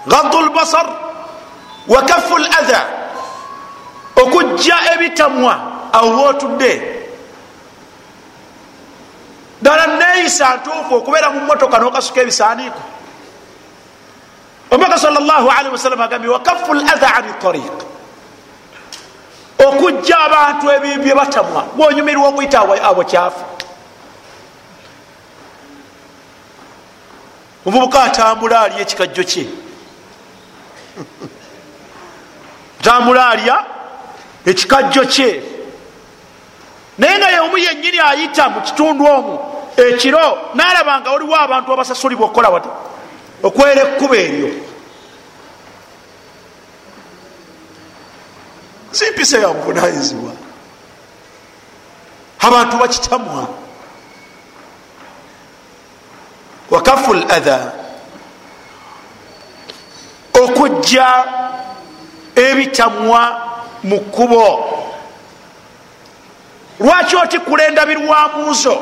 gadu 0.06 0.40
lbasar 0.40 0.86
wa 1.88 2.02
kafu 2.02 2.38
latha 2.38 2.86
okujja 4.16 4.76
ebitamwa 4.94 5.72
awo 5.92 6.10
wootudde 6.10 6.94
ddala 9.62 9.86
neeyisa 9.86 10.56
ntuufu 10.56 10.94
okubeera 10.94 11.30
mu 11.30 11.40
motoka 11.40 11.78
n'okasuka 11.78 12.20
ebisaaniiko. 12.20 12.82
Omubaka 14.70 14.98
sal 14.98 15.14
llah 15.14 15.58
alihi 15.58 15.72
wasallam 15.72 16.00
agambye 16.00 16.30
wakafu 16.30 16.74
latha 16.74 17.14
ani 17.14 17.32
tariq? 17.42 17.78
Okujja 19.66 20.18
abantu 20.18 20.70
ebibye 20.70 21.14
batamwa 21.14 21.62
gwonyumirwa 21.76 22.28
okuyita 22.28 22.60
abo 22.60 23.04
kyafu. 23.04 23.44
Omuvubuka 27.66 28.02
atambula 28.02 28.60
alya 28.60 28.80
ekikajjo 28.80 29.24
kye 29.24 29.63
atambula 32.84 33.28
alya 33.28 33.64
ekikajjo 34.46 35.04
kye. 35.04 35.42
Naye 36.98 37.18
nga 37.18 37.28
yeomu 37.28 37.58
yennyini 37.58 37.98
ayita 37.98 38.48
mu 38.48 38.60
kitundu 38.60 39.06
omwo 39.06 39.34
ekiro 39.76 40.50
nalaba 40.54 41.00
nga 41.00 41.10
waliwo 41.10 41.36
abantu 41.36 41.72
abasasulibwa 41.72 42.26
okukola 42.26 42.48
wata 42.48 42.68
okwera 43.42 43.82
ekkuba 43.82 44.16
eryo. 44.16 44.50
Si 48.92 49.10
mpisa 49.10 49.38
ya 49.38 49.48
buvunanyizibwa 49.48 50.32
abantu 52.40 52.76
bakitamwa. 52.76 53.48
Wakafu 56.70 57.14
latha 57.14 57.72
okujja 60.34 61.24
ebitamwa 62.54 63.22
mu 63.82 64.00
kkubo. 64.00 64.70
Lwaki 66.80 67.16
oti 67.16 67.38
kulendabirwamuzo 67.38 68.74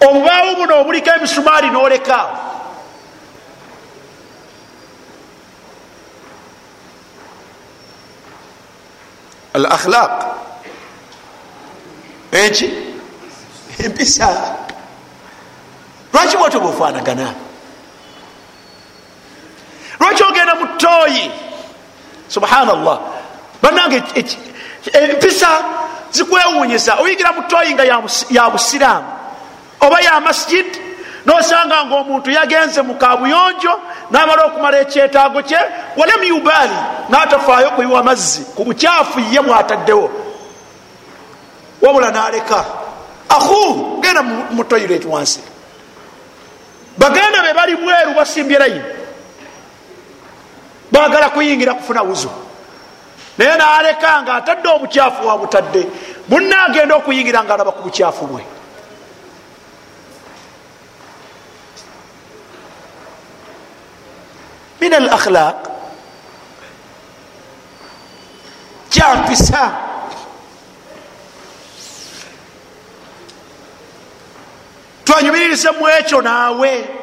obubaawo 0.00 0.54
buno 0.56 0.80
obuliko 0.80 1.10
emisumaali 1.10 1.70
nolekaawo 1.70 2.36
al 9.54 9.66
akhlaq 9.66 10.14
eki? 12.32 12.68
Empisa. 13.78 14.28
Lwaki 16.12 16.36
bwotyo 16.36 16.60
bwefaanagana 16.60 17.34
lwaki 20.00 20.22
ogenda 20.22 20.54
mu 20.54 20.66
tooyi 20.78 21.30
subhanallah. 22.32 22.98
Banange 23.62 24.02
empisa 24.92 25.48
zikwewunyisa 26.10 26.94
oyigira 26.94 27.32
mu 27.32 27.42
tooyi 27.42 27.74
nga 27.74 27.84
ya 28.30 28.50
busiraamu. 28.50 29.08
Oba 29.80 30.00
ya 30.00 30.20
masjid 30.20 30.66
nosanga 31.26 31.84
nga 31.84 31.94
omuntu 31.94 32.30
yagenze 32.30 32.82
mu 32.82 32.94
kabuyonjo 32.94 33.80
namala 34.10 34.44
okumala 34.44 34.80
ekyetaago 34.80 35.42
kye 35.42 35.60
walam 35.96 36.24
yubaali 36.24 36.78
natafaayo 37.08 37.70
kuyiwa 37.70 38.02
mazzi 38.02 38.40
ku 38.56 38.64
bukyafu 38.64 39.20
ye 39.20 39.40
mwataddewo. 39.40 40.10
Wabula 41.82 42.10
naleka 42.10 42.64
ahu 43.28 44.00
genda 44.00 44.22
mu 44.22 44.64
toilet 44.64 45.04
wansi. 45.04 45.40
Baganda 46.98 47.42
be 47.42 47.52
bali 47.54 47.76
bweru 47.76 48.14
basimbye 48.14 48.58
layini 48.58 49.01
bagala 50.92 51.30
kuyingira 51.30 51.74
kufuna 51.74 52.02
wuzu. 52.02 52.30
Naye 53.38 53.56
naleka 53.56 54.22
nga 54.22 54.34
atadde 54.34 54.68
obukyafu 54.68 55.26
wabutadde 55.26 55.86
munagenda 56.28 56.94
okuyingira 56.96 57.44
nga 57.44 57.54
alaba 57.54 57.72
ku 57.72 57.82
bukyafu 57.82 58.26
bwe. 58.26 58.44
Min 64.80 64.92
al 64.94 65.08
akhlaq 65.08 65.56
kyampisa. 68.90 69.72
Twanyumiririse 75.04 75.70
mu 75.70 75.88
ekyo 75.88 76.20
naawe 76.22 77.01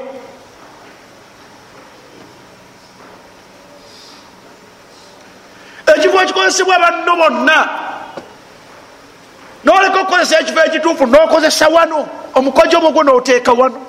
ekifo 5.95 6.21
ekikozesebwa 6.21 6.79
banno 6.79 7.15
bonna. 7.15 7.69
Noleka 9.63 9.99
okukozesa 9.99 10.39
ekifo 10.39 10.59
ekituufu 10.59 11.05
nokozesa 11.05 11.67
wano. 11.67 12.07
Omukojo 12.35 12.77
omugwo 12.77 13.03
noteeka 13.03 13.53
wano. 13.53 13.81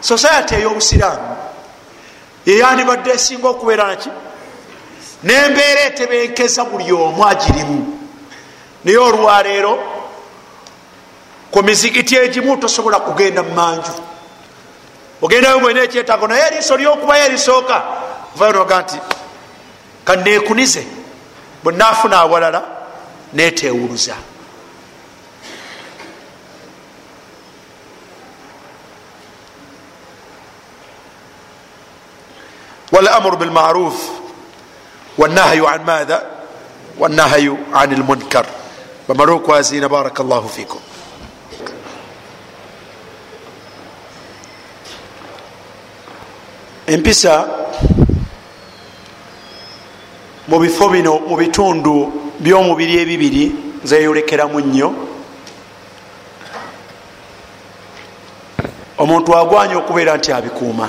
Society 0.00 0.54
ey'obusiraamu 0.54 1.36
yeyandibadde 2.46 3.10
esinga 3.10 3.48
okubeera 3.48 3.86
naki 3.86 4.10
nembeera 5.22 5.80
etebenkeza 5.80 6.64
buli 6.64 6.92
omu 6.92 7.24
agirimu. 7.24 7.98
Naye 8.84 8.98
olwaleero 8.98 9.78
ku 11.50 11.62
mizigiti 11.62 12.16
egimu 12.16 12.56
tosobola 12.56 13.00
kugenda 13.00 13.42
mumanju 13.42 14.11
ogendayo 15.21 15.59
mwena 15.59 15.81
ekyetaago 15.83 16.27
naye 16.27 16.43
eriiso 16.47 16.77
lyokubayo 16.77 17.25
erisooka 17.25 17.83
vayo 18.35 18.53
noga 18.53 18.81
nti 18.81 18.97
kanekunize 20.05 20.87
bwenaafuna 21.63 22.17
awalala 22.19 22.61
netewuluza 23.33 24.15
والأمر 32.91 33.35
بالمعروف 33.35 34.09
والنهي 35.17 35.67
عن 35.67 35.83
ماذا 35.85 36.25
والنهي 36.97 37.57
عن 37.73 37.93
المنكر 37.93 38.45
بمروك 39.09 39.49
وازين 39.49 39.87
بارك 39.87 40.19
الله 40.19 40.47
فيكم 40.47 40.79
empisa 46.92 47.48
mu 50.48 50.58
bifo 50.58 50.88
bino 50.88 51.18
mu 51.28 51.36
bitundu 51.36 52.12
by'omubiri 52.40 52.98
ebibiri 53.00 53.44
zeyolekeramu 53.84 54.60
nnyo. 54.60 54.88
Omuntu 58.98 59.36
agwanya 59.36 59.78
okubeera 59.78 60.16
nti 60.16 60.32
abikuuma. 60.32 60.88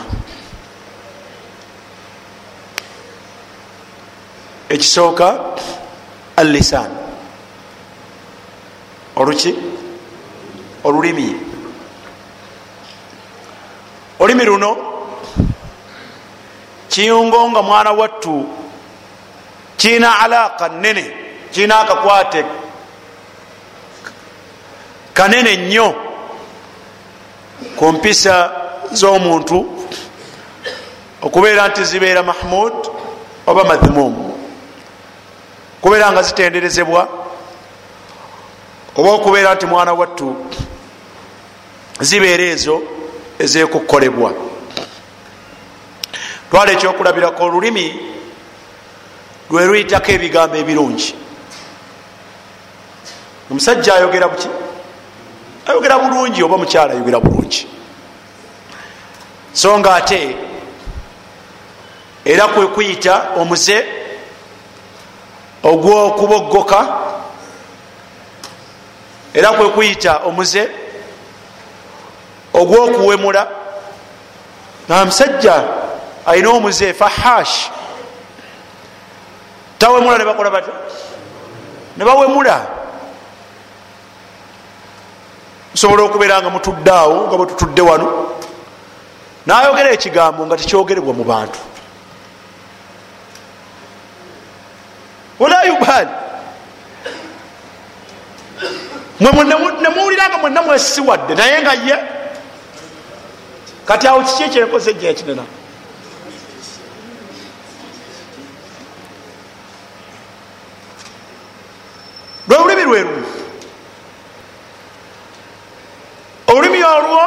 Ekisooka 4.70 5.28
allisan 6.36 6.92
oluki? 9.16 9.56
Olulimi. 10.84 11.36
Olulimi 14.20 14.46
luno 14.46 14.93
kiyungo 16.94 17.50
nga 17.50 17.62
mwana 17.62 17.92
wattu 17.92 18.46
kiina 19.78 20.20
alaaka 20.20 20.70
nene 20.70 21.12
kiina 21.52 21.80
akakwate 21.80 22.46
kanene 25.14 25.58
nnyo 25.58 25.96
ku 27.76 27.92
mpisa 27.92 28.52
z'omuntu 28.92 29.88
okubeera 31.22 31.68
nti 31.68 31.84
zibeera 31.84 32.24
mahmud 32.24 32.74
oba 33.48 33.64
madhmumu 33.64 34.38
kubeera 35.82 36.12
nga 36.12 36.24
zitenderezebwa 36.24 37.08
oba 38.96 39.12
okubeera 39.12 39.56
nti 39.56 39.66
mwana 39.66 39.94
wattu 39.94 40.36
zibeera 42.00 42.44
ezo 42.44 42.82
ezekukolebwa 43.40 44.53
twala 46.54 46.72
ekyokulabirako 46.72 47.44
olulimi 47.44 47.86
lwe 49.50 49.66
luyitako 49.66 50.12
ebigambo 50.12 50.56
ebirungi. 50.62 51.16
Omusajja 53.52 53.96
ayogera 53.96 54.28
buki? 54.28 54.48
Ayogera 55.68 55.98
bulungi 55.98 56.44
oba 56.44 56.56
omukyala 56.56 56.94
ayogera 56.94 57.20
bulungi? 57.20 57.68
So 59.54 59.80
nga 59.80 59.96
ate 59.96 60.38
era 62.26 62.48
kwe 62.48 62.68
kuyita 62.68 63.34
omuze 63.42 63.78
ogwokuboggoka 65.64 66.80
era 69.34 69.52
kwe 69.52 69.70
kuyita 69.70 70.18
omuze 70.18 70.70
ogwokuwemula 72.54 73.44
nga 74.86 75.06
musajja 75.06 75.83
alina 76.26 76.50
omuze 76.50 76.94
fahash. 76.94 77.70
Tawemula 79.78 80.18
nebakola 80.18 80.50
bata 80.50 80.72
nebawemula 81.98 82.68
nsobola 85.74 86.04
okubeera 86.04 86.42
nga 86.42 86.50
mutuddaawo 86.50 87.28
nga 87.28 87.38
bwetutudde 87.38 87.82
wano. 87.82 88.08
Nayogera 89.46 89.92
ekigambo 89.92 90.46
nga 90.46 90.58
tekyogerebwa 90.58 91.14
mu 91.14 91.24
bantu. 91.24 91.60
Wala 95.40 95.66
yubali 95.66 96.10
nemuwulira 99.20 100.30
nga 100.30 100.38
mwenna 100.38 100.62
mwesisiwadde 100.62 101.36
naye 101.36 101.62
nga 101.62 101.74
ye. 101.74 101.98
Kati 103.86 104.08
awo 104.08 104.22
kiki 104.22 104.44
ekyenkoze 104.44 104.92
ejja 104.92 105.10
kinena 112.84 112.90
lwe 112.90 113.02
lwerumu 113.02 113.26
olulimi 116.48 116.84
olwo 116.84 117.22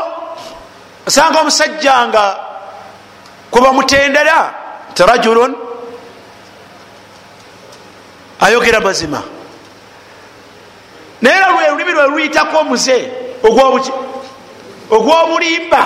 osanga 1.07 1.41
omusajja 1.41 2.09
nga 2.09 2.37
kwebamutendera 3.51 4.55
nti 4.91 5.03
rajulun 5.03 5.57
ayogera 8.41 8.81
mazima. 8.81 9.23
Naye 11.23 11.37
era 11.37 11.51
lwe 11.51 11.69
lulimi 11.71 11.93
lwe 11.93 12.07
luyitako 12.09 12.59
omuze 12.59 13.13
ogwobulimba 14.91 15.83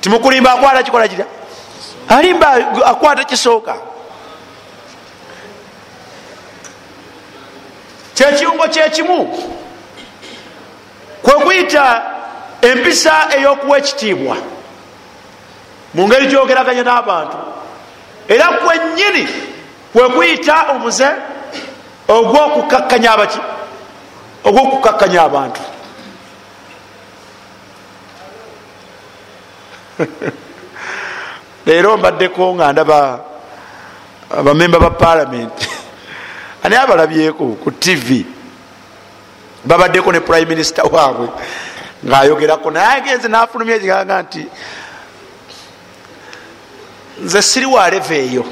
timukulimba 0.00 0.52
akwata 0.52 0.82
kikola 0.82 1.08
kirya 1.08 1.26
alimba 2.08 2.48
akwata 2.86 3.24
kisooka 3.24 3.76
kyekirungo 8.16 8.68
kyekimu 8.68 9.18
kwekuyita 11.22 12.02
empisa 12.62 13.14
eyokuwa 13.36 13.78
ekitiibwa. 13.78 14.36
Mu 15.94 16.06
ngeri 16.06 16.26
gyogeraganya 16.26 16.82
n'abantu. 16.82 17.36
Era 18.28 18.46
kwenyini 18.58 19.28
kwekuyita 19.92 20.66
omuze 20.72 21.08
ogwokukakkanya 22.08 23.10
abaki 23.12 23.40
ogwokukakkanya 24.44 25.22
abantu. 25.22 25.60
Leero 31.66 31.96
mbaddeko 31.96 32.54
nga 32.54 32.72
ndaba 32.72 33.20
bamemba 34.44 34.78
ba 34.78 34.90
palamenti 34.90 35.68
ani 36.66 36.76
abalabyeko 36.76 37.56
ku 37.62 37.70
tv 37.70 38.26
babaddeko 39.64 40.12
ne 40.12 40.20
prime 40.20 40.48
minister 40.48 40.84
waabwe 40.92 41.28
ngaayogerako 42.06 42.70
naye 42.70 42.96
agenze 42.96 43.28
nafulumya 43.28 43.76
ekiganga 43.76 44.22
nti 44.22 44.46
nze 47.22 47.42
siri 47.42 47.66
walevu 47.66 48.14
eyo. 48.14 48.44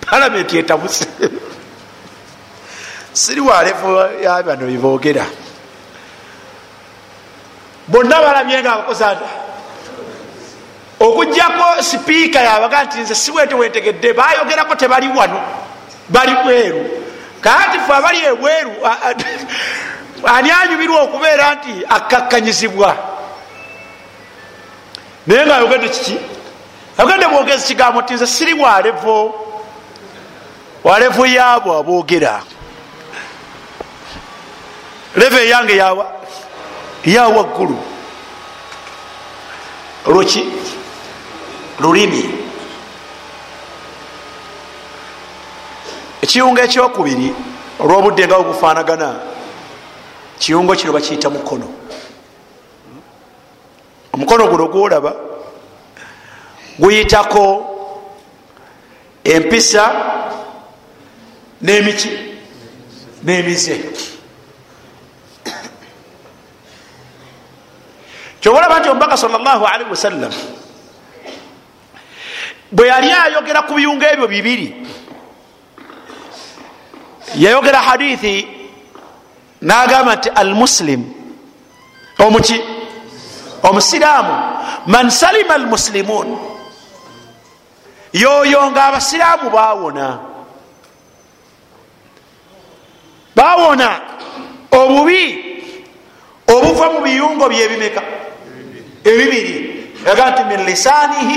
Palamenti 0.00 0.58
etabuse 0.58 1.06
siri 3.12 3.40
walevu 3.40 3.88
ya 4.22 4.42
bano 4.42 4.66
bebogera 4.66 5.26
bonna 7.88 8.22
balabye 8.22 8.60
nga 8.60 8.76
bakozata 8.76 9.28
okugjako 11.00 11.82
sipiika 11.82 12.40
yabaga 12.40 12.84
nti 12.84 12.98
nze 12.98 13.14
siwete 13.14 13.54
wentegedde 13.54 14.12
bayogerako 14.12 14.74
tebali 14.74 15.08
wano. 15.08 15.40
Bali 16.08 16.34
bweru 16.44 17.01
kati 17.42 17.78
fe 17.86 17.92
abali 17.92 18.20
ebweru 18.24 18.72
ani 20.34 20.50
anyumirwa 20.50 21.00
okubeera 21.02 21.54
nti 21.54 21.72
akakkanyizibwa 21.88 22.96
naye 25.26 25.46
nga 25.46 25.56
ayogedde 25.56 25.88
kiki? 25.88 26.16
Ayogedde 26.98 27.26
bwogezi 27.28 27.66
kigambo 27.66 28.02
ti 28.02 28.14
nze 28.14 28.26
siri 28.26 28.54
walevo 28.54 29.34
walevo 30.84 31.26
yaabo 31.26 31.78
aboogera 31.78 32.42
leve 35.16 35.46
eyange 35.46 35.76
yawa 35.76 36.12
yawaggulu 37.04 37.78
olwoki 40.06 40.44
lulimi 41.80 42.41
ekiyungo 46.22 46.60
ekyokubiri 46.60 47.34
olwobudde 47.82 48.26
nga 48.26 48.36
ogufanagana 48.36 49.08
kiyungo 50.38 50.74
kino 50.74 50.92
bakiyita 50.92 51.30
mukono. 51.30 51.68
Omukono 54.12 54.46
guno 54.48 54.68
gwolaba 54.68 55.12
guyitako 56.78 57.44
empisa 59.24 59.84
nemiki 61.60 62.10
nemize. 63.22 63.80
Kyobalaba 68.40 68.80
nti 68.80 68.88
omubaka 68.88 69.16
salllahalihi 69.16 69.90
wasallam 69.90 70.32
bwe 72.72 72.88
yali 72.88 73.12
ayogera 73.12 73.62
ku 73.62 73.74
biyungo 73.74 74.04
ebyo 74.04 74.26
bibiri 74.28 74.81
yayogera 77.34 77.78
hadithi 77.78 78.48
nagamba 79.62 80.16
nti 80.16 80.28
almuslim 80.28 81.04
omuki 82.18 82.60
omusiraamu 83.62 84.34
man 84.86 85.10
salima 85.10 85.54
almuslimun 85.54 86.38
yoyo 88.12 88.70
nga 88.70 88.84
abasiraamu 88.84 89.50
bawona 89.50 90.18
bawona 93.36 93.88
obubi 94.72 95.22
obuva 96.46 96.86
mu 96.92 97.00
biyungo 97.00 97.48
byebimeka 97.48 98.02
ebibiri. 99.04 99.54
Yaga 100.06 100.30
nti 100.30 100.42
min 100.44 100.60
lisanihi 100.66 101.36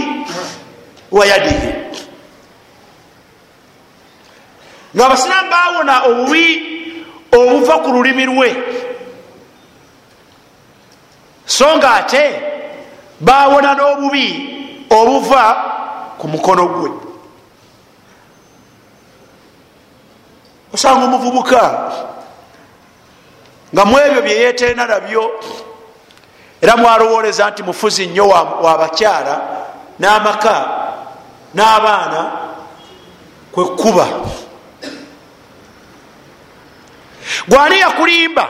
wa 1.12 1.26
yadihi 1.26 1.70
nga 4.96 5.06
abasiraamu 5.06 5.50
bawona 5.52 5.96
obubi 6.04 6.46
obuva 7.32 7.80
ku 7.84 7.90
lulimi 7.92 8.26
lwe. 8.26 8.50
So 11.46 11.78
nga 11.78 11.94
ate 11.96 12.24
bawona 13.20 13.76
n'obubi 13.76 14.28
obuva 14.90 15.44
ku 16.18 16.28
mukono 16.28 16.68
gwe. 16.68 16.90
Osanga 20.74 21.06
omuvubuka 21.06 21.92
nga 23.74 23.86
mu 23.86 24.00
ebyo 24.00 24.22
byeyeteena 24.22 24.88
nabyo 24.88 25.24
era 26.62 26.78
mwalowoleza 26.78 27.50
nti 27.50 27.64
mufuzi 27.64 28.08
nnyo 28.08 28.28
wabakyala 28.64 29.36
n'amaka 30.00 30.56
n'abaana 31.54 32.32
kwekuba 33.52 34.08
gwani 37.48 37.80
yakulimba. 37.80 38.50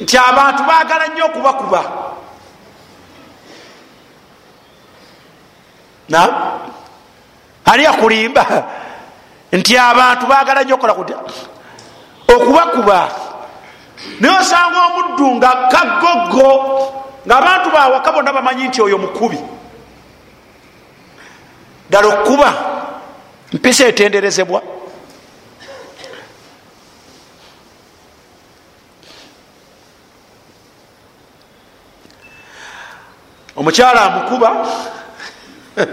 Nti 0.00 0.18
abantu 0.18 0.62
bagala 0.62 1.06
nnyo 1.08 1.24
okubakuba. 1.26 1.82
Ani 7.64 7.84
yakulimba? 7.84 8.46
Nti 9.52 9.78
abantu 9.78 10.26
bagala 10.26 10.62
nnyo 10.62 10.74
okola 10.74 10.94
kutya 10.94 11.16
okubakuba. 12.28 13.08
Naye 14.20 14.38
osanga 14.38 14.78
omuddu 14.86 15.34
nga 15.34 15.68
kagogo 15.70 16.48
ngaabantu 17.26 17.70
bawaka 17.70 18.12
bonna 18.12 18.32
bamanyi 18.32 18.68
nti 18.68 18.82
oyo 18.82 18.98
mukubi. 18.98 19.38
Ddala 21.88 22.08
okukuba. 22.08 22.52
Mpisa 23.52 23.86
etenderezebwa 23.86 24.62
omukyala 33.56 34.00
amukuba? 34.04 34.66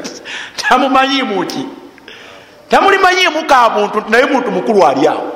Tamumanyiimu 0.62 1.45
ki 1.45 1.66
tamulimanyiimu 2.70 3.43
ka 3.47 3.70
muntu 3.70 4.03
naye 4.10 4.26
muntu 4.26 4.51
mukulu 4.51 4.86
ali 4.88 5.07
awo. 5.07 5.32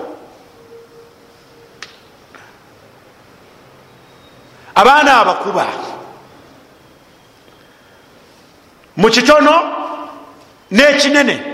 Abaana 4.75 5.19
abakuba. 5.21 5.65
Mu 8.95 9.09
kitono 9.09 9.53
n'ekinene. 10.71 11.53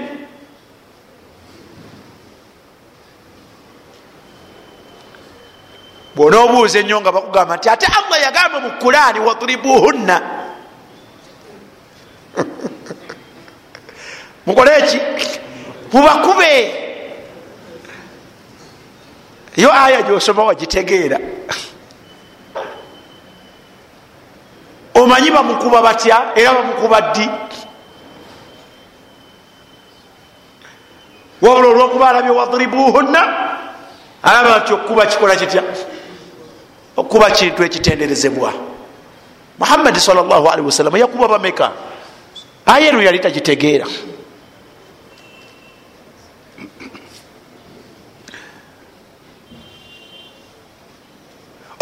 Bwona 6.15 6.39
obuuza 6.39 6.79
ennyo 6.79 7.01
nga 7.01 7.11
bakugamba 7.11 7.55
nti 7.57 7.69
ate 7.69 7.87
allah 7.87 8.19
yagamba 8.21 8.59
mu 8.59 8.71
kulaani 8.81 9.19
waturibuhunna 9.19 10.38
mukole 14.49 14.71
eki 14.77 14.99
mubakube. 15.93 16.73
Yo 19.55 19.73
aya 19.73 20.01
gyosoma 20.01 20.43
wagitegeera. 20.43 21.19
Omanyi 24.93 25.31
bamukuba 25.31 25.81
batya 25.81 26.31
era 26.35 26.53
bamukuba 26.53 27.01
ddi? 27.01 27.29
Wabula 31.41 31.67
olwokuba 31.67 32.09
alabye 32.09 32.31
wadribuhunna 32.31 33.21
alaba 34.23 34.59
nti 34.59 34.73
okuba 34.73 35.05
kikola 35.05 35.35
kitya? 35.35 35.63
Okuba 36.97 37.31
kintu 37.31 37.63
ekitenderezebwa. 37.63 38.53
Muhammadi 39.59 39.99
salllahalihi 39.99 40.65
wasallama 40.65 40.99
yakuba 40.99 41.27
bameka. 41.27 41.71
Aya 42.65 42.89
eno 42.89 43.01
yali 43.01 43.19
tagitegeera 43.19 43.85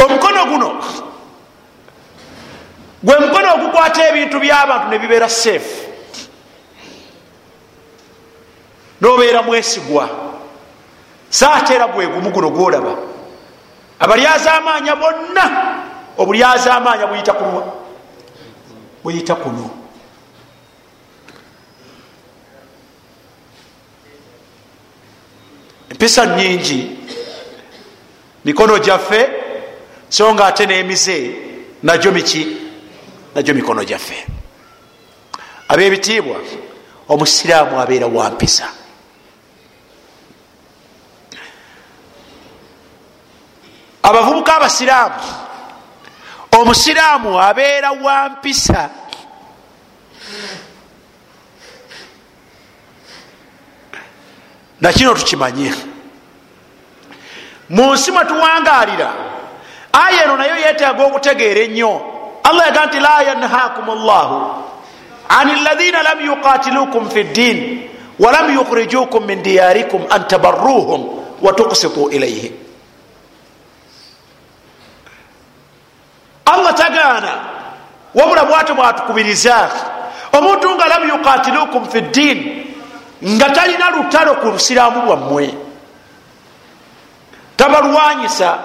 omukono 0.07 0.45
guno 0.45 0.83
gwe 3.07 3.19
mukono 3.19 3.53
ogukwata 3.55 4.03
ebintu 4.09 4.39
byabantu 4.39 4.89
nebibeera 4.89 5.29
safe. 5.29 5.87
Nobeera 9.01 9.41
mwesigwa. 9.43 10.09
Saate 11.29 11.73
era 11.73 11.87
gwe 11.87 12.07
gumu 12.07 12.29
guno 12.29 12.49
gwolaba. 12.49 12.95
Abalyazaamaanya 13.99 14.95
bonna 14.95 15.45
obulyazaamaanya 16.17 17.07
buyita 17.07 17.33
kunwa 17.33 17.73
buyita 19.03 19.35
kuno 19.35 19.69
empisa 25.89 26.25
nyingi 26.25 26.97
mikono 28.45 28.79
gyaffe 28.79 29.29
so 30.09 30.33
nga 30.33 30.45
ate 30.45 30.65
n'emize 30.65 31.35
nagyo 31.83 32.11
miki 32.11 32.66
nagyo 33.37 33.53
mikono 33.53 33.83
gyaffe. 33.83 34.25
Ab'ebitiibwa 35.67 36.37
omusiraamu 37.07 37.79
abeera 37.79 38.07
wampisa 38.07 38.67
abavubuka 44.03 44.55
abasiraamu 44.55 45.21
omusiraamu 46.51 47.41
abeera 47.41 47.91
wampisa 47.91 48.89
nakino 54.81 55.13
tukimanye. 55.13 55.73
Mu 57.69 57.93
nsi 57.93 58.11
mwetuwangalira 58.11 59.13
aya 59.93 60.23
eno 60.23 60.37
nayo 60.37 60.55
yetaaga 60.57 61.03
okutegeera 61.03 61.61
ennyo 61.61 62.16
allah 62.47 62.63
yaga 62.65 62.85
nti 62.85 62.99
la 62.99 63.21
yanhakum 63.23 63.85
llahu 64.05 64.37
an 65.29 65.47
ladhina 65.63 66.03
lam 66.03 66.19
yuqatilukum 66.25 67.09
fi 67.11 67.23
ddin 67.23 67.57
walam 68.19 68.53
yukhrijukum 68.55 69.25
min 69.25 69.43
diyarikum 69.43 70.07
an 70.09 70.23
tabaruhum 70.27 71.01
watuksitu 71.41 72.09
ilaihim 72.09 72.53
allah 76.45 76.73
tagaana 76.73 77.33
wabula 78.15 78.45
bwate 78.45 78.73
bwatukubiriza 78.73 79.69
omuntu 80.37 80.69
nga 80.75 80.87
lam 80.87 81.03
yuqatilukum 81.09 81.89
fi 81.89 82.01
ddin 82.01 82.37
nga 83.23 83.49
talina 83.49 83.89
lutalo 83.91 84.35
ku 84.35 84.47
lusiraamu 84.55 85.05
lwammwe 85.05 85.53
tabalwanyisa 87.57 88.57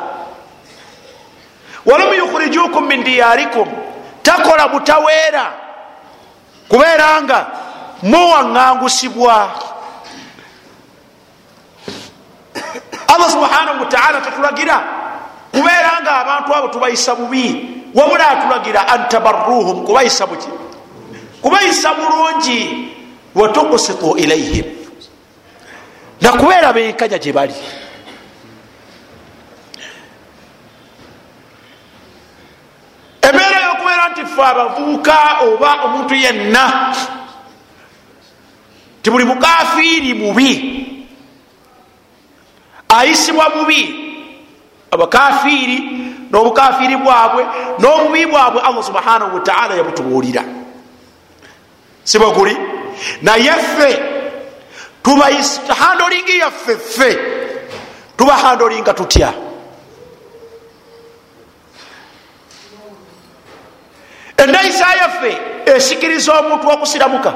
walam 1.87 2.14
yukhrijukum 2.14 2.87
min 2.87 3.03
diyarikum. 3.05 3.68
Takola 4.22 4.68
butaweera 4.68 5.53
kubeera 6.68 7.22
nga 7.22 7.39
muwaŋŋangusibwa 8.03 9.37
allah 13.12 13.28
subhanahu 13.30 13.80
wataala 13.85 14.20
tatulagira. 14.20 14.78
Kubeera 15.53 16.01
nga 16.03 16.12
abantu 16.20 16.55
abo 16.55 16.68
tubayisa 16.68 17.14
bubi. 17.14 17.68
Wabula 17.95 18.28
atulagira 18.28 18.89
antabaruhum 18.89 19.85
kubayisa 19.85 20.26
buki? 20.26 20.49
Kubayisa 21.43 21.93
bulungi. 21.95 22.89
Watukusitu 23.35 24.16
ilaihim 24.16 24.83
nakubeera 26.22 26.72
benkanya 26.72 27.18
gye 27.18 27.33
bali 27.33 27.55
embeera 33.23 33.59
yokubeera 33.66 34.09
nti 34.09 34.25
fe 34.35 34.43
abavubuka 34.43 35.16
oba 35.47 35.70
omuntu 35.85 36.14
yenna 36.14 36.95
ti 39.03 39.11
buli 39.11 39.25
mukafiiri 39.25 40.14
mubi 40.14 40.51
ayisibwa 42.88 43.49
mubi 43.57 43.80
abakafiiri 44.91 45.79
n'obukafiiri 46.30 46.96
bwabwe 46.96 47.42
n'obubi 47.79 48.26
bwabwe 48.26 48.61
allah 48.61 48.84
subhanahu 48.84 49.34
wataala 49.34 49.75
yabutubuulira. 49.75 50.45
Sibwe 52.05 52.30
guli? 52.30 52.57
Naye 53.22 53.53
ffe 53.53 54.03
tubahandolingi 55.03 56.38
yaffe 56.38 56.76
ffe 56.76 57.18
tubahandolinga 58.17 58.95
tutya 58.95 59.33
endayisa 64.37 64.87
yaffe 65.00 65.38
esikiriza 65.64 66.33
omuntu 66.33 66.68
wokusiramuka 66.68 67.33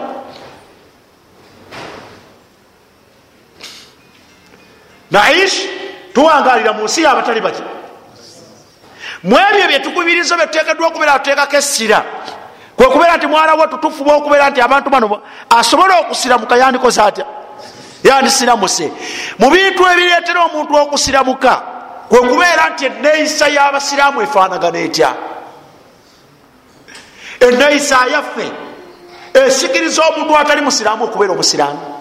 naish 5.11 5.57
tuwangalira 6.15 6.73
mu 6.73 6.85
nsi 6.85 7.03
yabatali 7.03 7.41
baki 7.41 7.63
mwebyo 9.23 9.69
byetukubirizo 9.69 10.37
byetutekeddwa 10.37 10.87
okubeera 10.89 11.19
tuteekako 11.19 11.57
essira. 11.57 12.03
Kwekubeera 12.77 13.17
nti 13.17 13.27
mwalawo 13.27 13.67
tutufuba 13.67 14.15
okubeera 14.15 14.51
nti 14.51 14.61
abantu 14.61 14.91
bano 14.91 15.23
asobole 15.51 15.95
okusiramuka 15.95 16.57
yandikoze 16.57 17.03
atya? 17.03 17.25
Yandisiramuse 18.05 18.93
mu 19.39 19.51
bintu 19.51 19.83
ebireetera 19.93 20.45
omuntu 20.45 20.75
okusiramuka 20.77 21.63
kwekubeera 22.09 22.71
nti 22.71 22.87
enneeyisa 22.87 23.49
y'abasiraamu 23.49 24.23
efaanagana 24.23 24.79
etya 24.79 25.11
enneeyisa 27.41 28.07
yaffe. 28.13 28.53
Esikiriza 29.35 30.03
omuntu 30.03 30.37
atali 30.37 30.63
musiraamu 30.63 31.05
okubeera 31.05 31.33
omusiraamu 31.33 31.97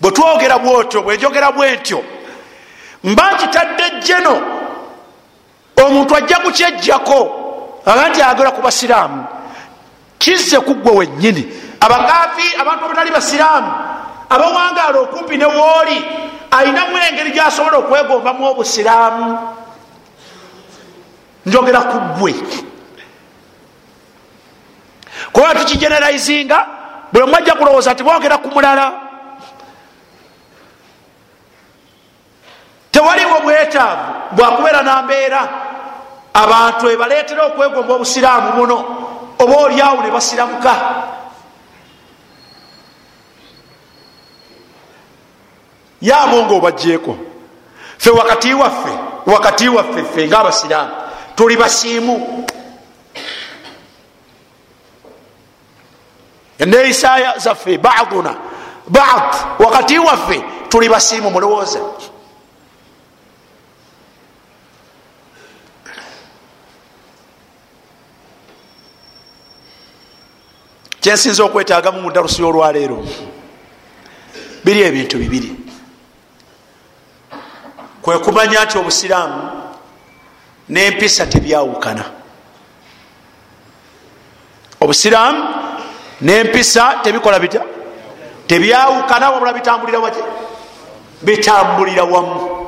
bwe 0.00 0.10
twogera 0.10 0.58
bwotyo 0.58 1.02
bwenjogera 1.02 1.52
bwentyo 1.52 2.04
mba 3.04 3.32
nkitadde 3.32 3.90
jeno 4.06 4.42
omuntu 5.84 6.16
ajja 6.16 6.38
kukyejjako 6.38 7.18
aga 7.86 8.08
nti 8.08 8.22
ayagala 8.22 8.50
ku 8.50 8.62
basiraamu. 8.62 9.26
Kizze 10.18 10.60
kuggwe 10.60 10.92
wennyini. 10.92 11.42
Abakafi 11.80 12.56
abantu 12.60 12.84
abatali 12.84 13.10
basiraamu 13.10 13.72
abawangaala 14.30 14.98
okumpi 15.00 15.36
ne 15.36 15.44
wooli 15.44 16.04
ayinamu 16.50 16.98
engeri 16.98 17.30
gyasobola 17.30 17.78
okwegombamu 17.78 18.46
obusiraamu 18.50 19.38
njogera 21.48 21.80
ku 21.80 21.98
ggwe. 22.00 22.34
Kuba 25.32 25.54
tukigeneraizinga 25.54 26.66
buli 27.12 27.24
omu 27.24 27.36
ajja 27.36 27.54
kulowooza 27.54 27.92
nti 27.92 28.02
bwogera 28.02 28.38
ku 28.38 28.48
mulala. 28.48 28.92
Tewaliwo 32.90 33.40
bwetaavu 33.40 34.04
bwakubeera 34.36 34.82
nambeera 34.82 35.40
abantu 36.34 36.90
ebaleetera 36.90 37.42
okwegomba 37.46 37.94
obusiraamu 37.94 38.52
buno 38.52 38.76
oba 39.38 39.54
oliawo 39.56 40.02
ne 40.02 40.10
basiramuka. 40.10 40.74
Yaabo 46.00 46.36
nga 46.42 46.54
obajjeeko. 46.54 47.16
Fe 47.98 48.10
wakati 48.10 48.54
waffe 48.54 48.92
wakati 49.26 49.68
waffe 49.68 50.02
ffe 50.04 50.28
ngaabasiraamu 50.28 51.07
tuli 51.38 51.56
basiimu 51.56 52.44
eneeyisa 56.58 57.38
zaffe 57.38 57.78
baduna. 57.78 58.34
Bad 58.88 59.34
wakati 59.58 59.98
waffe 59.98 60.42
tuli 60.68 60.88
basiimu 60.88 61.30
mulowooza 61.30 61.80
kyensinza 71.00 71.44
okwetaagamu 71.44 72.00
mu 72.00 72.10
darusi 72.10 72.42
y'olwaleero 72.42 73.04
biri 74.64 74.80
ebintu 74.82 75.18
bibiri. 75.18 75.52
Kwe 78.02 78.18
kumanya 78.18 78.64
nti 78.64 78.78
obusiraamu 78.78 79.57
n'empisa 80.68 81.26
tebyawukana. 81.26 82.04
Obusiraamu 84.80 85.44
n'empisa 86.20 87.00
tebikola 87.02 87.38
bitya? 87.38 87.62
Tebyawukana 88.46 89.30
wabula 89.30 89.52
bitambulira 89.52 89.98
waki 89.98 90.20
bitambulira 91.22 92.04
wamu. 92.04 92.66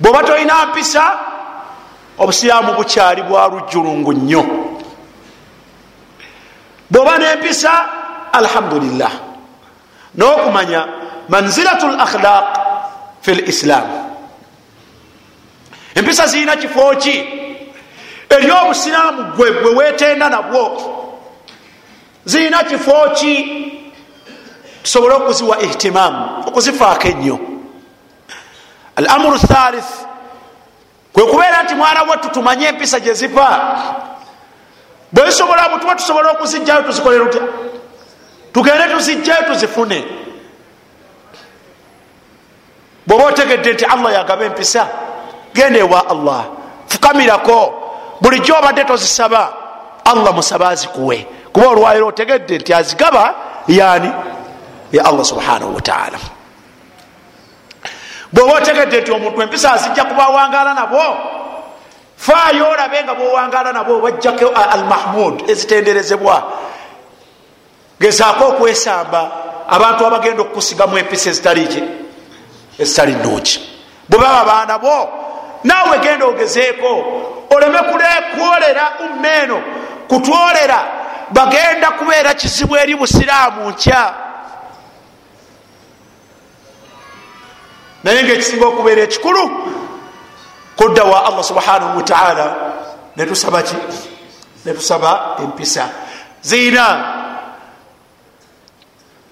Bwoba 0.00 0.22
tolina 0.22 0.66
mpisa 0.66 1.18
obusiraamu 2.18 2.74
bukyali 2.74 3.22
bwa 3.22 3.48
lujjulungu 3.48 4.12
nnyo. 4.12 4.44
Bwoba 6.90 7.18
nempisa 7.18 7.72
alhamdulillah. 8.32 9.12
Nokumanya 10.14 10.86
manzilatu 11.28 11.88
lakhlaq 11.88 12.44
fi 13.22 13.34
lislam 13.34 14.01
empisa 15.94 16.26
zirina 16.26 16.56
kifo 16.56 16.96
ki? 16.96 17.24
Eri 18.28 18.50
obusiraamu 18.50 19.32
gwe 19.36 19.50
gwe 19.50 19.74
wetenda 19.74 20.28
nabwo. 20.28 20.64
Zirina 22.24 22.64
kifo 22.64 23.10
ki? 23.14 23.72
Tusobole 24.82 25.14
okuziwa 25.14 25.62
ihtimamu 25.62 26.44
okuzifaako 26.46 27.08
ennyo. 27.08 27.38
Alamuru 28.96 29.38
thalith 29.38 29.92
kwe 31.12 31.26
kubeera 31.26 31.62
nti 31.62 31.74
mwana 31.74 32.02
wattu 32.02 32.28
tumanye 32.28 32.66
empisa 32.66 33.00
gyeziva 33.00 33.78
bwezisobola 35.12 35.68
butuba 35.68 35.94
tusobole 35.94 36.28
okuzijjayo 36.28 36.82
tuzikolera 36.82 37.24
tutya 37.24 37.48
tugende 38.52 38.94
tuzijjayo 38.94 39.42
tuzifune. 39.42 40.04
Bwoba 43.06 43.24
otegedde 43.24 43.72
nti 43.72 43.84
allah 43.84 44.12
yagaba 44.12 44.44
empisa 44.44 44.88
genda 45.54 45.78
ewa 45.78 46.08
allah. 46.10 46.44
Fukamirako. 46.88 47.74
Bulijjo 48.20 48.54
obadde 48.54 48.84
tozisaba 48.84 49.52
allah 50.04 50.34
musaba 50.34 50.68
azikuwe. 50.68 51.26
Kuba 51.52 51.68
olwaliro 51.68 52.06
otegedde 52.06 52.58
nti 52.58 52.74
azigaba 52.74 53.34
yani? 53.68 54.12
Ya 54.92 55.04
allah 55.04 55.24
subhanahu 55.24 55.74
wataala 55.74 56.18
bwoba 58.32 58.52
otegedde 58.52 59.00
nti 59.00 59.10
omuntu 59.12 59.42
empisa 59.42 59.72
azijja 59.72 60.04
kubawangala 60.04 60.74
nabo 60.74 61.16
faayo 62.16 62.70
olabe 62.70 63.02
nga 63.04 63.14
bwowangala 63.14 63.72
nabo 63.72 64.00
bajjako 64.00 64.48
almahmud 64.48 65.50
ezitenderezebwa. 65.50 66.42
Gezaako 68.00 68.44
okwesamba 68.48 69.30
abantu 69.68 70.06
abagenda 70.06 70.42
okukusigamu 70.42 70.98
empisa 70.98 71.30
ezitaliki 71.30 71.82
ezitali 72.78 73.14
nungi 73.14 73.60
bwe 74.08 74.18
baba 74.18 74.44
baana 74.44 74.78
bo 74.78 75.08
naawe 75.64 75.98
genda 75.98 76.26
ogezeeko. 76.26 77.04
Oleme 77.56 77.78
kulekwolera 77.78 78.92
ummeeno 79.00 79.62
kutwolera 80.08 80.84
bagenda 81.30 81.90
kubeera 81.90 82.34
kizibu 82.34 82.76
eri 82.76 82.94
busiraamu 82.94 83.70
nkya. 83.70 84.14
Naye 88.04 88.24
ngaekisinga 88.24 88.66
okubeera 88.66 89.02
ekikulu 89.02 89.50
kudda 90.76 91.04
wa 91.04 91.26
allah 91.26 91.44
subhanahu 91.44 91.96
wataala 91.96 92.56
netusaba 93.16 93.62
ki? 93.62 93.76
Netusaba 94.64 95.36
empisa. 95.38 95.88
Ziina 96.42 97.14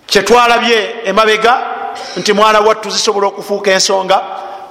kyetwalabye 0.07 0.95
emabega 1.05 1.63
nti 2.17 2.33
mwana 2.33 2.61
wattu 2.61 2.91
zisobola 2.91 3.27
okufuuka 3.27 3.71
ensonga 3.71 4.23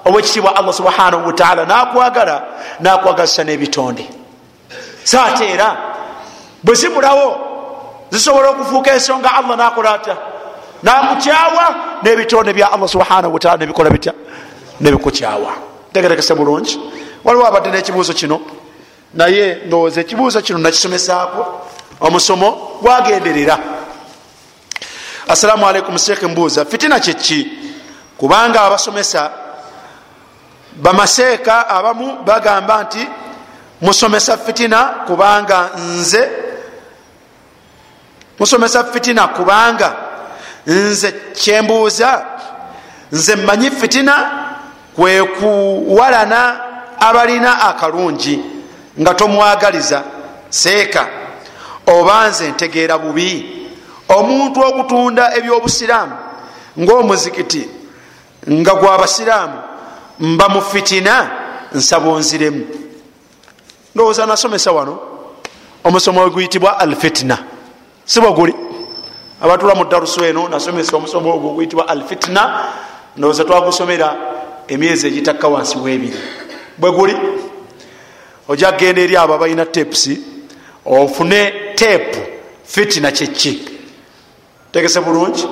obwekitibwa 0.05 0.55
allah 0.55 0.73
subhanahu 0.73 1.27
wataala 1.27 1.65
nakwagala 1.65 2.43
nakwagazisa 2.79 3.43
n'ebitonde. 3.43 4.09
Saate 5.03 5.49
era 5.49 5.77
bwe 6.63 6.75
zibulawo 6.75 7.37
zisobola 8.11 8.49
okufuuka 8.49 8.93
ensonga 8.93 9.35
allah 9.35 9.57
nakola 9.57 9.93
ata 9.93 10.17
namukyawa 10.83 11.75
n'ebitonde 12.03 12.53
bya 12.53 12.71
allah 12.71 12.89
subhanahu 12.89 13.33
wataala 13.33 13.57
nebikola 13.57 13.89
bitya? 13.89 14.13
Nebikukyawa. 14.81 15.51
Tegerekese 15.93 16.35
bulungi. 16.35 16.79
Waliwo 17.23 17.47
abadde 17.47 17.69
n'ekibuuzo 17.69 18.13
kino. 18.13 18.41
Naye 19.13 19.57
ndowooza 19.65 20.01
ekibuuzo 20.01 20.41
kino 20.41 20.59
nakisomesaako. 20.59 21.61
Omusomo 22.01 22.77
gwagenderera. 22.81 23.57
Assalamu 25.27 25.67
alaikum 25.67 25.97
sheekh 25.97 26.23
mbuuza. 26.23 26.65
Fitina 26.65 26.99
kyeki 26.99 27.47
kubanga 28.17 28.61
abasomesa 28.61 29.31
bamaseeka 30.75 31.69
abamu 31.69 32.17
bagamba 32.25 32.83
nti 32.83 33.07
musomesa 33.81 34.37
fitina 34.37 34.83
kubanga 34.83 35.69
nze 35.77 36.29
musomesa 38.39 38.83
fitina 38.83 39.27
kubanga 39.27 39.95
nze 40.67 41.11
kyembuuza 41.11 42.25
nze 43.11 43.35
mmanyi 43.35 43.71
fitina 43.71 44.31
kwekuwalana 44.95 46.59
abalina 46.99 47.61
akalungi 47.61 48.39
nga 48.99 49.13
tomwagaliza 49.13 50.03
seeka 50.49 51.07
oba 51.87 52.27
nze 52.29 52.49
ntegeera 52.49 52.97
bubi. 52.97 53.59
Omuntu 54.09 54.59
okutunda 54.61 55.23
ebyobusiraamu 55.37 56.15
ngaomuzikiti 56.79 57.69
nga 58.51 58.73
gwabasiraamu 58.75 59.57
mba 60.19 60.49
mu 60.49 60.61
fitina 60.61 61.31
nsaba 61.73 62.09
onziremu. 62.09 62.65
Ndowooza 63.95 64.25
nasomesa 64.25 64.71
wano 64.71 64.99
omusomo 65.83 66.21
oguyitibwa 66.21 66.79
alfitina. 66.79 67.37
Sibwe 68.05 68.31
guli. 68.31 68.55
Abatula 69.41 69.75
mu 69.75 69.85
darusu 69.85 70.23
eno 70.25 70.49
nasomesa 70.49 70.97
omusomo 70.97 71.33
ogwo 71.35 71.49
oguyitibwa 71.51 71.87
alfitina 71.87 72.65
ndowooza 73.17 73.43
twagusomera 73.43 74.15
emyezi 74.67 75.07
egitakka 75.07 75.47
wansi 75.47 75.77
webiri. 75.77 76.17
Bwe 76.77 76.91
guli? 76.91 77.15
Ojja 78.47 78.71
kgenda 78.71 79.01
eri 79.01 79.17
abo 79.17 79.33
abalina 79.33 79.65
tepusi 79.65 80.21
ofune 80.85 81.53
tepu 81.75 82.19
fitina 82.63 83.11
kyeki 83.11 83.69
tegese 84.71 84.99
bulungi? 85.01 85.47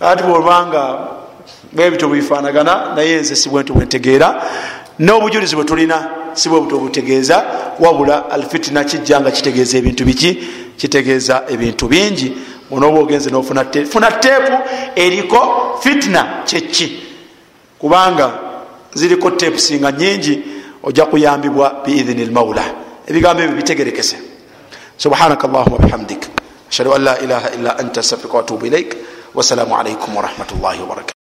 Ati 0.00 0.22
bwobanga 0.22 1.08
bwebityo 1.72 2.08
bwifanagana 2.08 2.94
naye 2.96 3.20
nze 3.20 3.36
si 3.36 3.48
bwentu 3.48 3.74
bwentegeera 3.74 4.42
n'obujulizi 4.98 5.56
bwe 5.56 5.64
tulina 5.64 6.08
si 6.34 6.48
bwe 6.48 6.60
buto 6.60 6.78
butegeeza. 6.78 7.44
Wabula 7.78 8.30
alfitina 8.30 8.84
kijja 8.84 9.20
nga 9.20 9.30
kitegeeza 9.30 9.78
ebintu 9.78 10.04
biki? 10.04 10.38
Kitegeeza 10.76 11.42
ebintu 11.48 11.88
bingi. 11.88 12.32
Onoba 12.70 12.98
ogenze 13.00 13.30
nofuna 13.30 13.64
funa 13.90 14.10
tepu 14.12 14.52
eriko 14.96 15.78
fitina 15.82 16.42
kyeki? 16.44 17.02
Kubanga 17.78 18.32
ziriko 18.94 19.30
tepu 19.30 19.58
singa 19.58 19.92
nyingi 19.92 20.42
ojja 20.82 21.06
kuyambibwa 21.06 21.82
biidhini 21.86 22.24
lmaula 22.24 22.64
ebigambo 23.06 23.42
ebyo 23.42 23.56
bitegerekese. 23.56 24.16
Subhanaka 24.96 25.48
allahuma 25.48 25.78
bihamdik. 25.78 26.26
Ashhadu 26.70 26.94
an 26.94 27.02
la 27.04 27.18
ilaha 27.18 27.50
illa 27.50 27.78
anta 27.78 28.00
astafirika 28.00 28.36
watubu 28.36 28.66
ilaik 28.66 28.96
wassalamu 29.34 29.76
alaikum 29.76 30.16
warahmatullahi 30.16 30.80
wabarakatu 30.80 31.15